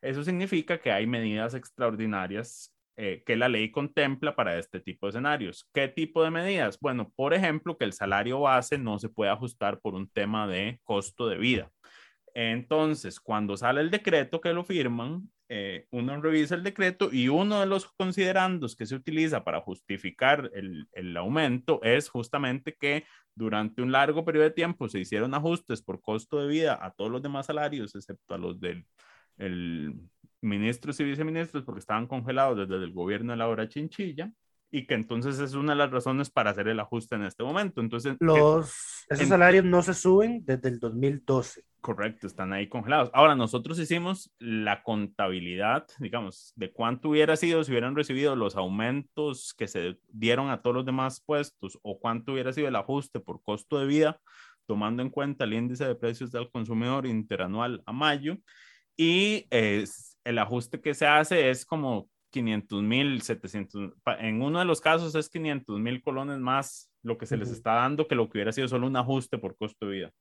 Eso 0.00 0.22
significa 0.22 0.78
que 0.78 0.92
hay 0.92 1.06
medidas 1.06 1.54
extraordinarias 1.54 2.74
eh, 3.00 3.22
que 3.24 3.36
la 3.36 3.48
ley 3.48 3.70
contempla 3.70 4.34
para 4.34 4.58
este 4.58 4.80
tipo 4.80 5.06
de 5.06 5.10
escenarios. 5.10 5.68
¿Qué 5.72 5.86
tipo 5.86 6.24
de 6.24 6.30
medidas? 6.30 6.78
Bueno, 6.80 7.12
por 7.14 7.32
ejemplo, 7.32 7.78
que 7.78 7.84
el 7.84 7.92
salario 7.92 8.40
base 8.40 8.76
no 8.76 8.98
se 8.98 9.08
puede 9.08 9.30
ajustar 9.30 9.80
por 9.80 9.94
un 9.94 10.08
tema 10.10 10.48
de 10.48 10.80
costo 10.82 11.28
de 11.28 11.38
vida. 11.38 11.70
Entonces, 12.34 13.20
cuando 13.20 13.56
sale 13.56 13.82
el 13.82 13.90
decreto 13.90 14.40
que 14.40 14.52
lo 14.52 14.64
firman, 14.64 15.30
eh, 15.48 15.86
uno 15.90 16.20
revisa 16.20 16.54
el 16.54 16.62
decreto 16.62 17.08
y 17.12 17.28
uno 17.28 17.60
de 17.60 17.66
los 17.66 17.86
considerandos 17.92 18.76
que 18.76 18.86
se 18.86 18.94
utiliza 18.94 19.44
para 19.44 19.60
justificar 19.60 20.50
el, 20.54 20.88
el 20.92 21.16
aumento 21.16 21.80
es 21.82 22.08
justamente 22.08 22.76
que 22.78 23.04
durante 23.34 23.80
un 23.82 23.90
largo 23.92 24.24
periodo 24.24 24.44
de 24.44 24.50
tiempo 24.50 24.88
se 24.88 24.98
hicieron 24.98 25.32
ajustes 25.34 25.80
por 25.82 26.00
costo 26.02 26.40
de 26.40 26.48
vida 26.48 26.78
a 26.80 26.90
todos 26.90 27.10
los 27.10 27.22
demás 27.22 27.46
salarios, 27.46 27.94
excepto 27.94 28.34
a 28.34 28.38
los 28.38 28.60
del 28.60 28.84
el 29.38 29.94
ministros 30.40 30.98
y 31.00 31.04
viceministros, 31.04 31.64
porque 31.64 31.80
estaban 31.80 32.06
congelados 32.06 32.68
desde 32.68 32.84
el 32.84 32.92
gobierno 32.92 33.32
de 33.32 33.38
la 33.38 33.48
hora 33.48 33.68
chinchilla, 33.68 34.32
y 34.70 34.86
que 34.86 34.94
entonces 34.94 35.38
es 35.38 35.54
una 35.54 35.72
de 35.72 35.78
las 35.78 35.90
razones 35.90 36.28
para 36.30 36.50
hacer 36.50 36.68
el 36.68 36.78
ajuste 36.80 37.14
en 37.14 37.24
este 37.24 37.42
momento. 37.42 37.80
Entonces, 37.80 38.16
Los, 38.20 39.06
esos 39.08 39.22
en- 39.22 39.28
salarios 39.28 39.64
no 39.64 39.82
se 39.82 39.94
suben 39.94 40.44
desde 40.44 40.68
el 40.68 40.78
2012. 40.78 41.64
Correcto, 41.80 42.26
están 42.26 42.52
ahí 42.52 42.68
congelados. 42.68 43.08
Ahora, 43.14 43.36
nosotros 43.36 43.78
hicimos 43.78 44.32
la 44.40 44.82
contabilidad, 44.82 45.86
digamos, 46.00 46.52
de 46.56 46.72
cuánto 46.72 47.08
hubiera 47.10 47.36
sido 47.36 47.62
si 47.62 47.70
hubieran 47.70 47.94
recibido 47.94 48.34
los 48.34 48.56
aumentos 48.56 49.54
que 49.56 49.68
se 49.68 49.98
dieron 50.08 50.50
a 50.50 50.60
todos 50.60 50.74
los 50.76 50.84
demás 50.84 51.20
puestos 51.24 51.78
o 51.82 51.98
cuánto 52.00 52.32
hubiera 52.32 52.52
sido 52.52 52.66
el 52.68 52.76
ajuste 52.76 53.20
por 53.20 53.42
costo 53.42 53.78
de 53.78 53.86
vida, 53.86 54.20
tomando 54.66 55.02
en 55.02 55.08
cuenta 55.08 55.44
el 55.44 55.54
índice 55.54 55.86
de 55.86 55.94
precios 55.94 56.32
del 56.32 56.50
consumidor 56.50 57.06
interanual 57.06 57.82
a 57.86 57.92
mayo. 57.92 58.36
Y 58.96 59.46
eh, 59.50 59.84
el 60.24 60.38
ajuste 60.38 60.80
que 60.80 60.94
se 60.94 61.06
hace 61.06 61.48
es 61.50 61.64
como 61.64 62.10
500 62.30 62.82
mil, 62.82 63.22
700, 63.22 63.92
pa- 64.02 64.18
en 64.18 64.42
uno 64.42 64.58
de 64.58 64.64
los 64.64 64.80
casos 64.80 65.14
es 65.14 65.28
500 65.30 65.78
mil 65.80 66.02
colones 66.02 66.38
más 66.38 66.90
lo 67.02 67.16
que 67.18 67.26
se 67.26 67.36
les 67.36 67.50
está 67.50 67.74
dando 67.74 68.08
que 68.08 68.16
lo 68.16 68.28
que 68.28 68.38
hubiera 68.38 68.52
sido 68.52 68.68
solo 68.68 68.86
un 68.88 68.96
ajuste 68.96 69.38
por 69.38 69.56
costo 69.56 69.86
de 69.86 69.92
vida. 69.92 70.12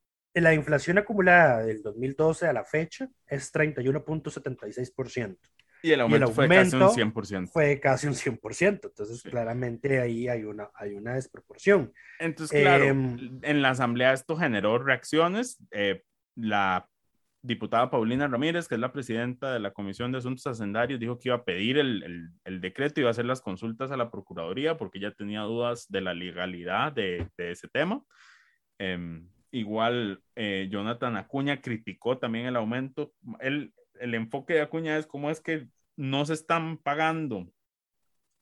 La 0.42 0.54
inflación 0.54 0.98
acumulada 0.98 1.64
del 1.64 1.82
2012 1.82 2.48
a 2.48 2.54
la 2.54 2.64
fecha 2.64 3.10
es 3.28 3.52
31.76%. 3.54 5.38
Y 5.84 5.92
el 5.92 6.02
aumento, 6.02 6.32
fue 6.32 6.48
casi 6.48 6.76
un 6.76 6.90
100%. 6.90 7.48
Fue 7.52 7.80
casi 7.80 8.08
un 8.08 8.16
100%. 8.16 8.88
Entonces, 8.88 9.20
Sí. 9.22 9.30
claramente 9.30 10.00
ahí 10.00 10.28
hay 10.28 10.44
una, 10.44 10.70
hay 10.74 10.96
una 10.96 11.14
desproporción. 11.14 11.94
Entonces, 12.20 12.60
claro, 12.60 12.84
Em, 12.84 13.40
en 13.44 13.62
la 13.62 13.70
asamblea 13.70 14.14
esto 14.14 14.36
generó 14.36 14.80
reacciones. 14.80 15.64
Eh, 15.72 16.04
la 16.36 16.90
diputada 17.44 17.90
Paulina 17.92 18.28
Ramírez, 18.28 18.68
que 18.68 18.76
es 18.76 18.82
la 18.82 18.92
presidenta 18.92 19.54
de 19.54 19.60
la 19.60 19.72
Comisión 19.72 20.12
de 20.12 20.18
Asuntos 20.18 20.48
Hacendarios, 20.48 21.00
dijo 21.00 21.20
que 21.20 21.30
iba 21.30 21.38
a 21.38 21.46
pedir 21.46 21.78
el, 21.78 22.04
el, 22.04 22.30
el 22.44 22.60
decreto 22.60 23.00
y 23.00 23.02
iba 23.04 23.10
a 23.10 23.12
hacer 23.12 23.26
las 23.26 23.42
consultas 23.42 23.92
a 23.92 23.98
la 23.98 24.10
Procuraduría 24.10 24.78
porque 24.78 24.98
ella 24.98 25.12
tenía 25.14 25.42
dudas 25.42 25.86
de 25.90 26.02
la 26.02 26.14
legalidad 26.16 26.92
de, 26.92 27.28
de 27.38 27.52
ese 27.52 27.68
tema. 27.68 28.04
Em, 28.80 29.30
igual, 29.52 30.22
eh, 30.36 30.68
Jonathan 30.72 31.18
Acuña 31.18 31.62
criticó 31.62 32.18
también 32.18 32.46
el 32.46 32.56
aumento. 32.56 33.14
El, 33.40 33.74
el 34.00 34.14
enfoque 34.16 34.54
de 34.56 34.62
Acuña 34.62 34.98
es 34.98 35.08
cómo 35.08 35.30
es 35.32 35.40
que 35.42 35.68
no 35.96 36.26
se 36.26 36.34
están 36.34 36.78
pagando 36.78 37.48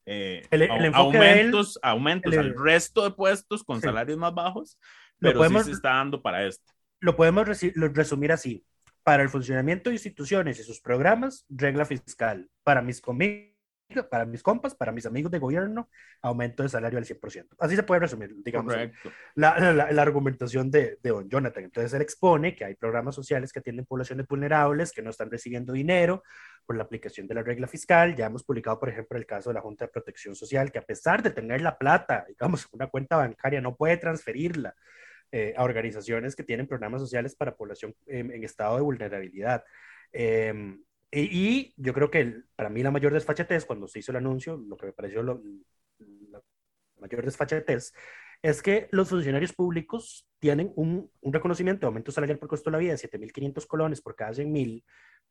eh, 0.08 0.46
El- 0.52 0.62
él- 0.62 0.90
aumentos, 0.94 1.78
aumentos 1.82 2.32
el- 2.32 2.38
al 2.38 2.54
resto 2.56 3.02
de 3.02 3.10
puestos 3.10 3.64
con 3.64 3.80
Sí. 3.80 3.86
salarios 3.86 4.16
más 4.18 4.32
bajos, 4.32 4.78
Lo 5.18 5.30
pero 5.30 5.38
podemos- 5.40 5.62
sí 5.64 5.70
se 5.70 5.76
está 5.76 5.90
dando 5.94 6.22
para 6.22 6.46
esto. 6.46 6.72
Lo 7.00 7.16
podemos 7.16 7.48
lo- 7.74 7.88
resumir 7.88 8.30
así. 8.32 8.64
Para 9.02 9.22
el 9.22 9.28
funcionamiento 9.28 9.90
de 9.90 9.94
instituciones 9.96 10.58
y 10.60 10.62
sus 10.62 10.80
programas, 10.80 11.44
regla 11.48 11.84
fiscal. 11.84 12.48
Para 12.62 12.82
mis 12.82 13.00
conmigo, 13.00 13.52
para 14.10 14.24
mis 14.26 14.42
compas, 14.42 14.74
para 14.74 14.90
mis 14.92 15.06
amigos 15.06 15.30
de 15.30 15.38
gobierno, 15.38 15.88
aumento 16.20 16.62
de 16.62 16.68
salario 16.68 16.98
al 16.98 17.04
100%. 17.04 17.54
Así 17.58 17.76
se 17.76 17.82
puede 17.84 18.00
resumir, 18.00 18.34
digamos, 18.42 18.74
la, 19.34 19.58
la- 19.72 19.92
la 19.92 20.02
argumentación 20.02 20.70
de, 20.70 20.98
de 21.02 21.10
don 21.10 21.28
Jonathan. 21.28 21.64
Entonces, 21.64 21.92
él 21.94 22.02
expone 22.02 22.54
que 22.56 22.64
hay 22.64 22.74
programas 22.74 23.14
sociales 23.14 23.52
que 23.52 23.60
atienden 23.60 23.86
poblaciones 23.86 24.26
vulnerables 24.26 24.92
que 24.92 25.02
no 25.02 25.10
están 25.10 25.30
recibiendo 25.30 25.72
dinero 25.72 26.22
por 26.66 26.76
la 26.76 26.82
aplicación 26.82 27.28
de 27.28 27.34
la 27.34 27.42
regla 27.42 27.68
fiscal. 27.68 28.16
Ya 28.16 28.26
hemos 28.26 28.42
publicado, 28.44 28.78
por 28.80 28.88
ejemplo, 28.88 29.16
el 29.18 29.24
caso 29.26 29.50
de 29.50 29.54
la 29.54 29.60
Junta 29.60 29.84
de 29.86 29.92
Protección 29.92 30.34
Social, 30.34 30.72
que 30.72 30.80
a 30.80 30.84
pesar 30.84 31.22
de 31.22 31.30
tener 31.30 31.60
la 31.60 31.78
plata, 31.78 32.24
digamos, 32.28 32.66
una 32.72 32.88
cuenta 32.88 33.16
bancaria, 33.16 33.60
no 33.60 33.76
puede 33.76 33.96
transferirla 33.98 34.74
eh, 35.32 35.54
a 35.56 35.62
organizaciones 35.62 36.34
que 36.34 36.42
tienen 36.42 36.66
programas 36.66 37.00
sociales 37.00 37.36
para 37.36 37.56
población 37.56 37.94
en, 38.06 38.32
en 38.32 38.42
estado 38.44 38.76
de 38.76 38.82
vulnerabilidad. 38.82 39.64
Eh, 40.12 40.76
y, 41.10 41.20
y 41.70 41.74
yo 41.76 41.92
creo 41.94 42.10
que 42.10 42.20
el- 42.20 42.44
para 42.56 42.68
mí 42.70 42.82
la 42.82 42.90
mayor 42.90 43.12
desfachatez, 43.12 43.64
cuando 43.64 43.88
se 43.88 43.98
hizo 44.00 44.12
el 44.12 44.16
anuncio, 44.18 44.56
lo 44.56 44.76
que 44.76 44.86
me 44.86 44.92
pareció 44.92 45.22
lo- 45.22 45.40
la 46.30 46.42
mayor 47.00 47.24
desfachatez, 47.24 47.92
es 48.42 48.62
que 48.62 48.88
los 48.92 49.08
funcionarios 49.08 49.52
públicos 49.52 50.26
tienen 50.38 50.72
un, 50.76 51.10
un 51.20 51.32
reconocimiento 51.32 51.80
de 51.82 51.86
aumento 51.88 52.12
salarial 52.12 52.38
por 52.38 52.48
costo 52.48 52.70
de 52.70 52.72
la 52.72 52.78
vida 52.78 52.92
de 52.92 52.98
7.500 52.98 53.66
colones 53.66 54.00
por 54.02 54.14
cada 54.16 54.34
100.000 54.34 54.84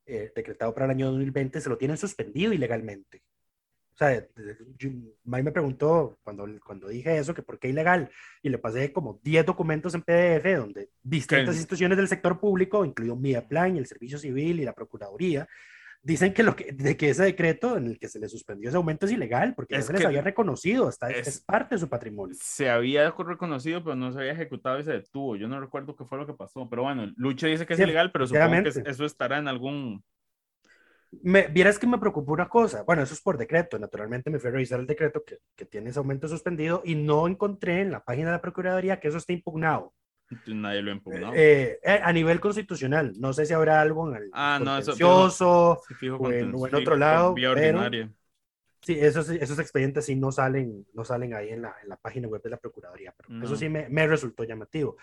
eh, 0.06 0.32
decretado 0.36 0.74
para 0.74 0.86
el 0.86 0.92
año 0.92 1.08
2020, 1.08 1.62
se 1.62 1.70
lo 1.70 1.78
tienen 1.78 1.98
suspendido 1.98 2.54
ilegalmente. 2.54 3.24
O 3.96 3.98
sea, 3.98 4.28
yo- 4.78 4.90
May 5.24 5.42
me 5.42 5.54
preguntó 5.54 6.20
cuando, 6.22 6.46
cuando 6.66 6.90
dije 6.90 7.18
eso, 7.18 7.34
que 7.34 7.42
por 7.42 7.58
qué 7.60 7.70
ilegal, 7.70 8.10
y 8.44 8.50
le 8.50 8.58
pasé 8.58 8.92
como 8.92 9.20
10 9.24 9.46
documentos 9.46 9.96
en 9.96 10.02
PDF 10.02 10.56
donde 10.58 10.90
distintas 11.02 11.46
¿Qué? 11.56 11.60
instituciones 11.60 11.98
del 11.98 12.10
sector 12.10 12.38
público, 12.40 12.84
incluido 12.84 13.16
Midaplan 13.16 13.76
y 13.76 13.80
el 13.80 13.86
Servicio 13.88 14.18
Civil 14.18 14.60
y 14.60 14.66
la 14.66 14.74
Procuraduría, 14.74 15.48
dicen 16.04 16.34
que, 16.34 16.44
lo 16.44 16.56
que, 16.58 16.72
de 16.74 16.98
que 16.98 17.10
ese 17.10 17.24
decreto 17.24 17.78
en 17.78 17.88
el 17.88 17.98
que 17.98 18.10
se 18.10 18.20
le 18.20 18.28
suspendió 18.28 18.68
ese 18.70 18.76
aumento 18.78 19.06
es 19.06 19.14
ilegal, 19.14 19.56
porque 19.56 19.78
Es 19.78 19.86
se 19.86 19.94
les 19.94 20.06
había 20.06 20.22
reconocido, 20.22 20.90
está, 20.90 21.10
es, 21.10 21.28
es- 21.28 21.40
parte 21.40 21.76
de 21.76 21.80
su 21.80 21.88
patrimonio. 21.88 22.36
Se 22.40 22.70
había 22.70 23.10
reconocido, 23.12 23.82
pero 23.82 23.96
no 23.96 24.12
se 24.12 24.20
había 24.20 24.34
ejecutado 24.34 24.78
y 24.78 24.84
se 24.84 24.92
detuvo. 24.92 25.36
Yo 25.38 25.48
no 25.48 25.60
recuerdo 25.60 25.96
qué 25.96 26.04
fue 26.04 26.18
lo 26.18 26.28
que 26.28 26.34
pasó, 26.34 26.70
pero 26.70 26.84
bueno, 26.84 27.12
Lucho 27.16 27.48
dice 27.48 27.66
que 27.66 27.74
es 27.74 27.78
Sí, 27.78 27.84
ilegal, 27.84 28.12
pero 28.12 28.28
supongo 28.28 28.62
que 28.64 28.90
eso 28.90 29.06
estará 29.06 29.38
en 29.40 29.48
algún... 29.48 30.04
Me, 31.24 31.48
vieras 31.48 31.80
que 31.80 31.88
me 31.88 31.98
preocupó 31.98 32.34
una 32.34 32.50
cosa, 32.50 32.84
bueno, 32.84 33.04
eso 33.04 33.14
es 33.14 33.22
por 33.22 33.38
decreto, 33.38 33.78
naturalmente 33.80 34.30
me 34.30 34.40
fui 34.40 34.50
a 34.50 34.54
revisar 34.54 34.80
el 34.80 34.88
decreto 34.88 35.24
que, 35.24 35.40
que 35.56 35.66
tiene 35.66 35.90
ese 35.90 36.00
aumento 36.00 36.28
suspendido 36.28 36.82
y 36.86 36.96
no 36.96 37.28
encontré 37.28 37.82
en 37.82 37.92
la 37.92 38.04
página 38.04 38.28
de 38.28 38.34
la 38.34 38.42
Procuraduría 38.42 39.00
que 39.00 39.10
eso 39.10 39.18
esté 39.18 39.34
impugnado. 39.34 39.94
Nadie 40.48 40.82
lo 40.82 40.92
ha 40.92 40.96
impugnado. 40.96 41.34
Eh, 41.36 41.80
eh, 41.84 42.00
a 42.04 42.12
nivel 42.12 42.40
constitucional, 42.40 43.14
no 43.20 43.34
sé 43.34 43.46
si 43.46 43.54
habrá 43.54 43.82
algo 43.82 44.10
en 44.10 44.24
el 44.24 44.30
ah, 44.34 44.60
no, 44.60 44.78
o, 44.78 46.32
en, 46.32 46.56
otro 46.56 46.96
lado. 46.96 47.36
pero, 47.36 48.10
sí, 48.82 49.00
esos, 49.00 49.30
esos 49.30 49.60
expedientes 49.60 50.06
sí 50.06 50.16
no 50.16 50.32
salen, 50.32 50.86
no 50.94 51.04
salen 51.04 51.34
ahí 51.36 51.50
en 51.50 51.62
la, 51.62 51.76
en 51.82 51.90
la 51.90 51.98
página 51.98 52.28
web 52.28 52.42
de 52.42 52.50
la 52.50 52.58
Procuraduría. 52.58 53.14
Pero 53.16 53.44
Eso 53.44 53.56
sí 53.56 53.70
me, 53.70 53.88
me, 53.90 54.08
resultó 54.08 54.44
llamativo. 54.44 54.98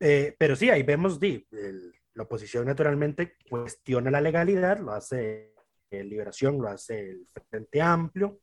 Eh, 0.00 0.34
pero 0.38 0.56
sí, 0.56 0.70
ahí 0.70 0.82
vemos 0.82 1.20
di, 1.20 1.46
la 2.14 2.22
oposición 2.22 2.66
naturalmente 2.66 3.36
cuestiona 3.48 4.10
la 4.10 4.20
legalidad, 4.20 4.78
lo 4.78 4.92
hace 4.92 5.51
Liberación, 6.04 6.58
lo 6.58 6.68
hace 6.68 7.10
el 7.10 7.26
Frente 7.48 7.80
Amplio. 7.80 8.40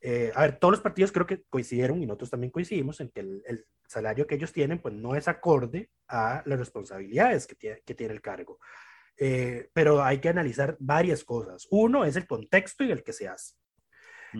Eh, 0.00 0.32
a 0.34 0.42
ver, 0.42 0.58
todos 0.58 0.72
los 0.72 0.80
partidos 0.80 1.12
creo 1.12 1.26
que 1.26 1.42
coincidieron 1.50 2.02
y 2.02 2.06
nosotros 2.06 2.30
también 2.30 2.50
coincidimos 2.50 3.00
en 3.00 3.10
que 3.10 3.20
el, 3.20 3.66
salario 3.86 4.24
que 4.24 4.36
ellos 4.36 4.52
tienen 4.52 4.80
pues 4.80 4.94
no 4.94 5.16
es 5.16 5.26
acorde 5.26 5.90
a 6.06 6.44
las 6.46 6.58
responsabilidades 6.60 7.48
que 7.48 7.56
tiene, 7.56 7.82
que 7.84 7.94
tiene 7.94 8.14
el 8.14 8.22
cargo. 8.22 8.58
Eh, 9.16 9.68
pero 9.72 10.02
hay 10.02 10.18
que 10.20 10.28
analizar 10.28 10.76
varias 10.78 11.24
cosas. 11.24 11.66
Uno 11.70 12.04
es 12.04 12.14
el 12.14 12.26
contexto 12.26 12.84
y 12.84 12.92
el 12.92 13.02
que 13.02 13.12
se 13.12 13.28
hace. 13.28 13.56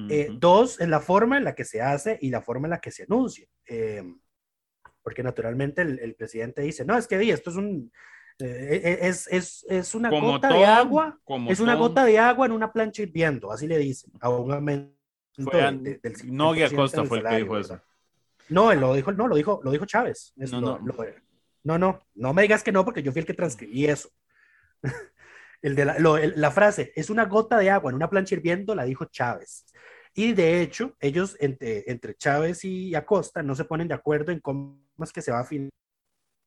Eh, 0.09 0.29
dos, 0.39 0.81
es 0.81 0.89
la 0.89 1.01
forma 1.01 1.37
en 1.37 1.43
la 1.43 1.57
que 1.57 1.65
se 1.65 1.83
hace 1.83 2.17
y 2.23 2.31
la 2.31 2.41
forma 2.41 2.69
en 2.69 2.71
la 2.71 2.81
que 2.81 2.93
se 2.93 3.03
anuncia. 3.03 3.49
porque 5.03 5.23
naturalmente 5.25 5.83
el, 5.83 6.15
presidente 6.15 6.63
dice, 6.63 6.85
no, 6.85 6.97
es 6.97 7.09
que 7.09 7.17
esto 7.31 7.51
es 7.51 7.57
un... 7.57 7.93
es, 8.41 9.27
es, 9.29 9.67
es, 9.69 9.95
una 9.95 10.11
gota 10.11 10.53
de 10.53 10.65
agua, 10.65 11.19
es 11.49 11.61
una 11.61 11.75
gota 11.75 12.05
de 12.05 12.19
agua 12.19 12.47
en 12.47 12.53
una 12.53 12.73
plancha 12.73 13.03
hirviendo, 13.03 13.53
así 13.53 13.67
le 13.67 13.79
dicen 13.79 14.13
a 14.21 14.29
un 14.29 14.95
no, 16.27 16.53
Acosta 16.53 17.05
fue 17.05 17.19
el 17.19 17.25
que 17.27 17.37
dijo 17.37 17.59
eso. 17.59 17.81
No, 18.49 18.75
lo 18.75 18.95
dijo, 18.95 19.13
no, 19.13 19.29
lo 19.29 19.37
dijo, 19.37 19.61
lo 19.63 19.71
dijo 19.71 19.87
Chávez. 19.87 20.33
no, 20.37 20.61
no. 20.61 20.79
no, 21.63 21.79
no, 21.79 22.01
no 22.15 22.35
me 22.35 22.43
digas 22.43 22.63
que 22.63 22.73
no, 22.73 22.85
porque 22.85 23.03
yo 23.03 23.13
fui 23.13 23.21
el 23.21 23.27
que 23.27 23.35
transcribí 23.35 23.87
eso. 23.87 24.11
el 25.63 25.77
de 25.77 25.85
la, 25.85 26.51
frase, 26.51 26.93
es 26.97 27.11
una 27.11 27.27
gota 27.27 27.59
de 27.59 27.71
agua 27.71 27.91
en 27.91 27.97
una 27.97 28.11
plancha 28.11 28.35
hirviendo, 28.35 28.75
la 28.75 28.85
dijo 28.85 29.05
Chávez. 29.05 29.67
Y 30.15 30.33
de 30.33 30.61
hecho, 30.61 30.97
ellos, 30.99 31.37
entre, 31.39 31.89
entre 31.91 32.17
Chávez 32.17 32.65
y 32.65 32.95
Acosta, 32.95 33.43
no 33.43 33.55
se 33.55 33.65
ponen 33.65 33.87
de 33.87 33.95
acuerdo 33.95 34.33
en 34.33 34.41
cómo 34.41 34.83
es 35.01 35.13
que 35.13 35.23
se 35.23 35.31
va 35.31 35.41
a 35.41 35.45
fin 35.45 35.71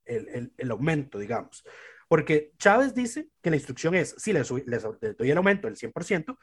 el, 0.06 0.52
el, 0.58 0.72
aumento, 0.72 1.18
digamos. 1.18 1.64
Porque 2.08 2.52
Chávez 2.58 2.94
dice 2.94 3.30
que 3.42 3.50
la 3.50 3.56
instrucción 3.56 3.96
es, 3.96 4.16
si 4.18 4.34
les, 4.34 4.48
doy 4.48 5.32
el 5.32 5.38
aumento 5.38 5.68
del 5.68 5.78
100%, 5.78 6.38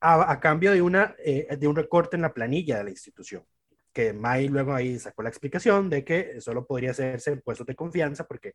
a, 0.00 0.40
cambio 0.40 0.72
de, 0.72 0.80
una, 0.80 1.14
eh, 1.18 1.56
de 1.58 1.68
un 1.68 1.76
recorte 1.76 2.16
en 2.16 2.22
la 2.22 2.32
planilla 2.32 2.78
de 2.78 2.84
la 2.84 2.90
institución. 2.90 3.44
Que 3.92 4.12
May 4.12 4.48
luego 4.48 4.74
ahí 4.74 4.98
sacó 4.98 5.22
la 5.22 5.28
explicación 5.28 5.90
de 5.90 6.04
que 6.04 6.40
solo 6.40 6.66
podría 6.66 6.92
hacerse 6.92 7.32
en 7.32 7.40
puestos 7.40 7.66
de 7.66 7.74
confianza 7.74 8.26
porque 8.26 8.54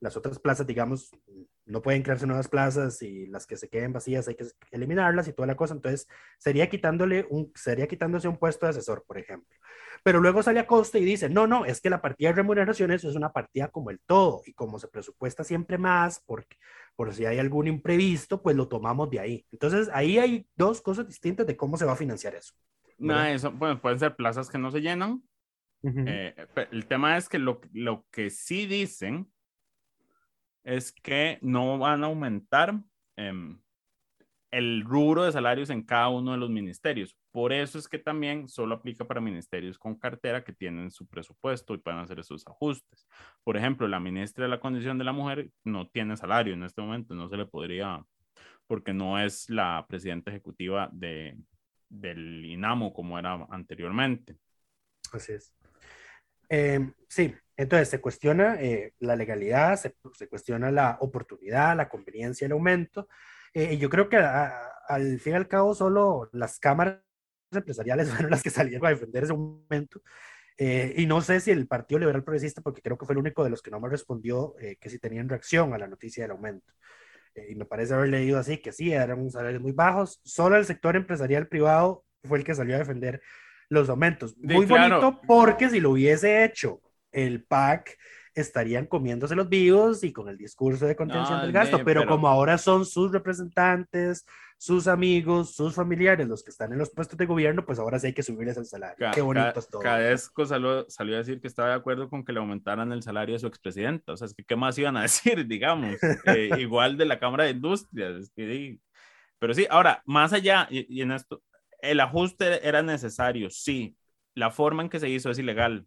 las 0.00 0.16
otras 0.16 0.38
plazas, 0.38 0.66
digamos, 0.66 1.10
no 1.66 1.82
pueden 1.82 2.02
crearse 2.02 2.26
nuevas 2.26 2.48
plazas 2.48 3.00
y 3.02 3.26
las 3.26 3.46
que 3.46 3.56
se 3.56 3.68
queden 3.68 3.92
vacías 3.92 4.28
hay 4.28 4.34
que 4.34 4.46
eliminarlas 4.70 5.28
y 5.28 5.32
toda 5.32 5.46
la 5.46 5.56
cosa. 5.56 5.74
Entonces, 5.74 6.06
sería, 6.38 6.68
quitándole 6.68 7.26
un, 7.30 7.50
sería 7.54 7.86
quitándose 7.86 8.28
un 8.28 8.36
puesto 8.36 8.66
de 8.66 8.70
asesor, 8.70 9.04
por 9.06 9.18
ejemplo. 9.18 9.56
Pero 10.02 10.20
luego 10.20 10.42
sale 10.42 10.60
a 10.60 10.66
costa 10.66 10.98
y 10.98 11.04
dice, 11.04 11.30
no, 11.30 11.46
no, 11.46 11.64
es 11.64 11.80
que 11.80 11.88
la 11.90 12.02
partida 12.02 12.28
de 12.28 12.34
remuneraciones 12.34 13.04
es 13.04 13.14
una 13.14 13.32
partida 13.32 13.68
como 13.68 13.90
el 13.90 14.00
todo 14.00 14.42
y 14.44 14.52
como 14.52 14.78
se 14.78 14.88
presupuesta 14.88 15.44
siempre 15.44 15.78
más, 15.78 16.20
porque 16.26 16.56
por 16.96 17.14
si 17.14 17.24
hay 17.24 17.38
algún 17.38 17.66
imprevisto, 17.66 18.42
pues 18.42 18.56
lo 18.56 18.68
tomamos 18.68 19.10
de 19.10 19.20
ahí. 19.20 19.46
Entonces, 19.50 19.88
ahí 19.92 20.18
hay 20.18 20.46
dos 20.54 20.82
cosas 20.82 21.08
distintas 21.08 21.46
de 21.46 21.56
cómo 21.56 21.76
se 21.76 21.86
va 21.86 21.92
a 21.92 21.96
financiar 21.96 22.34
eso. 22.34 22.54
No, 22.98 23.22
eso, 23.24 23.50
bueno, 23.52 23.80
pueden 23.80 23.98
ser 23.98 24.16
plazas 24.16 24.48
que 24.50 24.58
no 24.58 24.70
se 24.70 24.80
llenan. 24.80 25.22
Eh, 25.82 26.34
el 26.70 26.86
tema 26.86 27.18
es 27.18 27.28
que 27.28 27.38
lo, 27.38 27.60
lo 27.72 28.06
que 28.10 28.30
sí 28.30 28.66
dicen 28.66 29.30
es 30.64 30.92
que 30.92 31.38
no 31.42 31.78
van 31.78 32.02
a 32.02 32.06
aumentar 32.06 32.80
eh, 33.16 33.56
el 34.50 34.84
rubro 34.84 35.24
de 35.24 35.32
salarios 35.32 35.68
en 35.70 35.82
cada 35.82 36.08
uno 36.08 36.32
de 36.32 36.38
los 36.38 36.48
ministerios. 36.48 37.16
Por 37.32 37.52
eso 37.52 37.78
es 37.78 37.88
que 37.88 37.98
también 37.98 38.48
solo 38.48 38.76
aplica 38.76 39.04
para 39.04 39.20
ministerios 39.20 39.78
con 39.78 39.96
cartera 39.96 40.44
que 40.44 40.52
tienen 40.52 40.90
su 40.90 41.06
presupuesto 41.06 41.74
y 41.74 41.78
pueden 41.78 42.00
hacer 42.00 42.20
esos 42.20 42.46
ajustes. 42.46 43.06
Por 43.42 43.56
ejemplo, 43.56 43.88
la 43.88 43.98
ministra 43.98 44.44
de 44.44 44.50
la 44.50 44.60
Condición 44.60 44.96
de 44.96 45.04
la 45.04 45.12
Mujer 45.12 45.50
no 45.64 45.88
tiene 45.88 46.16
salario 46.16 46.54
en 46.54 46.62
este 46.62 46.80
momento, 46.80 47.14
no 47.14 47.28
se 47.28 47.36
le 47.36 47.46
podría, 47.46 48.04
porque 48.66 48.94
no 48.94 49.18
es 49.18 49.50
la 49.50 49.84
presidenta 49.88 50.30
ejecutiva 50.30 50.88
de, 50.92 51.36
del 52.00 52.44
INAMO 52.44 52.92
como 52.92 53.18
era 53.18 53.46
anteriormente. 53.50 54.36
Así 55.12 55.32
es. 55.32 55.52
Eh, 56.48 56.92
sí, 57.08 57.34
entonces 57.56 57.88
se 57.88 58.00
cuestiona 58.00 58.60
eh, 58.60 58.94
la 58.98 59.16
legalidad, 59.16 59.76
se, 59.76 59.96
se 60.12 60.28
cuestiona 60.28 60.70
la 60.70 60.98
oportunidad, 61.00 61.76
la 61.76 61.88
conveniencia, 61.88 62.46
el 62.46 62.52
aumento 62.52 63.08
eh, 63.54 63.78
yo 63.78 63.88
creo 63.88 64.08
que 64.08 64.16
al 64.16 65.20
fin 65.20 65.34
y 65.34 65.36
al 65.36 65.48
cabo 65.48 65.74
solo 65.74 66.28
las 66.32 66.58
cámaras 66.58 67.00
empresariales 67.52 68.10
fueron 68.10 68.30
las 68.30 68.42
que 68.42 68.50
salieron 68.50 68.86
a 68.86 68.90
defender 68.90 69.24
ese 69.24 69.32
momento. 69.32 70.02
Eh, 70.58 70.94
y 70.98 71.06
no 71.06 71.20
sé 71.20 71.40
si 71.40 71.50
el 71.50 71.66
Partido 71.66 72.00
Liberal 72.00 72.22
Progresista, 72.24 72.60
porque 72.60 72.82
creo 72.82 72.98
que 72.98 73.06
fue 73.06 73.14
el 73.14 73.18
único 73.18 73.42
de 73.44 73.50
los 73.50 73.62
que 73.62 73.70
no 73.70 73.80
me 73.80 73.88
respondió 73.88 74.54
eh, 74.60 74.76
que 74.76 74.90
si 74.90 74.98
tenían 74.98 75.28
reacción 75.28 75.72
a 75.72 75.78
la 75.78 75.88
noticia 75.88 76.24
del 76.24 76.32
aumento. 76.32 76.72
Y 77.48 77.54
me 77.54 77.64
parece 77.64 77.94
haber 77.94 78.08
leído 78.08 78.38
así 78.38 78.58
que 78.58 78.72
sí, 78.72 78.92
eran 78.92 79.30
salarios 79.30 79.62
muy 79.62 79.72
bajos. 79.72 80.20
Solo 80.24 80.56
el 80.56 80.64
sector 80.64 80.96
empresarial 80.96 81.48
privado 81.48 82.04
fue 82.24 82.38
el 82.38 82.44
que 82.44 82.54
salió 82.54 82.76
a 82.76 82.78
defender 82.78 83.20
los 83.68 83.88
aumentos. 83.88 84.36
Muy 84.38 84.66
bonito 84.66 85.20
porque 85.26 85.68
si 85.68 85.80
lo 85.80 85.90
hubiese 85.90 86.44
hecho 86.44 86.80
el 87.12 87.44
PAC, 87.44 87.96
estarían 88.34 88.86
comiéndose 88.86 89.34
los 89.34 89.48
vivos 89.48 90.02
y 90.04 90.12
con 90.12 90.28
el 90.28 90.36
discurso 90.36 90.86
de 90.86 90.96
contención 90.96 91.40
del 91.40 91.52
gasto, 91.52 91.82
pero, 91.84 92.06
como 92.06 92.28
ahora 92.28 92.58
son 92.58 92.84
sus 92.84 93.12
representantes, 93.12 94.26
sus 94.58 94.86
amigos, 94.86 95.54
sus 95.54 95.74
familiares 95.74 96.26
los 96.26 96.42
que 96.42 96.50
están 96.50 96.72
en 96.72 96.78
los 96.78 96.90
puestos 96.90 97.18
de 97.18 97.26
gobierno, 97.26 97.64
pues 97.64 97.78
ahora 97.78 97.98
sí 97.98 98.08
hay 98.08 98.12
que 98.12 98.22
subirles 98.22 98.56
el 98.56 98.66
salario. 98.66 99.10
Qué 99.12 99.20
bonito 99.20 99.58
es 99.58 99.68
todo. 99.68 99.80
Cadesco 99.80 100.46
salió, 100.46 100.88
salió, 100.88 101.14
a 101.14 101.18
decir 101.18 101.40
que 101.40 101.48
estaba 101.48 101.68
de 101.68 101.74
acuerdo 101.74 102.08
con 102.08 102.24
que 102.24 102.32
le 102.32 102.38
aumentaran 102.40 102.90
el 102.92 103.02
salario 103.02 103.36
a 103.36 103.38
su 103.38 103.46
expresidenta, 103.46 104.12
o 104.12 104.16
sea, 104.16 104.26
es 104.26 104.34
que 104.34 104.44
qué 104.44 104.56
más 104.56 104.78
iban 104.78 104.96
a 104.96 105.02
decir, 105.02 105.46
digamos, 105.46 105.96
eh, 106.26 106.50
igual 106.58 106.96
de 106.96 107.04
la 107.04 107.18
Cámara 107.18 107.44
de 107.44 107.50
Industrias, 107.50 108.32
pero 109.38 109.52
sí, 109.52 109.66
ahora, 109.68 110.02
más 110.06 110.32
allá, 110.32 110.66
y 110.70 111.02
en 111.02 111.12
esto, 111.12 111.42
el 111.80 112.00
ajuste 112.00 112.66
era 112.66 112.82
necesario, 112.82 113.50
sí, 113.50 113.96
la 114.34 114.50
forma 114.50 114.82
en 114.82 114.88
que 114.88 115.00
se 115.00 115.08
hizo 115.08 115.30
es 115.30 115.38
ilegal. 115.38 115.86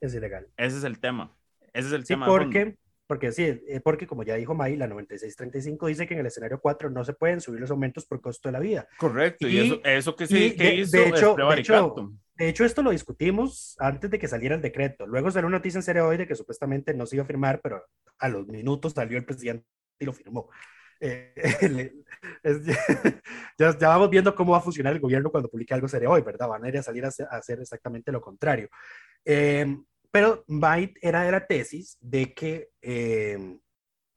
Es 0.00 0.14
ilegal. 0.14 0.48
Ese 0.56 0.78
es 0.78 0.84
el 0.84 0.98
tema. 0.98 1.34
Ese 1.74 1.88
es 1.88 1.92
el 1.92 2.06
sí, 2.06 2.14
Porque, 2.16 2.76
porque 3.06 3.32
sí, 3.32 3.42
eh, 3.42 3.80
porque 3.82 4.06
como 4.06 4.22
ya 4.22 4.36
dijo 4.36 4.54
May, 4.54 4.76
la 4.76 4.86
9635 4.86 5.86
dice 5.88 6.06
que 6.06 6.14
en 6.14 6.20
el 6.20 6.26
escenario 6.26 6.60
4 6.60 6.88
no 6.88 7.04
se 7.04 7.12
pueden 7.12 7.40
subir 7.40 7.60
los 7.60 7.70
aumentos 7.70 8.06
por 8.06 8.20
costo 8.20 8.48
de 8.48 8.52
la 8.52 8.60
vida. 8.60 8.88
Correcto, 8.96 9.48
y, 9.48 9.58
eso, 9.58 9.80
eso, 9.84 10.16
que 10.16 10.26
sí 10.26 10.54
que 10.56 10.76
hizo 10.76 10.96
de 10.96 11.08
hecho, 11.08 11.34
de 11.34 11.60
hecho, 11.60 11.94
de 12.36 12.48
hecho, 12.48 12.64
esto 12.64 12.82
lo 12.82 12.90
discutimos 12.90 13.76
antes 13.78 14.10
de 14.10 14.18
que 14.18 14.26
saliera 14.26 14.56
el 14.56 14.62
decreto. 14.62 15.06
Luego 15.06 15.30
salió 15.30 15.46
una 15.46 15.58
noticia 15.58 15.78
en 15.78 15.84
serio 15.84 16.08
hoy 16.08 16.16
de 16.16 16.26
que 16.26 16.34
supuestamente 16.34 16.92
no 16.92 17.06
se 17.06 17.16
iba 17.16 17.24
a 17.24 17.26
firmar, 17.26 17.60
pero 17.62 17.84
a 18.18 18.28
los 18.28 18.46
minutos 18.48 18.92
salió 18.92 19.18
el 19.18 19.24
presidente 19.24 19.66
y 19.98 20.04
lo 20.04 20.12
firmó. 20.12 20.48
Eh, 20.98 21.32
ya, 23.58 23.78
ya, 23.78 23.88
vamos 23.88 24.10
viendo 24.10 24.34
cómo 24.34 24.52
va 24.52 24.58
a 24.58 24.62
funcionar 24.62 24.92
el 24.92 25.00
gobierno 25.00 25.30
cuando 25.30 25.48
publique 25.48 25.74
algo 25.74 25.86
serio 25.86 26.10
hoy, 26.10 26.22
¿verdad? 26.22 26.48
Van 26.48 26.64
a 26.64 26.68
ir 26.68 26.78
a 26.78 26.82
salir 26.82 27.04
a 27.04 27.08
hacer, 27.08 27.60
exactamente 27.60 28.10
lo 28.10 28.20
contrario. 28.20 28.68
Eh, 29.24 29.76
pero 30.14 30.44
Byte 30.46 30.96
era 31.02 31.24
de 31.24 31.32
la 31.32 31.44
tesis 31.48 31.98
de 32.00 32.34
que, 32.34 32.70
eh, 32.82 33.58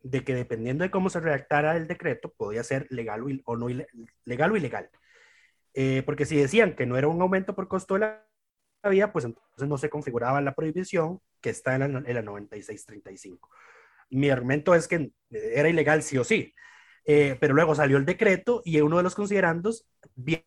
de 0.03 0.23
que 0.23 0.35
dependiendo 0.35 0.83
de 0.83 0.91
cómo 0.91 1.09
se 1.09 1.19
redactara 1.19 1.75
el 1.75 1.87
decreto, 1.87 2.31
podía 2.37 2.63
ser 2.63 2.85
legal 2.91 3.23
o, 3.45 3.57
no 3.57 3.67
legal 4.23 4.51
o 4.51 4.55
ilegal. 4.55 4.91
Eh, 5.73 6.03
porque 6.05 6.27
si 6.27 6.37
decían 6.37 6.75
que 6.75 6.85
no 6.85 6.97
era 6.97 7.07
un 7.07 7.19
aumento 7.19 7.55
por 7.55 7.67
costo 7.67 7.95
de 7.95 8.01
la 8.01 8.23
vida, 8.87 9.11
pues 9.11 9.25
entonces 9.25 9.67
no 9.67 9.79
se 9.79 9.89
configuraba 9.89 10.39
la 10.39 10.53
prohibición 10.53 11.19
que 11.41 11.49
está 11.49 11.73
en 11.73 11.79
la, 11.79 12.03
en 12.05 12.13
la 12.13 12.21
9635. 12.21 13.49
Mi 14.11 14.29
argumento 14.29 14.75
es 14.75 14.87
que 14.87 15.09
era 15.31 15.67
ilegal 15.67 16.03
sí 16.03 16.19
o 16.19 16.23
sí, 16.23 16.53
eh, 17.05 17.37
pero 17.39 17.55
luego 17.55 17.73
salió 17.73 17.97
el 17.97 18.05
decreto 18.05 18.61
y 18.63 18.79
uno 18.81 18.97
de 18.97 19.03
los 19.03 19.15
considerandos 19.15 19.87
viene 20.13 20.45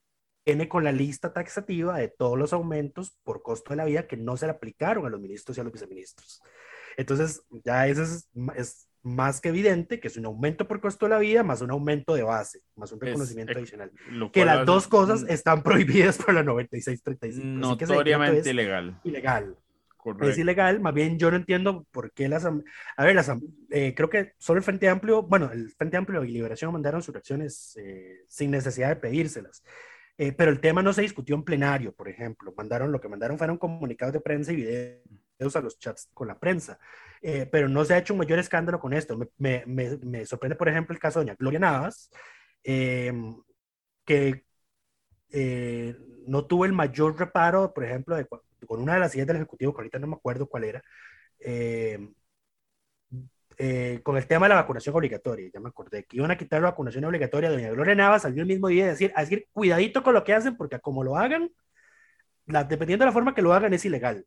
con 0.68 0.84
la 0.84 0.92
lista 0.92 1.32
taxativa 1.32 1.98
de 1.98 2.08
todos 2.08 2.38
los 2.38 2.52
aumentos 2.52 3.16
por 3.22 3.42
costo 3.42 3.70
de 3.70 3.76
la 3.76 3.84
vida 3.84 4.06
que 4.06 4.16
no 4.16 4.36
se 4.36 4.46
le 4.46 4.52
aplicaron 4.52 5.06
a 5.06 5.10
los 5.10 5.20
ministros 5.20 5.56
y 5.56 5.60
a 5.60 5.64
los 5.64 5.72
viceministros. 5.72 6.42
Entonces, 6.96 7.42
ya 7.64 7.86
eso 7.86 8.02
es, 8.02 8.28
es 8.56 8.88
más 9.02 9.40
que 9.40 9.48
evidente 9.48 10.00
que 10.00 10.08
es 10.08 10.16
un 10.16 10.26
aumento 10.26 10.68
por 10.68 10.80
costo 10.80 11.06
de 11.06 11.10
la 11.10 11.18
vida 11.18 11.42
más 11.42 11.62
un 11.62 11.70
aumento 11.70 12.14
de 12.14 12.22
base, 12.22 12.60
más 12.76 12.92
un 12.92 13.00
reconocimiento 13.00 13.52
adicional. 13.56 13.90
Que 14.32 14.44
las 14.44 14.66
dos 14.66 14.88
cosas 14.88 15.24
están 15.28 15.62
prohibidas 15.62 16.18
por 16.18 16.34
la 16.34 16.42
9635. 16.42 17.44
Notoriamente 17.86 18.50
ilegal. 18.50 19.00
Ilegal. 19.04 19.56
Es 20.22 20.38
ilegal, 20.38 20.80
más 20.80 20.94
bien 20.94 21.18
yo 21.18 21.30
no 21.30 21.36
entiendo 21.36 21.86
por 21.90 22.12
qué 22.12 22.28
las... 22.28 22.46
A 22.46 23.04
ver, 23.04 23.14
las, 23.14 23.30
eh, 23.70 23.94
creo 23.94 24.08
que 24.08 24.32
solo 24.38 24.58
el 24.58 24.64
Frente 24.64 24.88
Amplio, 24.88 25.22
bueno, 25.22 25.50
el 25.52 25.70
Frente 25.72 25.98
Amplio 25.98 26.24
y 26.24 26.30
Liberación 26.30 26.72
mandaron 26.72 27.02
sus 27.02 27.12
reacciones 27.12 27.76
eh, 27.76 28.24
sin 28.26 28.50
necesidad 28.50 28.88
de 28.88 28.96
pedírselas. 28.96 29.62
Eh, 30.22 30.32
pero 30.32 30.50
el 30.50 30.60
tema 30.60 30.82
no 30.82 30.92
se 30.92 31.00
discutió 31.00 31.34
en 31.34 31.44
plenario, 31.44 31.94
por 31.94 32.06
ejemplo. 32.06 32.52
Mandaron, 32.54 32.92
lo 32.92 33.00
que 33.00 33.08
mandaron 33.08 33.38
fueron 33.38 33.56
comunicados 33.56 34.12
de 34.12 34.20
prensa 34.20 34.52
y 34.52 34.56
video 34.56 35.00
a 35.54 35.60
los 35.62 35.78
chats 35.78 36.10
con 36.12 36.28
la 36.28 36.38
prensa. 36.38 36.78
Eh, 37.22 37.48
pero 37.50 37.70
no 37.70 37.82
se 37.86 37.94
ha 37.94 37.98
hecho 37.98 38.12
un 38.12 38.18
mayor 38.18 38.38
escándalo 38.38 38.78
con 38.80 38.92
esto. 38.92 39.16
Me, 39.38 39.64
me, 39.66 39.96
me 39.96 40.26
sorprende, 40.26 40.56
por 40.56 40.68
ejemplo, 40.68 40.92
el 40.92 41.00
caso 41.00 41.20
de 41.20 41.24
doña 41.24 41.36
Gloria 41.38 41.58
Navas, 41.60 42.10
em, 42.62 43.34
que 44.04 44.44
eh, 45.30 45.96
no 46.26 46.44
tuvo 46.46 46.66
el 46.66 46.74
mayor 46.74 47.18
reparo, 47.18 47.72
por 47.72 47.84
ejemplo, 47.84 48.14
con 48.66 48.82
una 48.82 48.94
de 48.94 49.00
las 49.00 49.14
ideas 49.14 49.28
del 49.28 49.36
Ejecutivo, 49.36 49.72
que 49.72 49.80
ahorita 49.80 49.98
no 50.00 50.06
me 50.08 50.16
acuerdo 50.16 50.46
cuál 50.46 50.64
era, 50.64 50.82
em, 51.38 52.12
eh, 53.60 54.00
con 54.02 54.16
el 54.16 54.26
tema 54.26 54.46
de 54.46 54.50
la 54.50 54.62
vacunación 54.62 54.94
obligatoria, 54.94 55.50
ya 55.52 55.60
me 55.60 55.68
acordé, 55.68 56.04
que 56.04 56.16
iban 56.16 56.30
a 56.30 56.36
quitar 56.36 56.62
la 56.62 56.70
vacunación 56.70 57.04
obligatoria, 57.04 57.50
doña 57.50 57.70
Gloria 57.70 57.94
Navas 57.94 58.22
salió 58.22 58.42
el 58.42 58.48
mismo 58.48 58.68
día 58.68 58.84
a 58.84 58.88
decir, 58.88 59.12
a 59.14 59.20
decir, 59.20 59.46
cuidadito 59.52 60.02
con 60.02 60.14
lo 60.14 60.24
que 60.24 60.34
hacen, 60.34 60.56
porque 60.56 60.80
como 60.80 61.04
lo 61.04 61.16
hagan, 61.16 61.50
la, 62.46 62.64
dependiendo 62.64 63.04
de 63.04 63.08
la 63.08 63.12
forma 63.12 63.34
que 63.34 63.42
lo 63.42 63.52
hagan, 63.52 63.74
es 63.74 63.84
ilegal. 63.84 64.26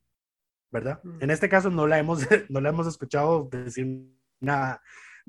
¿verdad? 0.74 1.00
Mm. 1.04 1.24
En 1.24 1.30
este 1.30 1.48
caso 1.48 1.70
no 1.70 1.88
la 1.88 2.00
hemos, 2.00 2.20
no 2.50 2.60
la 2.60 2.70
hemos 2.70 2.88
escuchado 2.88 3.48
decir 3.50 3.88
nada. 4.42 4.82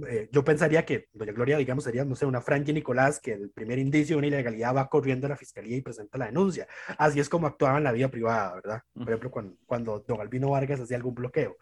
Eh, 0.08 0.28
yo 0.32 0.42
pensaría 0.42 0.84
que 0.84 1.06
Doña 1.12 1.32
Gloria, 1.32 1.56
digamos, 1.58 1.84
sería, 1.84 2.04
no 2.04 2.16
sé, 2.16 2.26
una 2.26 2.40
Frankie 2.40 2.72
Nicolás, 2.72 3.20
que 3.20 3.34
el 3.34 3.50
primer 3.50 3.78
indicio 3.78 4.16
de 4.16 4.18
una 4.18 4.26
ilegalidad 4.26 4.74
va 4.74 4.88
corriendo 4.88 5.26
a 5.26 5.30
la 5.30 5.36
fiscalía 5.36 5.76
y 5.76 5.82
presenta 5.82 6.18
la 6.18 6.26
denuncia. 6.26 6.66
Así 6.98 7.20
es 7.20 7.28
como 7.28 7.46
actuaba 7.46 7.78
en 7.78 7.84
la 7.84 7.92
vida 7.92 8.08
privada, 8.08 8.54
¿verdad? 8.54 8.82
Por 8.92 9.08
ejemplo, 9.08 9.30
cuando, 9.30 9.56
cuando 9.66 10.00
Don 10.00 10.20
Albino 10.20 10.50
Vargas 10.50 10.80
hacía 10.80 10.96
algún 10.96 11.14
bloqueo. 11.14 11.58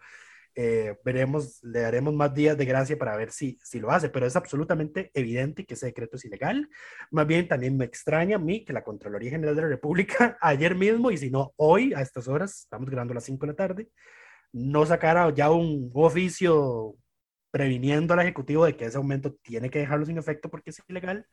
Eh, 0.55 0.95
veremos, 1.03 1.63
le 1.63 1.81
daremos 1.81 2.13
más 2.13 2.33
días 2.33 2.55
de 2.57 2.65
gracia 2.65 2.97
para 2.97 3.17
ver 3.17 3.31
si, 3.31 3.57
si 3.63 3.79
lo 3.79 3.89
hace, 3.89 4.09
pero 4.09 4.27
es 4.27 4.35
absolutamente 4.35 5.09
evidente 5.15 5.65
que 5.65 5.73
ese 5.73 5.87
decreto 5.87 6.17
es 6.17 6.25
ilegal. 6.25 6.69
Más 7.11 7.25
bien, 7.25 7.47
también 7.47 7.75
me 7.75 7.85
extraña 7.85 8.35
a 8.35 8.39
mí 8.39 8.63
que 8.63 8.73
la 8.73 8.83
Contraloría 8.83 9.31
General 9.31 9.55
de 9.55 9.61
la 9.63 9.67
República, 9.67 10.37
ayer 10.41 10.75
mismo, 10.75 11.09
y 11.11 11.17
si 11.17 11.31
no 11.31 11.53
hoy, 11.57 11.93
a 11.93 12.01
estas 12.01 12.27
horas, 12.27 12.59
estamos 12.59 12.89
grabando 12.89 13.13
a 13.13 13.15
las 13.15 13.23
5 13.25 13.45
de 13.45 13.51
la 13.51 13.55
tarde, 13.55 13.89
no 14.51 14.85
sacara 14.85 15.33
ya 15.33 15.51
un 15.51 15.89
oficio 15.93 16.95
previniendo 17.51 18.13
al 18.13 18.21
Ejecutivo 18.21 18.65
de 18.65 18.75
que 18.77 18.85
ese 18.85 18.97
aumento 18.97 19.33
tiene 19.35 19.69
que 19.69 19.79
dejarlo 19.79 20.05
sin 20.05 20.17
efecto 20.17 20.49
porque 20.49 20.71
es 20.71 20.81
ilegal. 20.87 21.27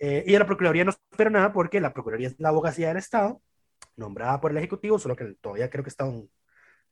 Eh, 0.00 0.24
y 0.26 0.38
la 0.38 0.46
Procuraduría 0.46 0.84
no 0.84 0.90
espera 0.90 1.30
nada 1.30 1.52
porque 1.52 1.80
la 1.80 1.92
Procuraduría 1.92 2.28
es 2.28 2.36
la 2.38 2.50
abogacía 2.50 2.88
del 2.88 2.98
Estado, 2.98 3.42
nombrada 3.96 4.40
por 4.40 4.50
el 4.52 4.58
Ejecutivo, 4.58 4.98
solo 4.98 5.16
que 5.16 5.34
todavía 5.40 5.70
creo 5.70 5.84
que 5.84 5.90
está 5.90 6.04
un, 6.04 6.30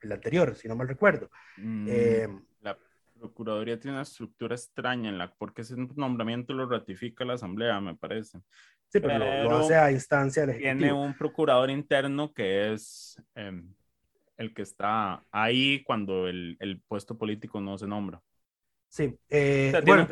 el 0.02 0.12
anterior, 0.12 0.54
si 0.54 0.68
no 0.68 0.76
mal 0.76 0.88
recuerdo. 0.88 1.30
Mm, 1.56 1.86
eh, 1.88 2.28
la 2.60 2.76
Procuraduría 3.18 3.78
tiene 3.78 3.96
una 3.96 4.02
estructura 4.02 4.54
extraña 4.54 5.08
en 5.08 5.18
la 5.18 5.32
porque 5.32 5.62
ese 5.62 5.76
nombramiento 5.76 6.52
lo 6.52 6.68
ratifica 6.68 7.24
la 7.24 7.34
Asamblea, 7.34 7.80
me 7.80 7.94
parece. 7.94 8.38
Sí, 8.88 9.00
pero, 9.00 9.18
lo, 9.44 9.58
hace 9.58 9.76
a 9.76 9.90
instancia 9.90 10.44
del 10.44 10.58
Tiene 10.58 10.92
un 10.92 11.14
procurador 11.16 11.70
interno 11.70 12.32
que 12.32 12.72
es 12.72 13.22
em, 13.34 13.72
el 14.36 14.52
que 14.52 14.62
está 14.62 15.24
ahí 15.30 15.82
cuando 15.84 16.28
el, 16.28 16.56
el, 16.60 16.80
puesto 16.80 17.16
político 17.16 17.60
no 17.60 17.78
se 17.78 17.86
nombra. 17.86 18.20
Sí. 18.88 19.16
Eh, 19.30 19.72
bueno, 19.86 20.02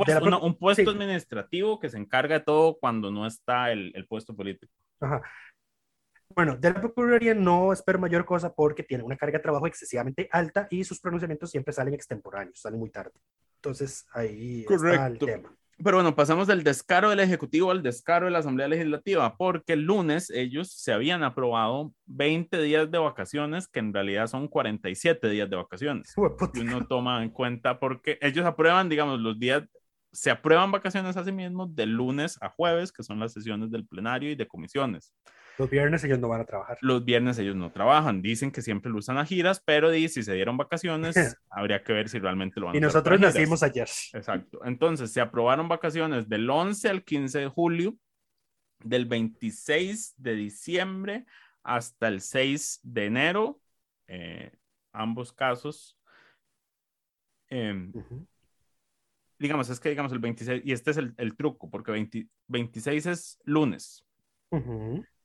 un 0.40 0.54
puesto, 0.54 0.90
administrativo 0.90 1.78
que 1.78 1.90
se 1.90 1.98
encarga 1.98 2.38
de 2.38 2.44
todo 2.44 2.78
cuando 2.78 3.10
no 3.10 3.26
está 3.26 3.70
el, 3.70 3.92
el 3.94 4.06
puesto 4.06 4.34
político. 4.34 4.72
Ajá. 5.00 5.20
Bueno, 6.34 6.56
de 6.56 6.70
la 6.70 6.80
Procuraduría 6.80 7.34
no 7.34 7.72
espero 7.72 7.98
mayor 7.98 8.24
cosa 8.24 8.54
porque 8.54 8.82
tiene 8.82 9.02
una 9.02 9.16
carga 9.16 9.38
de 9.38 9.42
trabajo 9.42 9.66
excesivamente 9.66 10.28
alta 10.30 10.68
y 10.70 10.84
sus 10.84 11.00
pronunciamientos 11.00 11.50
siempre 11.50 11.72
salen 11.72 11.94
extemporáneos, 11.94 12.60
salen 12.60 12.78
muy 12.78 12.90
tarde. 12.90 13.12
Entonces, 13.56 14.06
ahí 14.12 14.64
está 14.68 15.06
el 15.06 15.18
tema. 15.18 15.54
Pero 15.82 15.96
bueno, 15.96 16.14
pasamos 16.14 16.46
del 16.46 16.62
descaro 16.62 17.08
del 17.08 17.20
Ejecutivo 17.20 17.70
al 17.70 17.82
descaro 17.82 18.26
de 18.26 18.32
la 18.32 18.40
Asamblea 18.40 18.68
Legislativa, 18.68 19.36
porque 19.38 19.72
el 19.72 19.84
lunes 19.84 20.28
ellos 20.28 20.72
se 20.72 20.92
habían 20.92 21.22
aprobado 21.22 21.94
20 22.04 22.60
días 22.60 22.90
de 22.90 22.98
vacaciones, 22.98 23.66
que 23.66 23.80
en 23.80 23.94
realidad 23.94 24.26
son 24.26 24.46
47 24.46 25.30
días 25.30 25.48
de 25.48 25.56
vacaciones. 25.56 26.14
Y 26.52 26.60
uno 26.60 26.86
toma 26.86 27.22
en 27.22 27.30
cuenta 27.30 27.80
porque 27.80 28.18
ellos 28.20 28.44
aprueban, 28.44 28.90
digamos, 28.90 29.20
los 29.20 29.38
días, 29.38 29.62
se 30.12 30.30
aprueban 30.30 30.70
vacaciones 30.70 31.16
a 31.16 31.24
sí 31.24 31.32
mismos 31.32 31.74
de 31.74 31.86
lunes 31.86 32.36
a 32.42 32.50
jueves, 32.50 32.92
que 32.92 33.02
son 33.02 33.18
las 33.18 33.32
sesiones 33.32 33.70
del 33.70 33.86
plenario 33.86 34.30
y 34.30 34.34
de 34.34 34.46
comisiones. 34.46 35.14
Los 35.60 35.68
viernes 35.68 36.02
ellos 36.04 36.18
no 36.18 36.28
van 36.28 36.40
a 36.40 36.46
trabajar. 36.46 36.78
Los 36.80 37.04
viernes 37.04 37.38
ellos 37.38 37.54
no 37.54 37.70
trabajan. 37.70 38.22
Dicen 38.22 38.50
que 38.50 38.62
siempre 38.62 38.90
lo 38.90 38.96
usan 38.96 39.18
a 39.18 39.26
giras, 39.26 39.60
pero 39.62 39.92
si 39.92 40.08
se 40.08 40.32
dieron 40.32 40.56
vacaciones, 40.56 41.14
habría 41.50 41.82
que 41.82 41.92
ver 41.92 42.08
si 42.08 42.18
realmente 42.18 42.58
lo 42.58 42.66
van 42.66 42.76
a 42.76 42.78
Y 42.78 42.80
nosotros 42.80 43.20
nacimos 43.20 43.62
ayer. 43.62 43.86
Exacto. 44.14 44.64
Entonces, 44.64 45.12
se 45.12 45.20
aprobaron 45.20 45.68
vacaciones 45.68 46.30
del 46.30 46.48
11 46.48 46.88
al 46.88 47.04
15 47.04 47.40
de 47.40 47.48
julio, 47.48 47.94
del 48.82 49.04
26 49.04 50.14
de 50.16 50.34
diciembre 50.34 51.26
hasta 51.62 52.08
el 52.08 52.22
6 52.22 52.80
de 52.82 53.04
enero, 53.04 53.60
eh, 54.08 54.52
ambos 54.94 55.30
casos. 55.30 55.98
Em, 57.48 57.92
digamos, 59.38 59.68
es 59.68 59.78
que 59.78 59.90
digamos 59.90 60.10
el 60.12 60.20
26, 60.20 60.62
y 60.64 60.72
este 60.72 60.92
es 60.92 60.96
el, 60.96 61.36
truco, 61.36 61.68
porque 61.68 61.92
26 62.46 63.04
es 63.04 63.38
lunes. 63.44 64.06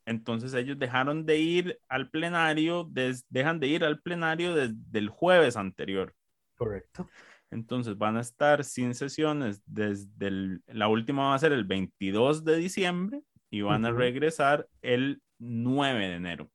Entonces 0.05 0.53
ellos 0.53 0.77
dejaron 0.77 1.25
de 1.25 1.39
ir 1.39 1.79
al 1.89 2.09
plenario, 2.09 2.89
dejan 3.29 3.59
de 3.59 3.67
ir 3.67 3.83
al 3.83 4.01
plenario 4.01 4.53
desde 4.53 4.99
el 4.99 5.09
jueves 5.09 5.57
anterior. 5.57 6.13
Correcto. 6.55 7.09
Entonces 7.51 7.97
van 7.97 8.17
a 8.17 8.21
estar 8.21 8.63
sin 8.63 8.93
sesiones 8.93 9.61
desde 9.65 10.59
la 10.67 10.87
última 10.87 11.29
va 11.29 11.35
a 11.35 11.39
ser 11.39 11.53
el 11.53 11.63
22 11.63 12.43
de 12.43 12.57
diciembre 12.57 13.21
y 13.49 13.61
van 13.61 13.85
a 13.85 13.91
regresar 13.91 14.67
el 14.81 15.21
9 15.39 16.07
de 16.07 16.15
enero. 16.15 16.51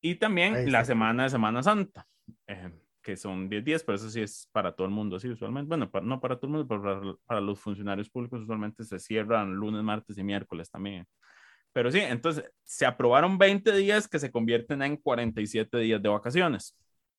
Y 0.00 0.16
también 0.16 0.70
la 0.70 0.84
semana 0.84 1.24
de 1.24 1.30
Semana 1.30 1.62
Santa, 1.62 2.06
eh, 2.46 2.70
que 3.02 3.16
son 3.16 3.48
10 3.48 3.64
días, 3.64 3.82
pero 3.82 3.96
eso 3.96 4.08
sí 4.08 4.20
es 4.20 4.48
para 4.52 4.72
todo 4.72 4.86
el 4.86 4.92
mundo, 4.92 5.18
sí, 5.18 5.28
usualmente, 5.28 5.68
bueno, 5.68 5.90
no 6.02 6.20
para 6.20 6.36
todo 6.36 6.46
el 6.46 6.52
mundo, 6.52 6.68
pero 6.68 6.82
para, 6.82 7.16
para, 7.26 7.40
los 7.40 7.58
funcionarios 7.58 8.08
públicos 8.08 8.40
usualmente 8.40 8.84
se 8.84 8.98
cierran 8.98 9.54
lunes, 9.54 9.82
martes 9.82 10.16
y 10.16 10.22
miércoles 10.22 10.70
también. 10.70 11.06
Pero 11.76 11.92
sí, 11.92 11.98
entonces 11.98 12.50
se 12.64 12.86
aprobaron 12.86 13.36
20 13.36 13.70
días 13.76 14.08
que 14.08 14.18
se 14.18 14.30
convierten 14.30 14.80
en 14.80 14.96
47 14.96 15.76
días 15.76 16.02
de 16.02 16.08
vacaciones, 16.08 16.74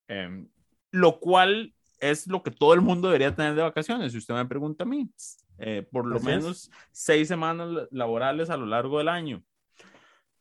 em, 0.07 0.49
lo 0.89 1.19
cual 1.19 1.75
es 1.99 2.25
lo 2.25 2.41
que 2.41 2.49
todo 2.49 2.73
el 2.73 2.81
mundo 2.81 3.07
debería 3.07 3.35
tener 3.35 3.53
de 3.53 3.61
vacaciones, 3.61 4.13
si 4.13 4.17
usted 4.17 4.33
me 4.33 4.47
pregunta 4.47 4.83
a 4.83 4.87
mí, 4.87 5.11
eh, 5.59 5.87
por 5.91 6.07
lo 6.07 6.19
menos 6.21 6.71
seis 6.91 7.27
semanas 7.27 7.87
laborales 7.91 8.49
a 8.49 8.57
lo 8.57 8.65
largo 8.65 8.97
del 8.97 9.09
año. 9.09 9.43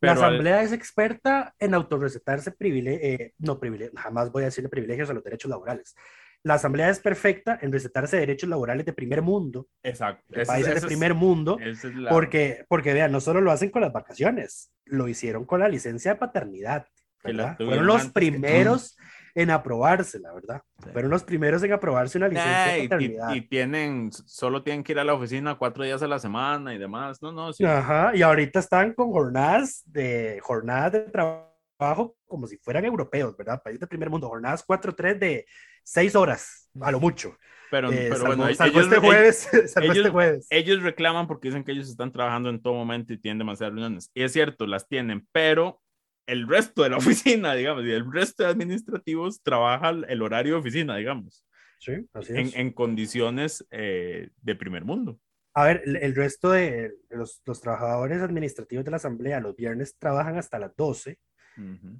la 0.01 0.12
Asamblea 0.12 0.62
es 0.62 0.73
experta 0.73 1.55
en 1.59 1.75
autorrecetarse 1.75 2.53
privilegios, 2.53 3.03
eh, 3.03 3.35
no 3.37 3.61
privilegios, 3.61 4.01
jamás 4.01 4.33
voy 4.33 4.45
a 4.45 4.47
decirle 4.47 4.71
privilegios 4.71 5.11
a 5.11 5.12
los 5.12 5.25
derechos 5.25 5.51
laborales 5.51 5.95
la 6.47 6.55
Asamblea 6.55 6.90
es 6.90 7.01
perfecta 7.01 7.59
en 7.61 7.72
recetarse 7.72 8.18
derechos 8.18 8.49
laborales 8.49 8.86
de 8.86 8.92
primer 8.92 9.20
mundo. 9.20 9.66
Exacto. 9.82 10.22
De 10.28 10.47
países 10.47 10.80
de 10.80 10.86
primer 10.86 11.12
mundo. 11.12 11.59
porque, 12.09 12.64
porque 12.68 12.92
vean, 12.92 13.11
no 13.11 13.20
solo 13.20 13.40
lo 13.40 13.51
hacen 13.51 13.70
con 13.70 13.82
las 13.82 13.92
vacaciones, 13.92 14.70
lo 14.84 15.09
hicieron 15.09 15.44
con 15.44 15.59
la 15.59 15.68
licencia 15.68 16.12
de 16.12 16.20
paternidad. 16.20 16.86
Fueron 17.20 17.86
los 17.86 18.07
primeros 18.11 18.97
en 19.34 19.51
aprobarse, 19.51 20.20
la 20.20 20.32
verdad. 20.32 20.62
Fueron 20.92 21.11
los 21.11 21.24
primeros 21.24 21.64
en 21.64 21.72
aprobarse 21.72 22.16
una 22.16 22.28
licencia 22.28 22.74
de 22.74 22.82
paternidad. 22.84 23.34
Y, 23.34 23.40
tienen, 23.40 24.12
solo 24.12 24.62
tienen 24.62 24.84
que 24.84 24.92
ir 24.92 25.01
a 25.01 25.05
la 25.05 25.14
oficina 25.14 25.57
cuatro 25.57 25.82
días 25.82 26.01
a 26.03 26.07
la 26.07 26.20
semana 26.20 26.72
y 26.72 26.78
demás. 26.78 27.20
No, 27.22 27.32
no, 27.32 27.53
sí. 27.53 27.64
Ajá, 27.64 28.12
y 28.14 28.22
ahorita 28.22 28.61
están 28.61 28.92
con 28.92 29.11
jornadas 29.11 29.82
de, 29.84 30.38
jornadas 30.40 30.92
de 30.92 31.01
trabajo 31.01 32.16
como 32.24 32.47
si 32.47 32.57
fueran 32.59 32.84
europeos, 32.84 33.36
¿verdad? 33.36 33.61
País 33.62 33.80
de 33.80 33.86
primer 33.88 34.11
mundo, 34.11 34.28
jornadas 34.28 34.64
4-3 34.64 35.18
de 35.18 35.47
seis 35.87 36.16
horas, 36.16 36.70
a 36.80 36.91
lo 36.91 37.01
mucho. 37.01 37.39
Pero, 37.70 37.91
eh, 37.91 38.09
pero 38.11 38.26
bueno, 38.26 38.49
ellos, 38.49 38.61
este 38.61 38.99
jueves, 38.99 39.49
ellos, 39.76 39.97
este 39.97 40.11
jueves. 40.11 40.47
ellos 40.51 40.82
reclaman 40.82 41.26
porque 41.26 41.49
dicen 41.49 41.64
que 41.64 41.72
ellos 41.72 41.89
están 41.89 42.12
trabajando 42.12 42.51
en 42.51 42.61
todo 42.61 42.74
momento 42.74 43.12
y 43.12 43.18
tienen 43.18 43.39
demasiadas 43.39 43.74
reuniones. 43.74 44.11
Y 44.14 44.22
es 44.22 44.32
cierto, 44.32 44.66
las 44.66 44.89
tienen, 44.89 45.26
pero 45.32 45.80
el 46.26 46.49
resto 46.49 46.82
de 46.82 46.91
la 46.91 46.97
oficina, 46.99 47.55
digamos, 47.55 47.84
y 47.84 47.91
el 47.91 48.11
resto 48.11 48.43
de 48.43 48.51
administrativos 48.51 49.43
trabaja 49.43 49.91
el 49.91 50.22
horario 50.22 50.55
de 50.55 50.61
oficina, 50.61 50.97
digamos. 50.97 51.45
Sí, 51.78 51.93
así 52.14 52.32
es. 52.32 52.55
En, 52.55 52.61
en 52.61 52.72
condiciones 52.72 53.66
eh, 53.70 54.30
de 54.43 54.55
primer 54.55 54.84
mundo. 54.84 55.20
A 55.55 55.64
ver, 55.64 55.82
el, 55.87 56.14
resto 56.14 56.51
de 56.51 56.93
los, 57.09 57.41
los, 57.47 57.61
trabajadores 57.62 58.20
administrativos 58.20 58.84
de 58.84 58.91
la 58.91 58.99
Asamblea 58.99 59.41
los 59.41 59.57
viernes 59.57 59.97
trabajan 59.99 60.37
hasta 60.37 60.59
las 60.59 60.76
12, 60.76 61.18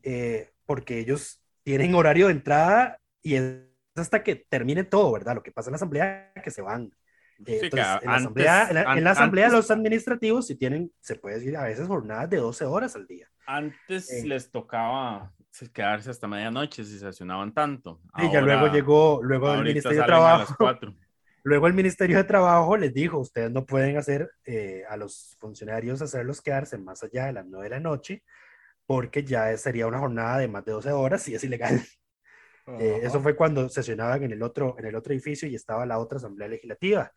eh, 0.03 0.51
porque 0.66 0.99
ellos 0.99 1.43
tienen 1.62 1.95
horario 1.95 2.26
de 2.26 2.32
entrada 2.32 3.01
y 3.22 3.37
es 3.37 3.66
hasta 3.99 4.22
que 4.22 4.36
termine 4.36 4.84
todo, 4.84 5.12
¿verdad? 5.12 5.34
Lo 5.34 5.42
que 5.42 5.53
pasa 5.53 5.70
en 5.70 5.72
la 5.72 5.76
asamblea, 5.76 6.32
que 6.42 6.51
se 6.51 6.62
van. 6.62 6.92
Eh, 7.44 7.68
en, 7.70 7.76
la 7.76 7.94
asamblea, 7.97 8.68
en, 8.97 9.05
la, 9.05 9.11
asamblea 9.11 9.49
los 9.51 9.70
administrativos 9.70 10.47
si 10.47 10.55
tienen, 10.55 10.90
se 11.01 11.16
puede 11.16 11.36
decir, 11.36 11.57
a 11.57 11.64
veces 11.64 11.86
jornadas 11.86 12.30
de 12.30 12.38
12 12.38 12.64
horas 12.64 12.97
al 12.97 13.07
día. 13.07 13.28
Antes 13.47 14.11
eh, 14.11 14.26
les 14.26 14.51
tocaba 14.51 15.32
quedarse 15.72 16.11
hasta 16.11 16.26
medianoche 16.28 16.84
si 16.84 16.99
se 16.99 17.07
accionaban 17.07 17.53
tanto. 17.53 18.01
y 18.18 18.30
ya 18.32 18.40
luego 18.40 18.68
llegó, 18.68 19.20
luego 19.22 19.53
el 19.55 19.64
Ministerio 19.64 20.01
de 20.01 20.07
Trabajo. 20.07 20.57
Luego 21.47 21.68
el 21.68 21.74
Ministerio 21.74 22.16
de 22.16 22.24
Trabajo 22.24 22.76
les 22.76 22.92
dijo, 22.92 23.20
ustedes 23.20 23.53
no 23.53 23.66
pueden 23.66 23.97
hacer 23.97 24.32
eh, 24.44 24.82
a 24.88 24.97
los 24.97 25.36
funcionarios 25.38 26.03
hacerlos 26.03 26.42
quedarse 26.42 26.76
más 26.76 27.05
allá 27.05 27.26
de 27.26 27.34
las 27.34 27.47
9 27.47 27.66
de 27.66 27.70
la 27.70 27.78
noche, 27.78 28.24
porque 28.84 29.22
ya 29.22 29.57
sería 29.57 29.86
una 29.86 30.01
jornada 30.01 30.38
de 30.38 30.49
más 30.49 30.64
de 30.64 30.72
12 30.72 30.90
horas 30.90 31.28
y 31.28 31.36
es 31.36 31.44
ilegal. 31.44 31.80
Eh, 32.67 33.01
eso 33.03 33.21
fue 33.21 33.37
cuando 33.37 33.69
sesionaban 33.69 34.25
en 34.25 34.33
el, 34.33 34.43
otro, 34.43 34.77
en 34.79 34.87
el 34.87 34.97
otro 34.97 35.12
edificio 35.12 35.49
y 35.49 35.55
estaba 35.55 35.87
la 35.87 35.99
otra 35.99 36.19
asamblea 36.19 36.49
legislativa. 36.49 37.12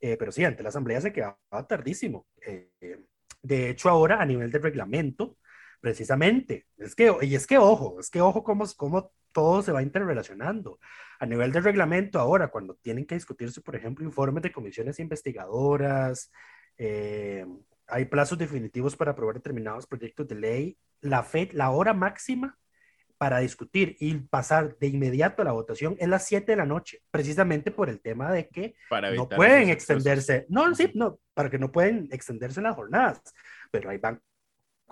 Eh, 0.00 0.16
pero 0.16 0.32
sí, 0.32 0.44
ante 0.44 0.62
la 0.62 0.70
asamblea 0.70 1.00
se 1.00 1.12
quedaba 1.12 1.38
tardísimo. 1.68 2.26
Eh, 2.44 2.70
de 3.42 3.70
hecho, 3.70 3.88
ahora 3.88 4.20
a 4.20 4.26
nivel 4.26 4.50
de 4.50 4.58
reglamento, 4.58 5.38
precisamente, 5.80 6.66
es 6.76 6.94
que, 6.94 7.14
y 7.22 7.34
es 7.34 7.46
que 7.46 7.58
ojo, 7.58 8.00
es 8.00 8.10
que 8.10 8.20
ojo 8.20 8.42
cómo, 8.42 8.64
cómo 8.76 9.12
todo 9.30 9.62
se 9.62 9.72
va 9.72 9.82
interrelacionando. 9.82 10.80
A 11.20 11.26
nivel 11.26 11.52
de 11.52 11.60
reglamento, 11.60 12.18
ahora, 12.18 12.48
cuando 12.48 12.74
tienen 12.74 13.06
que 13.06 13.14
discutirse, 13.14 13.60
por 13.60 13.76
ejemplo, 13.76 14.04
informes 14.04 14.42
de 14.42 14.52
comisiones 14.52 14.98
investigadoras, 14.98 16.32
hay 17.86 18.04
plazos 18.06 18.38
definitivos 18.38 18.96
para 18.96 19.12
aprobar 19.12 19.36
determinados 19.36 19.86
proyectos 19.86 20.26
de 20.26 20.34
ley, 20.34 20.78
la, 21.00 21.22
fe, 21.22 21.48
la 21.52 21.70
hora 21.70 21.94
máxima 21.94 22.58
para 23.22 23.38
discutir 23.38 23.96
y 24.00 24.14
pasar 24.14 24.76
de 24.80 24.88
inmediato 24.88 25.42
a 25.42 25.44
la 25.44 25.52
votación 25.52 25.94
es 26.00 26.08
las 26.08 26.26
7 26.26 26.50
de 26.50 26.56
la 26.56 26.66
noche, 26.66 27.02
precisamente 27.08 27.70
por 27.70 27.88
el 27.88 28.00
tema 28.00 28.32
de 28.32 28.48
que 28.48 28.74
no 29.14 29.28
pueden 29.28 29.68
extenderse, 29.68 30.44
no, 30.48 30.74
sí, 30.74 30.90
no, 30.94 31.20
para 31.32 31.48
que 31.48 31.56
no 31.56 31.70
pueden 31.70 32.08
extenderse 32.10 32.60
las 32.60 32.74
jornadas, 32.74 33.22
pero 33.70 33.90
ahí 33.90 33.98
van 33.98 34.20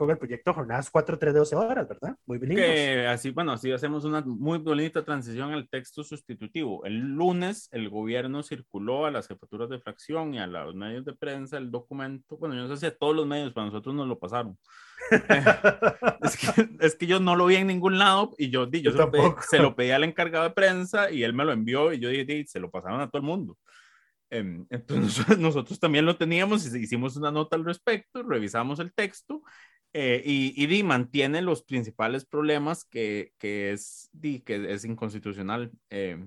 con 0.00 0.10
el 0.10 0.16
proyecto 0.16 0.54
Jornadas 0.54 0.88
4, 0.88 1.18
3 1.18 1.34
de 1.34 1.38
12 1.40 1.56
horas, 1.56 1.86
¿verdad? 1.86 2.16
Muy 2.24 2.38
bien. 2.38 3.06
así, 3.06 3.32
bueno, 3.32 3.52
así 3.52 3.70
hacemos 3.70 4.06
una 4.06 4.22
muy 4.22 4.56
bonita 4.56 5.04
transición 5.04 5.52
al 5.52 5.68
texto 5.68 6.02
sustitutivo. 6.02 6.82
El 6.86 7.00
lunes 7.00 7.68
el 7.70 7.90
gobierno 7.90 8.42
circuló 8.42 9.04
a 9.04 9.10
las 9.10 9.28
jefaturas 9.28 9.68
de 9.68 9.78
fracción 9.78 10.32
y 10.32 10.38
a 10.38 10.46
los 10.46 10.74
medios 10.74 11.04
de 11.04 11.12
prensa 11.12 11.58
el 11.58 11.70
documento, 11.70 12.38
bueno, 12.38 12.54
yo 12.54 12.62
no 12.62 12.68
sé 12.68 12.78
si 12.78 12.86
a 12.86 12.96
todos 12.96 13.14
los 13.14 13.26
medios, 13.26 13.52
para 13.52 13.66
nosotros 13.66 13.94
nos 13.94 14.08
lo 14.08 14.18
pasaron. 14.18 14.56
es, 16.22 16.36
que, 16.38 16.68
es, 16.80 16.94
que, 16.94 17.06
yo 17.06 17.20
no 17.20 17.36
lo 17.36 17.44
vi 17.44 17.56
en 17.56 17.66
ningún 17.66 17.98
lado 17.98 18.34
y 18.38 18.48
yo, 18.48 18.70
yo, 18.70 18.92
se, 18.92 19.58
lo 19.58 19.76
pedí, 19.76 19.90
al 19.90 20.04
encargado 20.04 20.44
de 20.44 20.54
prensa 20.54 21.10
y 21.10 21.24
él 21.24 21.34
me 21.34 21.44
lo 21.44 21.52
envió 21.52 21.92
y 21.92 21.98
yo 21.98 22.08
dije, 22.08 22.46
se 22.46 22.58
lo 22.58 22.70
pasaron 22.70 23.02
a 23.02 23.10
todo 23.10 23.20
el 23.20 23.26
mundo. 23.26 23.58
Em, 24.30 24.64
entonces 24.70 25.26
nosotros 25.38 25.78
también 25.78 26.06
lo 26.06 26.16
teníamos 26.16 26.64
y 26.64 26.78
hicimos 26.78 27.16
una 27.16 27.30
nota 27.30 27.56
al 27.56 27.66
respecto, 27.66 28.22
revisamos 28.22 28.80
el 28.80 28.94
texto 28.94 29.42
eh, 29.92 30.22
y, 30.24 30.52
y 30.62 30.66
di, 30.66 30.82
mantiene 30.82 31.42
los 31.42 31.62
principales 31.62 32.24
problemas 32.24 32.84
que, 32.84 33.32
que 33.38 33.72
es, 33.72 34.08
di, 34.12 34.40
que 34.40 34.72
es 34.72 34.84
inconstitucional. 34.84 35.72
Eh, 35.90 36.24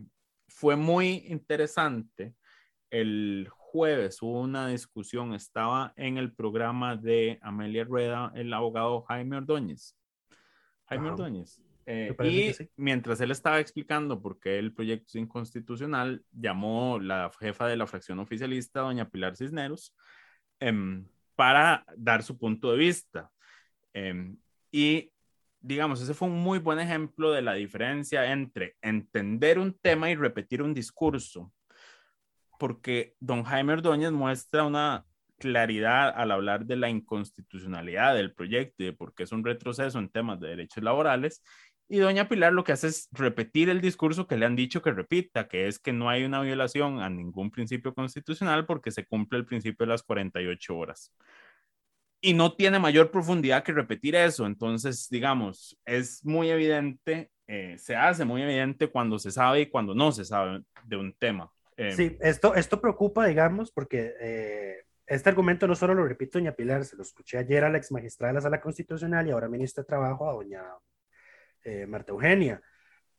fue 0.47 0.76
muy 0.76 1.26
interesante. 1.28 2.36
El 2.89 3.47
jueves 3.49 4.22
hubo 4.22 4.41
una 4.41 4.68
discusión, 4.68 5.34
estaba 5.34 5.93
en 5.95 6.18
el 6.18 6.34
programa 6.34 6.95
de 6.95 7.39
Amelia 7.41 7.86
Rueda, 7.86 8.32
el 8.36 8.53
abogado 8.53 9.01
Jaime 9.03 9.38
Ordóñez. 9.38 9.97
Jaime 10.86 11.09
Ordóñez. 11.09 11.61
Eh, 11.86 12.16
y 12.24 12.70
mientras 12.78 13.20
él 13.20 13.32
estaba 13.32 13.59
explicando 13.59 14.22
por 14.22 14.39
qué 14.39 14.57
el 14.57 14.74
proyecto 14.74 15.07
es 15.07 15.16
inconstitucional, 15.16 16.24
llamó 16.32 16.99
la 16.99 17.32
jefa 17.39 17.68
de 17.68 17.76
la 17.76 17.88
fracción 17.88 18.20
oficialista, 18.20 18.82
doña 18.82 19.09
Pilar 19.09 19.36
Cisneros, 19.36 19.93
em, 20.59 21.05
para 21.36 21.86
dar 21.97 22.24
su 22.24 22.38
punto 22.38 22.72
de 22.72 22.78
vista. 22.78 23.33
Em, 23.94 24.38
y 24.72 25.14
digamos, 25.64 26.02
ese 26.02 26.14
fue 26.14 26.28
un 26.28 26.44
muy 26.44 26.60
buen 26.60 26.80
ejemplo 26.80 27.32
de 27.32 27.41
la 27.41 27.54
diferencia 27.54 28.32
entre 28.32 28.76
entender 28.82 29.58
un 29.58 29.74
tema 29.80 30.12
y 30.12 30.16
repetir 30.16 30.62
un 30.62 30.74
discurso, 30.74 31.52
porque 32.60 33.16
don 33.20 33.44
Jaime 33.44 33.74
Ordóñez 33.74 34.12
muestra 34.12 34.66
una 34.66 35.06
claridad 35.38 36.10
al 36.16 36.32
hablar 36.32 36.66
de 36.66 36.76
la 36.76 36.89
inconstitucionalidad 36.89 38.14
del 38.14 38.34
proyecto 38.34 38.84
y 38.84 38.88
de 38.88 38.94
por 38.94 39.16
qué 39.16 39.24
es 39.24 39.32
un 39.32 39.44
retroceso 39.44 40.00
en 40.00 40.10
temas 40.10 40.39
de 40.39 40.50
derechos 40.50 40.84
laborales. 40.84 41.41
Y 41.89 41.98
doña 42.00 42.28
Pilar 42.28 42.54
lo 42.54 42.64
que 42.64 42.72
hace 42.74 42.88
es 42.88 43.10
repetir 43.12 43.70
el 43.70 43.82
discurso 43.82 44.28
que 44.28 44.38
le 44.38 44.46
han 44.46 44.56
dicho 44.56 44.82
que 44.82 44.91
repita, 44.91 45.48
que 45.48 45.68
es 45.68 45.80
que 45.80 45.94
no 45.94 46.10
hay 46.10 46.24
una 46.24 46.41
violación 46.41 47.00
a 47.00 47.10
ningún 47.10 47.52
principio 47.52 47.94
constitucional 47.94 48.66
porque 48.66 48.91
se 48.91 49.06
cumple 49.06 49.39
el 49.39 49.46
principio 49.46 49.86
de 49.86 49.91
las 49.91 50.04
48 50.04 50.78
horas 50.78 51.14
y 52.26 52.34
no 52.34 52.56
tiene 52.56 52.80
mayor 52.80 53.12
profundidad 53.12 53.64
que 53.64 53.74
repetir 53.74 54.16
eso. 54.16 54.46
Entonces, 54.46 55.10
digamos, 55.10 55.78
es 55.86 56.24
muy 56.24 56.50
evidente, 56.50 57.30
eh, 57.48 57.76
se 57.78 57.98
hace 57.98 58.24
muy 58.24 58.42
evidente 58.42 58.88
cuando 58.88 59.20
se 59.20 59.30
sabe 59.30 59.62
y 59.62 59.66
cuando 59.70 59.94
no 59.94 60.10
se 60.14 60.24
sabe 60.24 60.64
de 60.86 60.96
un 60.96 61.14
tema. 61.14 61.52
Eh, 61.76 61.92
sí, 61.92 62.18
esto, 62.22 62.56
esto 62.56 62.80
preocupa, 62.80 63.26
digamos, 63.26 63.72
porque 63.74 64.14
eh, 64.22 64.86
este 65.06 65.30
argumento 65.30 65.68
no 65.68 65.76
solo 65.76 65.94
lo 65.94 66.08
repito 66.08 66.40
doña 66.40 66.54
Pilar, 66.54 66.86
se 66.86 66.96
lo 66.96 67.04
escuché 67.04 67.40
ayer 67.40 67.66
a 67.66 67.70
la 67.70 67.78
ex 67.78 67.92
magistrada 67.92 68.32
de 68.32 68.36
la 68.36 68.42
Sala 68.42 68.62
Constitucional 68.62 69.28
y 69.28 69.32
ahora 69.32 69.50
ministra 69.50 69.84
de 69.84 69.88
Trabajo, 69.88 70.30
a 70.30 70.34
doña 70.34 70.64
Marta 71.90 72.14
Eugenia, 72.14 72.62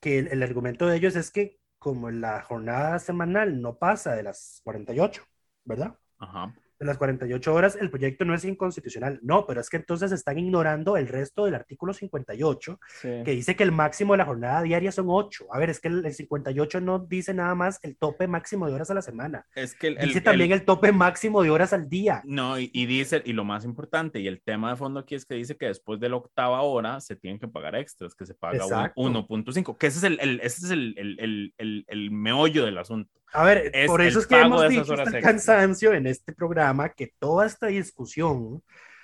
que 0.00 0.18
el, 0.18 0.28
el 0.28 0.42
argumento 0.42 0.86
de 0.86 0.96
ellos 0.96 1.14
es 1.14 1.30
que 1.30 1.58
como 1.78 2.10
la 2.10 2.40
jornada 2.40 2.98
semanal 2.98 3.60
no 3.60 3.76
pasa 3.76 4.14
de 4.14 4.22
las 4.22 4.62
48, 4.64 5.22
¿verdad? 5.64 5.98
Ajá 6.16 6.54
de 6.78 6.86
las 6.86 6.98
48 6.98 7.54
horas, 7.54 7.76
el 7.80 7.90
proyecto 7.90 8.24
no 8.24 8.34
es 8.34 8.44
inconstitucional. 8.44 9.20
No, 9.22 9.46
pero 9.46 9.60
es 9.60 9.70
que 9.70 9.76
entonces 9.76 10.12
están 10.12 10.38
ignorando 10.38 10.96
el 10.96 11.08
resto 11.08 11.44
del 11.44 11.54
artículo 11.54 11.92
58, 11.92 12.80
que 13.02 13.30
dice 13.30 13.56
que 13.56 13.62
el 13.62 13.72
máximo 13.72 14.14
de 14.14 14.18
la 14.18 14.24
jornada 14.24 14.62
diaria 14.62 14.92
son 14.92 15.06
8. 15.08 15.46
A 15.50 15.58
ver, 15.58 15.70
es 15.70 15.80
que 15.80 15.88
el, 15.88 16.12
58 16.12 16.80
no 16.80 16.98
dice 16.98 17.34
nada 17.34 17.54
más 17.54 17.78
el 17.82 17.96
tope 17.96 18.26
máximo 18.26 18.66
de 18.66 18.74
horas 18.74 18.90
a 18.90 18.94
la 18.94 19.02
semana. 19.02 19.46
Es 19.54 19.74
que 19.74 19.94
dice 19.94 20.20
también 20.20 20.52
el, 20.52 20.64
tope 20.64 20.92
máximo 20.92 21.42
de 21.42 21.50
horas 21.50 21.72
al 21.72 21.88
día. 21.88 22.22
No, 22.24 22.58
y, 22.58 22.86
dice, 22.86 23.22
y 23.24 23.32
lo 23.32 23.44
más 23.44 23.64
importante, 23.64 24.20
y 24.20 24.26
el 24.26 24.42
tema 24.42 24.70
de 24.70 24.76
fondo 24.76 25.00
aquí 25.00 25.14
es 25.14 25.24
que 25.24 25.34
dice 25.34 25.56
que 25.56 25.66
después 25.66 26.00
de 26.00 26.08
la 26.08 26.16
octava 26.16 26.62
hora 26.62 27.00
se 27.00 27.16
tienen 27.16 27.38
que 27.38 27.48
pagar 27.48 27.74
extras, 27.76 28.14
que 28.14 28.26
se 28.26 28.34
paga 28.34 28.64
1.5, 28.96 29.78
que 29.78 29.86
ese 29.86 29.98
es, 29.98 30.04
el, 30.04 30.40
ese 30.40 30.66
es 30.66 30.70
el, 30.70 31.54
el 31.58 32.10
meollo 32.10 32.64
del 32.64 32.78
asunto. 32.78 33.10
A 33.34 33.42
ver, 33.42 33.72
por 33.86 34.00
eso 34.00 34.20
es 34.20 34.28
que 34.28 34.40
hemos 34.40 34.68
dicho 34.68 34.94
el 34.94 35.20
cansancio 35.20 35.92
en 35.92 36.06
este 36.06 36.32
programa 36.32 36.63
que 36.96 37.12
toda 37.18 37.46
esta 37.46 37.66
discusión, 37.66 38.62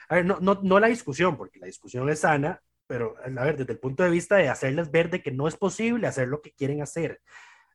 a 0.09 0.17
ver, 0.17 0.25
no, 0.25 0.39
no, 0.41 0.61
no 0.63 0.81
la 0.81 0.89
discusión, 0.89 1.37
porque 1.37 1.59
la 1.59 1.67
discusión 1.67 2.09
es 2.09 2.21
sana, 2.21 2.61
pero 2.87 3.15
a 3.25 3.45
ver, 3.45 3.57
desde 3.57 3.73
el 3.73 3.79
punto 3.79 4.03
de 4.03 4.11
vista 4.11 4.37
de 4.37 4.49
hacerles 4.49 4.91
ver 4.91 5.11
de 5.11 5.23
que 5.23 5.31
no 5.31 5.47
es 5.47 5.57
posible 5.57 6.07
hacer 6.07 6.29
lo 6.29 6.43
que 6.43 6.53
quieren 6.53 6.83
hacer 6.83 7.21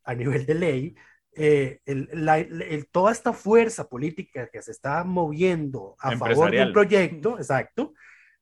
a 0.04 0.14
nivel 0.14 0.46
de 0.46 0.54
ley, 0.56 0.96
eh, 1.38 1.80
el, 1.86 2.10
la, 2.14 2.38
el, 2.40 2.88
toda 2.90 3.12
esta 3.12 3.34
fuerza 3.34 3.90
política 3.90 4.48
que 4.48 4.62
se 4.62 4.72
está 4.72 5.04
moviendo 5.04 5.96
a 6.00 6.18
favor 6.18 6.52
de 6.52 6.66
un 6.66 6.74
proyecto, 6.74 7.38
exacto, 7.38 7.94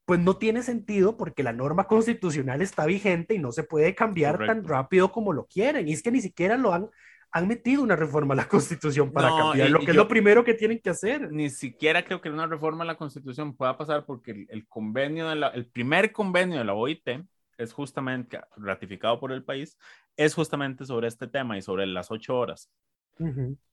pues 0.05 0.19
no 0.19 0.37
tiene 0.37 0.63
sentido 0.63 1.17
porque 1.17 1.43
la 1.43 1.53
norma 1.53 1.85
constitucional 1.85 2.61
está 2.61 2.85
vigente 2.85 3.35
y 3.35 3.39
no 3.39 3.51
se 3.51 3.63
puede 3.63 3.95
cambiar 3.95 4.45
tan 4.45 4.63
rápido 4.63 5.11
como 5.11 5.31
lo 5.33 5.45
quieren. 5.45 5.87
Y 5.87 5.93
es 5.93 6.03
que 6.03 6.11
ni 6.11 6.21
siquiera 6.21 6.57
lo 6.57 6.73
han 6.73 6.89
han 7.33 7.47
metido 7.47 7.81
una 7.81 7.95
reforma 7.95 8.35
a 8.35 8.37
la 8.37 8.47
Constitución 8.47 9.11
para 9.11 9.29
cambiar, 9.29 9.71
lo 9.71 9.79
que 9.79 9.91
es 9.91 9.97
lo 9.97 10.07
primero 10.07 10.43
que 10.43 10.53
tienen 10.53 10.79
que 10.79 10.91
hacer. 10.91 11.31
Ni 11.31 11.49
siquiera 11.49 12.05
creo 12.05 12.21
que 12.21 12.29
una 12.29 12.45
reforma 12.45 12.83
a 12.83 12.87
la 12.87 12.95
Constitución 12.95 13.55
pueda 13.55 13.75
pasar 13.75 14.05
porque 14.05 14.45
el, 14.49 14.67
convenio, 14.67 15.27
de 15.27 15.35
la, 15.35 15.47
el 15.47 15.65
primer 15.65 16.11
convenio 16.11 16.59
de 16.59 16.65
la 16.65 16.75
OIT 16.75 17.09
es 17.57 17.73
justamente 17.73 18.39
ratificado 18.55 19.19
por 19.19 19.31
el 19.31 19.43
país, 19.43 19.79
es 20.15 20.35
justamente 20.35 20.85
sobre 20.85 21.07
este 21.07 21.27
tema 21.27 21.57
y 21.57 21.63
sobre 21.63 21.87
las 21.87 22.11
ocho 22.11 22.37
horas. 22.37 22.69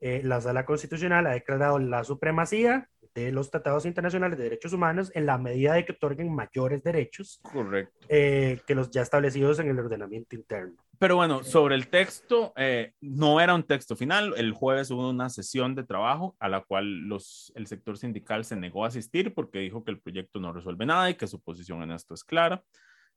eh, 0.00 0.20
la 0.22 0.42
Sala 0.42 0.66
Constitucional 0.66 1.26
ha 1.26 1.30
declarado 1.30 1.78
la 1.78 2.04
supremacía 2.04 2.90
de 3.14 3.32
los 3.32 3.50
tratados 3.50 3.86
internacionales 3.86 4.38
de 4.38 4.44
derechos 4.44 4.72
humanos 4.72 5.10
en 5.14 5.26
la 5.26 5.38
medida 5.38 5.74
de 5.74 5.84
que 5.84 5.92
otorguen 5.92 6.34
mayores 6.34 6.82
derechos 6.82 7.40
Correcto. 7.42 8.06
que 8.08 8.74
los 8.74 8.90
ya 8.90 9.02
establecidos 9.02 9.58
en 9.58 9.68
el 9.68 9.78
ordenamiento 9.78 10.36
interno. 10.36 10.76
Pero 10.98 11.14
bueno, 11.14 11.44
sobre 11.44 11.76
el 11.76 11.88
texto, 11.88 12.52
eh, 12.56 12.92
no 13.00 13.40
era 13.40 13.54
un 13.54 13.62
texto 13.62 13.94
final. 13.94 14.34
El 14.36 14.52
jueves 14.52 14.90
hubo 14.90 15.08
una 15.08 15.30
sesión 15.30 15.76
de 15.76 15.84
trabajo 15.84 16.36
a 16.40 16.48
la 16.48 16.62
cual 16.62 17.02
los, 17.08 17.52
el 17.54 17.68
sector 17.68 17.96
sindical 17.96 18.44
se 18.44 18.56
negó 18.56 18.84
a 18.84 18.88
asistir 18.88 19.32
porque 19.32 19.60
dijo 19.60 19.84
que 19.84 19.92
el 19.92 20.00
proyecto 20.00 20.40
no 20.40 20.52
resuelve 20.52 20.86
nada 20.86 21.08
y 21.08 21.14
que 21.14 21.28
su 21.28 21.40
posición 21.40 21.82
en 21.82 21.92
esto 21.92 22.14
es 22.14 22.24
clara. 22.24 22.64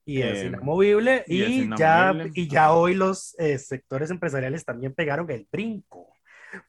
Y 0.05 0.21
es 0.21 0.43
eh, 0.43 0.47
inamovible. 0.47 1.23
Y, 1.27 1.75
ya, 1.75 2.13
y 2.35 2.47
ya 2.47 2.71
hoy 2.71 2.93
los 2.93 3.37
eh, 3.39 3.57
sectores 3.57 4.11
empresariales 4.11 4.63
también 4.63 4.93
pegaron 4.93 5.29
el 5.31 5.47
brinco. 5.51 6.07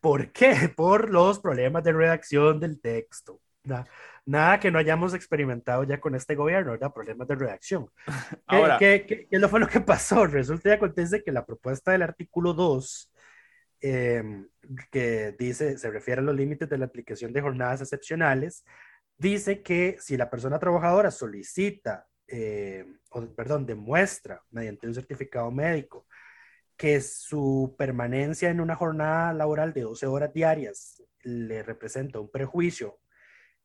¿Por 0.00 0.32
qué? 0.32 0.72
Por 0.74 1.10
los 1.10 1.38
problemas 1.38 1.84
de 1.84 1.92
redacción 1.92 2.60
del 2.60 2.80
texto. 2.80 3.40
Nada 4.24 4.60
que 4.60 4.70
no 4.70 4.78
hayamos 4.78 5.14
experimentado 5.14 5.84
ya 5.84 6.00
con 6.00 6.14
este 6.14 6.34
gobierno, 6.34 6.72
¿verdad? 6.72 6.92
Problemas 6.92 7.26
de 7.28 7.34
redacción. 7.34 7.88
¿Qué, 8.48 8.56
Ahora, 8.56 8.78
¿qué, 8.78 9.26
qué, 9.30 9.48
fue 9.48 9.60
lo 9.60 9.68
que 9.68 9.80
pasó? 9.80 10.26
Resulta 10.26 10.68
y 10.68 10.72
acontece 10.72 11.22
que 11.22 11.32
la 11.32 11.44
propuesta 11.44 11.92
del 11.92 12.02
artículo 12.02 12.54
2 12.54 13.12
em, 13.80 14.48
que 14.90 15.34
dice, 15.38 15.76
se 15.78 15.90
refiere 15.90 16.20
a 16.20 16.24
los 16.24 16.36
límites 16.36 16.68
de 16.68 16.78
la 16.78 16.86
aplicación 16.86 17.32
de 17.32 17.40
jornadas 17.40 17.80
excepcionales, 17.80 18.64
dice 19.16 19.62
que 19.62 19.96
si 20.00 20.16
la 20.16 20.30
persona 20.30 20.58
trabajadora 20.58 21.10
solicita, 21.10 22.06
eh, 22.28 22.86
o, 23.10 23.26
perdón, 23.26 23.66
demuestra 23.66 24.40
mediante 24.50 24.86
un 24.86 24.94
certificado 24.94 25.50
médico 25.50 26.06
que 26.76 27.00
su 27.00 27.74
permanencia 27.78 28.50
en 28.50 28.60
una 28.60 28.76
jornada 28.76 29.32
laboral 29.32 29.72
de 29.72 29.82
12 29.82 30.06
horas 30.06 30.32
diarias 30.32 31.02
le 31.22 31.62
representa 31.62 32.20
un 32.20 32.30
prejuicio, 32.30 32.98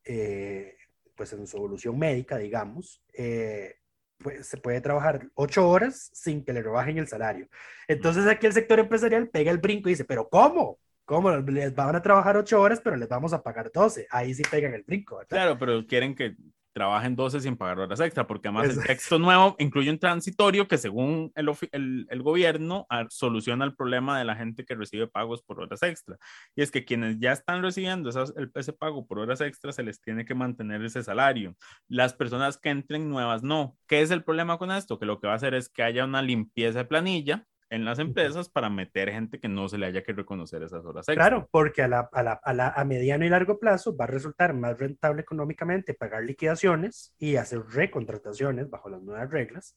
eh, 0.03 0.75
pues 1.15 1.33
en 1.33 1.47
su 1.47 1.57
evolución 1.57 1.97
médica, 1.97 2.37
digamos, 2.37 3.03
eh, 3.13 3.75
pues 4.17 4.47
se 4.47 4.57
puede 4.57 4.81
trabajar 4.81 5.27
8 5.35 5.67
horas 5.67 6.09
sin 6.13 6.43
que 6.43 6.53
le 6.53 6.61
rebajen 6.61 6.97
el 6.97 7.07
salario. 7.07 7.47
Entonces 7.87 8.25
aquí 8.27 8.47
el 8.47 8.53
sector 8.53 8.79
empresarial 8.79 9.29
pega 9.29 9.51
el 9.51 9.59
brinco 9.59 9.89
y 9.89 9.93
dice, 9.93 10.05
pero 10.05 10.29
¿cómo? 10.29 10.79
¿Cómo? 11.05 11.31
Les 11.31 11.73
van 11.73 11.95
a 11.95 12.01
trabajar 12.01 12.35
8 12.35 12.59
horas, 12.59 12.81
pero 12.83 12.97
les 12.97 13.07
vamos 13.07 13.31
a 13.33 13.41
pagar 13.41 13.71
12. 13.71 14.07
Ahí 14.09 14.33
sí 14.33 14.43
pegan 14.49 14.73
el 14.73 14.83
brinco. 14.83 15.17
¿verdad? 15.17 15.29
Claro, 15.29 15.57
pero 15.57 15.85
quieren 15.87 16.15
que 16.15 16.35
trabajen 16.77 17.15
12 17.15 17.41
sin 17.41 17.57
pagar 17.57 17.79
horas 17.79 17.99
extra, 17.99 18.27
porque 18.27 18.49
además 18.49 18.77
el 18.77 18.83
texto 18.85 19.17
nuevo 19.17 19.55
incluye 19.57 19.89
un 19.89 19.97
transitorio 19.97 20.67
que 20.67 20.77
según 20.77 21.31
el, 21.33 21.49
el, 21.71 22.05
el, 22.07 22.21
gobierno 22.21 22.85
soluciona 23.09 23.65
el 23.65 23.75
problema 23.75 24.19
de 24.19 24.25
la 24.25 24.35
gente 24.35 24.63
que 24.63 24.75
recibe 24.75 25.07
pagos 25.07 25.41
por 25.41 25.59
horas 25.59 25.81
extra. 25.81 26.17
Y 26.55 26.61
es 26.61 26.69
que 26.69 26.85
quienes 26.85 27.17
ya 27.17 27.31
están 27.31 27.63
recibiendo 27.63 28.09
esas, 28.09 28.31
el, 28.37 28.51
ese 28.53 28.73
pago 28.73 29.07
por 29.07 29.17
horas 29.17 29.41
extra 29.41 29.71
se 29.71 29.81
les 29.81 29.99
tiene 29.99 30.23
que 30.23 30.35
mantener 30.35 30.83
ese 30.85 31.01
salario. 31.01 31.55
Las 31.87 32.13
personas 32.13 32.59
que 32.59 32.69
entren 32.69 33.09
nuevas 33.09 33.41
no. 33.41 33.75
¿Qué 33.87 34.01
es 34.01 34.11
el 34.11 34.23
problema 34.23 34.59
con 34.59 34.69
esto? 34.69 34.99
Que 34.99 35.07
lo 35.07 35.19
que 35.19 35.25
va 35.25 35.33
a 35.33 35.37
hacer 35.37 35.55
es 35.55 35.69
que 35.69 35.81
haya 35.81 36.05
una 36.05 36.21
limpieza 36.21 36.77
de 36.77 36.85
planilla 36.85 37.47
en 37.69 37.85
las 37.85 37.99
empresas 37.99 38.49
para 38.49 38.69
meter 38.69 39.11
gente 39.11 39.39
que 39.39 39.47
no 39.47 39.67
se 39.67 39.77
le 39.77 39.87
haya 39.87 40.03
que 40.03 40.13
reconocer 40.13 40.63
esas 40.63 40.85
horas 40.85 41.07
extra. 41.07 41.15
Claro, 41.15 41.49
porque 41.51 41.81
a, 41.81 41.87
la, 41.87 42.09
a, 42.11 42.23
la, 42.23 42.33
a, 42.33 42.53
la, 42.53 42.69
a, 42.69 42.85
mediano 42.85 43.25
y 43.25 43.29
largo 43.29 43.59
plazo 43.59 43.95
va 43.95 44.05
a 44.05 44.07
resultar 44.07 44.53
más 44.53 44.79
rentable 44.79 45.21
económicamente 45.21 45.93
pagar 45.93 46.23
liquidaciones 46.23 47.13
y 47.17 47.35
hacer 47.35 47.61
recontrataciones 47.67 48.69
bajo 48.69 48.89
las 48.89 49.01
nuevas 49.01 49.29
reglas 49.29 49.75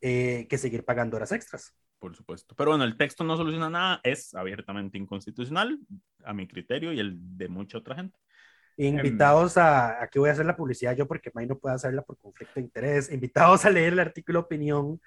eh, 0.00 0.46
que 0.48 0.58
seguir 0.58 0.84
pagando 0.84 1.16
horas 1.16 1.32
extras. 1.32 1.74
Por 1.98 2.14
supuesto. 2.14 2.54
Pero 2.56 2.70
bueno, 2.72 2.84
el 2.84 2.96
texto 2.96 3.24
no 3.24 3.36
soluciona 3.36 3.70
nada, 3.70 4.00
es 4.04 4.34
abiertamente 4.34 4.98
inconstitucional 4.98 5.78
a 6.24 6.34
mi 6.34 6.46
criterio 6.46 6.92
y 6.92 7.00
el 7.00 7.16
de 7.18 7.48
mucha 7.48 7.78
otra 7.78 7.96
gente. 7.96 8.18
Invitados 8.78 9.56
a, 9.56 10.02
aquí 10.02 10.18
voy 10.18 10.28
a 10.28 10.32
hacer 10.32 10.44
la 10.44 10.54
publicidad 10.54 10.94
yo 10.94 11.08
porque 11.08 11.30
May 11.32 11.46
no 11.46 11.58
puede 11.58 11.74
hacerla 11.74 12.02
por 12.02 12.18
conflicto 12.18 12.54
de 12.56 12.60
interés, 12.60 13.10
invitados 13.10 13.64
a 13.64 13.70
leer 13.70 13.94
el 13.94 14.00
artículo 14.00 14.40
opinión 14.40 15.00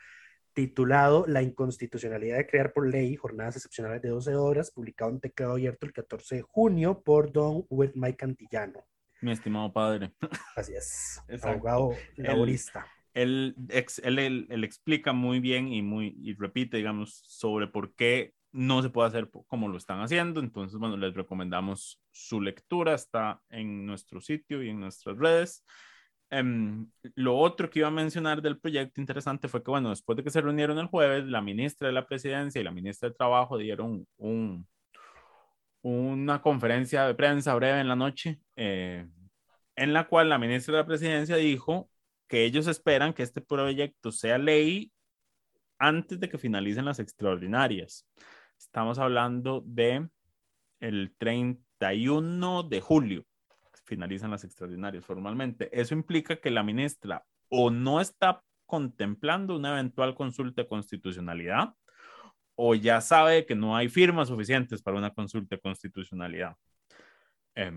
titulado 0.54 1.26
La 1.28 1.42
inconstitucionalidad 1.42 2.38
de 2.38 2.48
crear 2.48 2.74
por 2.74 2.88
ley 2.88 3.16
jornadas 3.16 3.56
excepcionales 3.56 4.02
de 4.02 4.10
12 4.10 4.36
horas, 4.36 4.72
publicado 4.72 5.12
en 5.12 5.20
teclado 5.20 5.54
abierto 5.54 5.86
el 5.86 5.94
14 5.94 6.36
de 6.36 6.42
junio 6.42 7.02
por 7.02 7.32
don 7.32 7.66
Mike 7.70 8.18
Cantillano. 8.18 8.86
Mi 9.22 9.32
estimado 9.32 9.72
padre. 9.72 10.12
Así 10.56 10.74
es, 10.74 11.22
Exacto. 11.28 11.48
abogado 11.48 11.92
laborista. 12.16 12.88
Él, 13.14 13.56
él, 13.70 14.20
él, 14.20 14.48
él, 14.50 14.64
explica 14.64 15.14
muy 15.14 15.40
bien 15.40 15.74
y, 15.74 15.82
muy, 15.82 16.16
y 16.22 16.34
repite, 16.36 16.78
digamos, 16.78 17.22
sobre 17.26 17.68
por 17.68 17.94
qué 17.96 18.34
no 18.52 18.82
se 18.82 18.90
puede 18.90 19.10
hacer 19.10 19.30
como 19.48 19.68
lo 19.68 19.78
están 19.78 20.02
haciendo. 20.02 20.40
Entonces, 20.40 20.80
bueno, 20.80 20.98
les 20.98 21.14
recomendamos 21.14 22.02
su 22.12 22.42
lectura, 22.42 22.94
está 22.94 23.42
en 23.50 23.86
nuestro 23.86 24.22
sitio 24.22 24.64
y 24.64 24.70
en 24.70 24.80
nuestras 24.80 25.18
redes. 25.18 25.66
Um, 26.32 26.92
lo 27.16 27.38
otro 27.38 27.70
que 27.70 27.80
iba 27.80 27.88
a 27.88 27.92
mencionar 27.92 28.42
del 28.42 28.60
proyecto 28.60 29.02
interesante 29.02 29.48
fue 29.48 29.64
que, 29.64 29.72
bueno, 29.72 29.90
después 29.90 30.16
de 30.16 30.24
que 30.24 30.30
se 30.30 30.42
reunieron 30.42 30.78
el 30.78 30.86
jueves, 30.88 31.26
la 31.26 31.42
ministra 31.42 31.88
de 31.88 31.94
la 31.94 32.06
Presidencia 32.06 32.62
y 32.62 32.64
la 32.64 32.72
ministra 32.72 33.10
de 33.10 33.16
Trabajo 33.16 33.58
dieron 33.58 34.08
un, 34.18 34.68
una 35.82 36.42
conferencia 36.42 37.06
de 37.08 37.16
prensa 37.16 37.56
breve 37.56 37.80
en 37.80 37.88
la 37.88 37.96
noche, 37.96 38.40
eh, 38.56 39.08
en 39.76 39.94
la 39.94 40.08
cual 40.08 40.30
la 40.30 40.38
ministra 40.38 40.74
de 40.74 40.82
la 40.82 40.88
Presidencia 40.88 41.36
dijo 41.36 41.90
que 42.28 42.46
ellos 42.46 42.68
esperan 42.68 43.14
que 43.14 43.24
este 43.24 43.42
proyecto 43.42 44.12
sea 44.12 44.38
ley 44.38 44.92
antes 45.80 46.20
de 46.20 46.30
que 46.30 46.38
finalicen 46.38 46.86
las 46.86 47.00
extraordinarias. 47.00 48.08
Estamos 48.58 49.00
hablando 49.00 49.64
de 49.66 50.08
el 50.80 51.16
31 51.18 52.64
de 52.64 52.82
julio 52.82 53.26
finalizan 53.90 54.30
las 54.30 54.44
extraordinarias 54.44 55.04
formalmente. 55.04 55.70
Eso 55.74 55.96
implica 55.96 56.38
que 56.38 56.52
la 56.52 56.64
ministra 56.64 57.26
o 57.50 57.72
no 57.72 58.00
está 58.00 58.44
contemplando 58.68 59.56
una 59.56 59.72
eventual 59.72 60.14
consulta 60.14 60.62
de 60.62 60.68
constitucionalidad 60.68 61.74
o 62.56 62.76
ya 62.76 63.02
sabe 63.02 63.46
que 63.48 63.56
no 63.56 63.76
hay 63.76 63.90
firmas 63.90 64.28
suficientes 64.28 64.82
para 64.84 64.98
una 64.98 65.12
consulta 65.12 65.56
de 65.56 65.62
constitucionalidad. 65.62 66.56
Eh, 67.56 67.72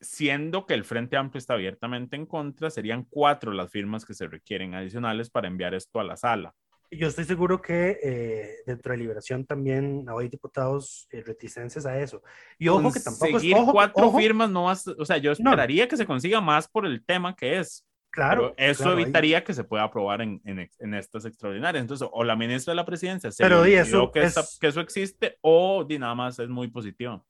siendo 0.00 0.66
que 0.66 0.74
el 0.74 0.84
Frente 0.84 1.16
Amplio 1.16 1.38
está 1.38 1.54
abiertamente 1.54 2.16
en 2.16 2.26
contra, 2.26 2.70
serían 2.70 3.04
cuatro 3.04 3.52
las 3.52 3.70
firmas 3.70 4.04
que 4.04 4.14
se 4.14 4.28
requieren 4.28 4.74
adicionales 4.74 5.30
para 5.30 5.48
enviar 5.48 5.74
esto 5.74 6.00
a 6.00 6.04
la 6.04 6.16
sala. 6.16 6.54
Yo 6.90 7.08
estoy 7.08 7.24
seguro 7.24 7.60
que 7.60 7.98
eh, 8.02 8.56
dentro 8.66 8.92
de 8.92 8.98
Liberación 8.98 9.44
también 9.44 10.06
hay 10.08 10.28
diputados 10.28 11.08
eh, 11.10 11.22
reticentes 11.22 11.84
a 11.84 11.98
eso. 11.98 12.22
Y 12.58 12.68
ojo 12.68 12.92
que 12.92 13.00
tampoco 13.00 13.38
es, 13.38 13.44
ojo, 13.54 13.72
cuatro 13.72 14.06
ojo, 14.06 14.18
firmas 14.18 14.50
no 14.50 14.64
vas, 14.64 14.86
o 14.86 15.04
sea, 15.04 15.16
yo 15.16 15.32
esperaría 15.32 15.84
no. 15.84 15.88
que 15.88 15.96
se 15.96 16.06
consiga 16.06 16.40
más 16.40 16.68
por 16.68 16.86
el 16.86 17.04
tema 17.04 17.34
que 17.34 17.58
es. 17.58 17.84
Claro. 18.10 18.54
Pero 18.56 18.70
eso 18.70 18.84
claro, 18.84 18.98
evitaría 18.98 19.38
ahí. 19.38 19.44
que 19.44 19.52
se 19.52 19.64
pueda 19.64 19.82
aprobar 19.82 20.22
en, 20.22 20.40
en, 20.44 20.70
en, 20.78 20.94
estas 20.94 21.26
extraordinarias. 21.26 21.82
Entonces, 21.82 22.08
o 22.10 22.24
la 22.24 22.34
ministra 22.36 22.72
de 22.72 22.76
la 22.76 22.86
presidencia 22.86 23.30
se 23.30 23.42
Pero, 23.42 23.64
eso 23.64 24.10
que, 24.10 24.22
es... 24.22 24.36
esta, 24.36 24.42
que, 24.58 24.68
eso 24.68 24.80
existe, 24.80 25.36
o 25.42 25.84
di, 25.84 25.98
nada 25.98 26.14
más 26.14 26.38
es 26.38 26.48
muy 26.48 26.68
positivo. 26.68 27.26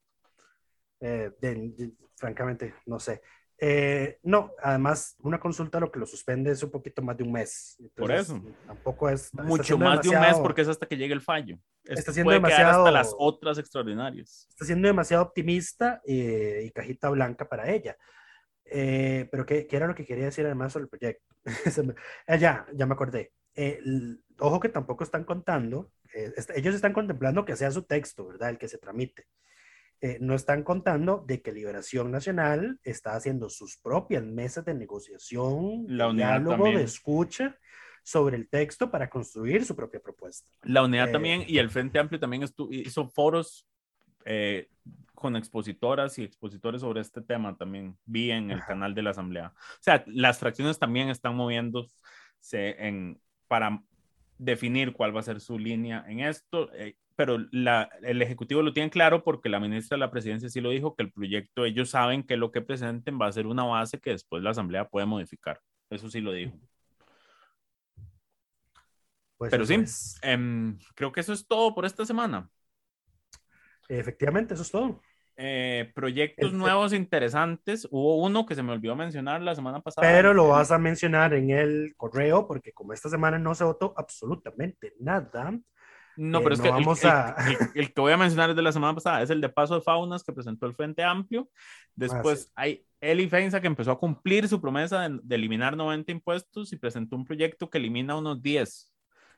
Eh, 1.01 1.33
de, 1.41 1.55
de, 1.55 1.93
francamente, 2.15 2.75
no 2.87 3.01
sé. 3.01 3.21
Eh, 3.59 4.19
no, 4.23 4.53
además, 4.63 5.17
una 5.21 5.41
consulta 5.41 5.81
lo 5.81 5.91
que 5.91 5.99
lo 5.99 6.07
suspende 6.07 6.51
es 6.51 6.63
un 6.63 6.71
poquito 6.71 7.01
más 7.03 7.17
de 7.17 7.25
un 7.25 7.33
mes. 7.33 7.77
Entonces, 7.79 7.95
Por 7.95 8.13
eso. 8.13 8.57
Tampoco 8.67 9.09
es. 9.09 9.33
Mucho 9.35 9.79
más 9.79 10.03
de 10.03 10.11
un 10.11 10.21
mes 10.21 10.39
porque 10.39 10.63
es 10.63 10.69
hasta 10.69 10.87
que 10.87 10.97
llegue 10.97 11.15
el 11.15 11.23
fallo. 11.23 11.59
Está 11.83 12.01
Esto 12.01 12.13
siendo 12.13 12.33
demasiado. 12.33 12.81
hasta 12.81 12.91
las 12.91 13.15
otras 13.17 13.59
extraordinarias. 13.59 14.47
Está 14.51 14.65
siendo 14.65 14.89
demasiado 14.89 15.23
optimista 15.23 16.03
eh, 16.07 16.65
y 16.67 16.71
cajita 16.71 17.09
blanca 17.11 17.49
para 17.49 17.71
ella. 17.71 17.97
Eh, 18.65 19.29
pero 19.31 19.47
¿qué, 19.47 19.67
¿qué, 19.67 19.77
era 19.77 19.87
lo 19.87 19.95
que 19.95 20.05
quería 20.05 20.25
decir 20.25 20.45
además 20.45 20.73
sobre 20.73 20.85
el 20.85 20.89
proyecto? 20.91 21.35
Eh, 22.27 22.39
ya, 22.39 22.67
ya 22.75 22.87
me 22.87 22.95
acordé. 22.95 23.33
El, 23.55 24.23
ojo 24.39 24.61
que 24.61 24.69
tampoco 24.69 25.05
están 25.05 25.25
contando, 25.25 25.93
ellos 26.55 26.75
están 26.75 26.93
contemplando 26.93 27.45
que 27.45 27.57
sea 27.57 27.71
su 27.71 27.83
texto, 27.83 28.27
¿verdad? 28.27 28.51
El 28.51 28.59
que 28.59 28.69
se 28.69 28.79
tramite. 28.79 29.27
Eh, 30.01 30.19
no 30.21 30.35
están 30.35 30.63
contando 30.63 31.25
de 31.27 31.41
que 31.41 31.53
Liberación 31.53 32.11
Nacional 32.11 32.79
está 32.83 33.15
haciendo 33.15 33.49
sus 33.49 33.79
propias 33.79 34.23
mesas 34.25 34.65
de 34.65 34.75
negociación, 34.75 35.87
la 35.89 36.13
diálogo, 36.13 36.57
también. 36.57 36.77
de 36.77 36.85
escucha 36.85 37.59
sobre 38.03 38.37
el 38.37 38.49
texto 38.49 38.91
para 38.91 39.09
construir 39.09 39.65
su 39.65 39.75
propia 39.75 40.01
propuesta. 40.01 40.51
La 40.63 40.85
unidad 40.85 41.09
eh, 41.09 41.13
también 41.13 41.45
y 41.47 41.59
el 41.59 41.71
Frente 41.71 41.99
Amplio 41.99 42.21
también 42.21 42.45
hizo 42.71 43.09
foros 43.09 43.67
eh, 44.27 44.69
con 45.15 45.35
expositoras 45.35 46.19
y 46.19 46.25
expositores 46.25 46.83
sobre 46.83 47.01
este 47.01 47.23
tema 47.23 47.57
también, 47.57 47.97
vi 48.05 48.31
en 48.31 48.51
el 48.51 48.59
Ajá. 48.59 48.69
canal 48.69 48.95
de 48.95 49.03
la 49.03 49.11
Asamblea. 49.11 49.55
O 49.57 49.83
sea, 49.83 50.05
las 50.07 50.39
fracciones 50.39 50.79
también 50.79 51.09
están 51.09 51.35
moviéndose 51.35 51.91
en, 52.53 53.19
para 53.49 53.83
definir 54.37 54.93
cuál 54.93 55.17
va 55.17 55.21
a 55.21 55.25
ser 55.25 55.41
su 55.41 55.59
línea 55.59 56.05
en 56.07 56.21
esto. 56.21 56.71
Eh, 56.75 56.97
pero 57.17 57.39
la, 57.51 57.91
el 58.03 58.21
Ejecutivo 58.23 58.62
lo 58.62 58.73
tiene 58.73 58.91
claro 58.91 59.25
porque 59.25 59.49
la 59.49 59.59
ministra 59.59 59.97
de 59.97 60.01
la 60.01 60.11
Presidencia 60.11 60.49
sí 60.49 60.61
lo 60.61 60.71
dijo, 60.71 60.95
que 60.95 61.03
el 61.03 61.12
proyecto, 61.12 61.64
ellos 61.64 61.91
saben 61.91 62.23
que 62.23 62.37
lo 62.37 62.53
que 62.53 62.61
presenten 62.61 63.19
va 63.21 63.27
a 63.27 63.33
ser 63.33 63.47
una 63.47 63.64
base 63.64 63.99
que 63.99 64.11
después 64.11 64.43
la 64.43 64.51
Asamblea 64.51 64.89
puede 64.89 65.07
modificar. 65.07 65.61
Eso 65.91 66.11
sí 66.11 66.21
lo 66.21 66.33
dijo. 66.33 66.57
Pues 69.39 69.51
pero 69.51 69.67
sí, 69.67 69.83
eh, 70.23 70.75
creo 70.95 71.12
que 71.12 71.21
eso 71.21 71.33
es 71.33 71.47
todo 71.47 71.75
por 71.75 71.85
esta 71.85 72.07
semana. 72.07 72.49
Efectivamente, 73.89 74.55
eso 74.55 74.62
es 74.62 74.71
todo. 74.71 75.01
Eh, 75.39 75.93
proyectos 75.95 76.47
este... 76.47 76.57
nuevos 76.57 76.93
interesantes. 76.95 77.87
Hubo 77.91 78.23
uno 78.25 78.47
que 78.47 78.55
se 78.55 78.62
me 78.62 78.73
olvidó 78.73 78.97
mencionar 78.97 79.43
la 79.43 79.55
semana 79.55 79.81
pasada. 79.81 80.07
Pero 80.07 80.33
lo 80.33 80.49
vas 80.49 80.71
a 80.71 80.79
mencionar 80.79 81.35
en 81.35 81.51
el 81.51 81.95
correo 81.97 82.47
porque 82.47 82.73
como 82.73 82.95
esta 82.95 83.11
semana 83.11 83.39
no 83.39 83.55
se 83.55 83.64
votó 83.64 83.93
absolutamente 83.97 84.95
nada, 84.99 85.53
no, 86.17 86.41
pero 86.41 86.51
eh, 86.51 86.55
es 86.55 86.61
que 86.61 86.69
no 86.69 86.75
vamos 86.75 87.05
el, 87.05 87.11
a... 87.11 87.37
el, 87.47 87.53
el, 87.53 87.59
el, 87.75 87.93
que 87.93 88.01
voy 88.01 88.12
a 88.12 88.17
mencionar 88.17 88.51
es 88.51 88.57
de 88.57 88.62
la 88.62 88.73
semana 88.73 88.95
pasada, 88.95 89.23
es 89.23 89.31
el 89.31 89.41
de 89.41 89.49
Paso 89.49 89.75
de 89.75 89.81
Faunas 89.81 90.23
que 90.25 90.33
presentó 90.33 90.67
el 90.67 90.75
Frente 90.75 91.03
Amplio. 91.03 91.49
Después 91.95 92.53
ah, 92.57 92.64
sí. 92.64 92.71
hay 92.71 92.87
Eli 93.01 93.29
Feinza 93.29 93.61
que 93.61 93.67
empezó 93.67 93.93
a 93.93 93.99
cumplir 93.99 94.49
su 94.49 94.61
promesa 94.61 95.09
de, 95.09 95.21
de, 95.23 95.35
eliminar 95.35 95.77
90 95.77 96.12
impuestos 96.12 96.73
y 96.73 96.77
presentó 96.77 97.17
un 97.17 97.25
proyecto 97.25 97.69
que 97.71 97.79
elimina 97.79 98.17
unos 98.17 98.43
10. 98.43 98.93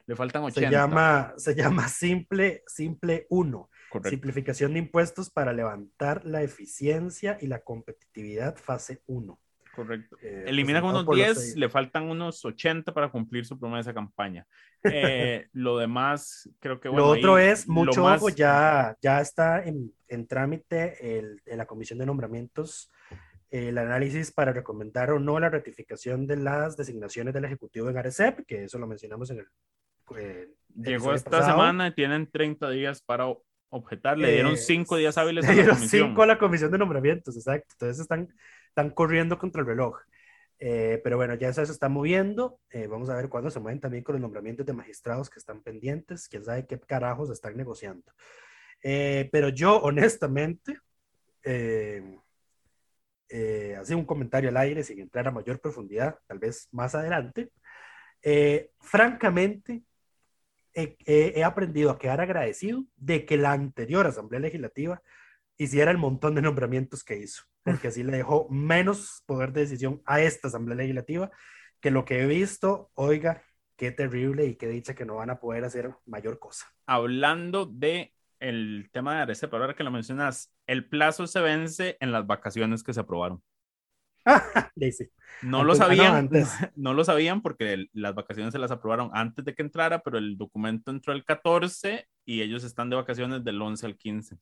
Le 0.06 0.16
faltan 0.16 0.42
80. 0.44 0.68
Se 0.68 0.74
llama, 0.74 1.34
se 1.36 1.54
llama 1.54 1.88
Simple, 1.88 2.62
Simple 2.66 3.26
1. 3.28 3.70
Correcto. 3.90 4.10
Simplificación 4.10 4.72
de 4.72 4.78
impuestos 4.78 5.30
para 5.30 5.52
levantar 5.52 6.24
la 6.24 6.42
eficiencia 6.42 7.36
y 7.40 7.46
la 7.46 7.60
competitividad 7.60 8.56
fase 8.56 9.02
1. 9.06 9.38
Correcto. 9.86 10.16
Eh, 10.22 10.44
Elimina 10.48 10.80
con 10.80 10.90
unos 10.90 11.04
por 11.04 11.16
los 11.16 11.24
10, 11.24 11.38
seis. 11.40 11.56
le 11.56 11.68
faltan 11.68 12.04
unos 12.10 12.44
80 12.44 12.92
para 12.92 13.10
cumplir 13.10 13.44
su 13.46 13.58
promesa 13.58 13.90
de 13.90 13.94
campaña. 13.94 14.44
Eh, 14.82 15.46
lo 15.52 15.78
demás, 15.78 16.50
creo 16.58 16.80
que 16.80 16.88
bueno. 16.88 17.04
lo 17.06 17.10
otro 17.12 17.36
ahí 17.36 17.48
es, 17.48 17.68
mucho 17.68 18.02
más- 18.02 18.20
ojo, 18.20 18.28
ya, 18.30 18.96
ya 19.00 19.20
está 19.20 19.62
en, 19.64 19.92
en 20.08 20.26
trámite 20.26 21.18
el, 21.18 21.40
en 21.46 21.58
la 21.58 21.66
Comisión 21.66 21.98
de 22.00 22.06
Nombramientos 22.06 22.90
el 23.50 23.78
análisis 23.78 24.30
para 24.32 24.52
recomendar 24.52 25.10
o 25.12 25.18
no 25.20 25.38
la 25.40 25.48
ratificación 25.48 26.26
de 26.26 26.36
las 26.36 26.76
designaciones 26.76 27.32
del 27.32 27.44
Ejecutivo 27.46 27.88
en 27.88 27.96
ARECEP, 27.96 28.44
que 28.46 28.64
eso 28.64 28.78
lo 28.78 28.86
mencionamos 28.86 29.30
en 29.30 29.38
el... 29.38 29.46
eh, 30.18 30.48
Llegó 30.74 31.14
esta 31.14 31.30
pasado. 31.30 31.52
semana 31.52 31.86
y 31.88 31.94
tienen 31.94 32.30
30 32.30 32.68
días 32.70 33.00
para 33.00 33.24
objetar. 33.70 34.18
Le 34.18 34.32
dieron 34.32 34.52
Eh, 34.52 34.56
5 34.58 34.96
días 34.96 35.16
hábiles 35.16 35.46
Le 35.48 35.52
a 35.62 35.64
la 35.64 35.74
comisión. 35.74 36.08
cinco 36.08 36.22
a 36.22 36.26
la 36.26 36.38
Comisión 36.38 36.70
de 36.70 36.78
Nombramientos, 36.78 37.36
exacto. 37.36 37.68
Entonces 37.72 38.00
están, 38.00 38.28
están 38.78 38.90
corriendo 38.90 39.38
contra 39.38 39.62
el 39.62 39.66
reloj. 39.66 39.98
Eh, 40.60 41.00
pero 41.02 41.16
bueno, 41.16 41.34
ya 41.34 41.48
eso 41.48 41.66
se 41.66 41.72
está 41.72 41.88
moviendo. 41.88 42.60
Eh, 42.70 42.86
vamos 42.86 43.10
a 43.10 43.16
ver 43.16 43.28
cuándo 43.28 43.50
se 43.50 43.58
mueven 43.58 43.80
también 43.80 44.04
con 44.04 44.14
los 44.14 44.22
nombramientos 44.22 44.64
de 44.64 44.72
magistrados 44.72 45.28
que 45.28 45.40
están 45.40 45.62
pendientes. 45.62 46.28
Quién 46.28 46.44
sabe 46.44 46.64
qué 46.66 46.78
carajos 46.78 47.30
están 47.30 47.56
negociando. 47.56 48.12
Eh, 48.84 49.28
pero 49.32 49.48
yo, 49.48 49.80
honestamente, 49.82 50.78
eh, 51.42 52.18
eh, 53.28 53.76
así 53.80 53.94
un 53.94 54.04
comentario 54.04 54.50
al 54.50 54.56
aire 54.58 54.84
sin 54.84 55.00
entrar 55.00 55.26
a 55.26 55.32
mayor 55.32 55.60
profundidad, 55.60 56.18
tal 56.28 56.38
vez 56.38 56.68
más 56.70 56.94
adelante. 56.94 57.50
Eh, 58.22 58.70
francamente, 58.80 59.82
he 60.72 61.42
aprendido 61.42 61.90
a 61.90 61.98
quedar 61.98 62.20
agradecido 62.20 62.84
de 62.94 63.26
que 63.26 63.36
la 63.36 63.50
anterior 63.50 64.06
Asamblea 64.06 64.38
Legislativa 64.38 65.02
hiciera 65.58 65.90
el 65.90 65.98
montón 65.98 66.34
de 66.34 66.42
nombramientos 66.42 67.04
que 67.04 67.18
hizo, 67.18 67.42
porque 67.64 67.88
así 67.88 68.02
le 68.02 68.16
dejó 68.16 68.48
menos 68.48 69.22
poder 69.26 69.52
de 69.52 69.62
decisión 69.62 70.00
a 70.06 70.20
esta 70.20 70.48
Asamblea 70.48 70.76
Legislativa 70.76 71.30
que 71.80 71.90
lo 71.90 72.04
que 72.04 72.20
he 72.22 72.26
visto, 72.26 72.90
oiga, 72.94 73.42
qué 73.76 73.92
terrible 73.92 74.46
y 74.46 74.56
qué 74.56 74.66
dicha 74.68 74.94
que 74.94 75.04
no 75.04 75.16
van 75.16 75.30
a 75.30 75.38
poder 75.38 75.64
hacer 75.64 75.94
mayor 76.06 76.38
cosa. 76.40 76.66
Hablando 76.86 77.66
de 77.66 78.12
el 78.40 78.88
tema 78.92 79.14
de 79.14 79.22
Arece, 79.22 79.46
pero 79.48 79.62
ahora 79.64 79.74
que 79.76 79.84
lo 79.84 79.90
mencionas, 79.90 80.52
el 80.66 80.88
plazo 80.88 81.26
se 81.26 81.40
vence 81.40 81.96
en 82.00 82.10
las 82.12 82.26
vacaciones 82.26 82.82
que 82.82 82.92
se 82.94 83.00
aprobaron. 83.00 83.42
Dice, 84.74 85.10
No 85.42 85.64
lo 85.64 85.72
Antes- 85.72 85.78
no, 85.78 85.84
sabían, 85.84 86.14
antes. 86.16 86.48
no 86.76 86.94
lo 86.94 87.04
sabían 87.04 87.40
porque 87.42 87.72
el- 87.72 87.90
las 87.92 88.14
vacaciones 88.14 88.52
se 88.52 88.58
las 88.58 88.70
aprobaron 88.70 89.10
antes 89.12 89.44
de 89.44 89.54
que 89.54 89.62
entrara, 89.62 90.00
pero 90.00 90.18
el 90.18 90.36
documento 90.36 90.90
entró 90.90 91.12
el 91.12 91.24
14 91.24 92.06
y 92.24 92.42
ellos 92.42 92.64
están 92.64 92.90
de 92.90 92.96
vacaciones 92.96 93.44
del 93.44 93.60
11 93.62 93.86
al 93.86 93.96
15. 93.96 94.36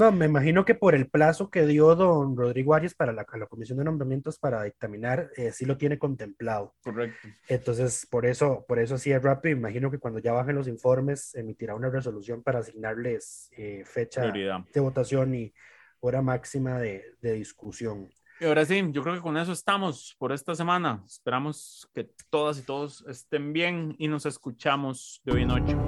No, 0.00 0.10
me 0.10 0.24
imagino 0.24 0.64
que 0.64 0.74
por 0.74 0.94
el 0.94 1.10
plazo 1.10 1.50
que 1.50 1.66
dio 1.66 1.94
don 1.94 2.34
Rodrigo 2.34 2.72
Arias 2.72 2.94
para 2.94 3.12
la, 3.12 3.26
la 3.38 3.46
Comisión 3.46 3.76
de 3.76 3.84
Nombramientos 3.84 4.38
para 4.38 4.62
dictaminar, 4.62 5.28
eh, 5.36 5.52
sí 5.52 5.66
lo 5.66 5.76
tiene 5.76 5.98
contemplado. 5.98 6.74
Correcto. 6.82 7.28
Entonces, 7.46 8.06
por 8.10 8.24
eso, 8.24 8.64
por 8.66 8.78
eso 8.78 8.96
sí 8.96 9.12
es 9.12 9.22
rápido. 9.22 9.58
Imagino 9.58 9.90
que 9.90 9.98
cuando 9.98 10.18
ya 10.18 10.32
bajen 10.32 10.56
los 10.56 10.68
informes, 10.68 11.34
emitirá 11.34 11.74
una 11.74 11.90
resolución 11.90 12.42
para 12.42 12.60
asignarles 12.60 13.50
eh, 13.58 13.82
fecha 13.84 14.22
Prioridad. 14.22 14.60
de 14.72 14.80
votación 14.80 15.34
y 15.34 15.52
hora 16.00 16.22
máxima 16.22 16.78
de, 16.78 17.04
de 17.20 17.34
discusión. 17.34 18.08
Y 18.40 18.46
ahora 18.46 18.64
sí, 18.64 18.82
yo 18.92 19.02
creo 19.02 19.16
que 19.16 19.20
con 19.20 19.36
eso 19.36 19.52
estamos 19.52 20.16
por 20.18 20.32
esta 20.32 20.54
semana. 20.54 21.02
Esperamos 21.04 21.90
que 21.94 22.10
todas 22.30 22.58
y 22.58 22.62
todos 22.62 23.04
estén 23.06 23.52
bien 23.52 23.96
y 23.98 24.08
nos 24.08 24.24
escuchamos 24.24 25.20
de 25.26 25.32
hoy 25.32 25.42
en 25.42 25.50
ocho. 25.50 25.84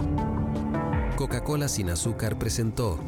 Coca-Cola 1.17 1.69
sin 1.69 1.89
azúcar 1.89 2.39
presentó 2.39 2.99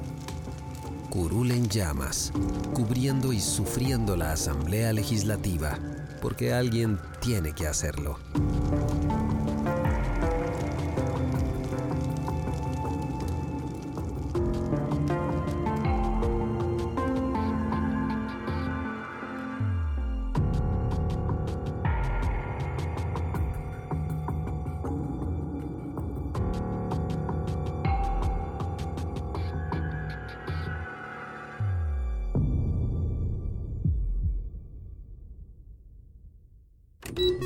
Curul 1.15 1.53
en 1.53 1.69
llamas, 1.69 2.33
cubriendo 2.75 3.33
y 3.33 3.39
sufriendo 3.39 4.17
la 4.17 4.33
Asamblea 4.33 4.93
Legislativa, 4.93 5.79
porque 6.21 6.53
alguien 6.53 6.99
tiene 7.21 7.53
que 7.53 7.69
hacerlo. 7.69 8.19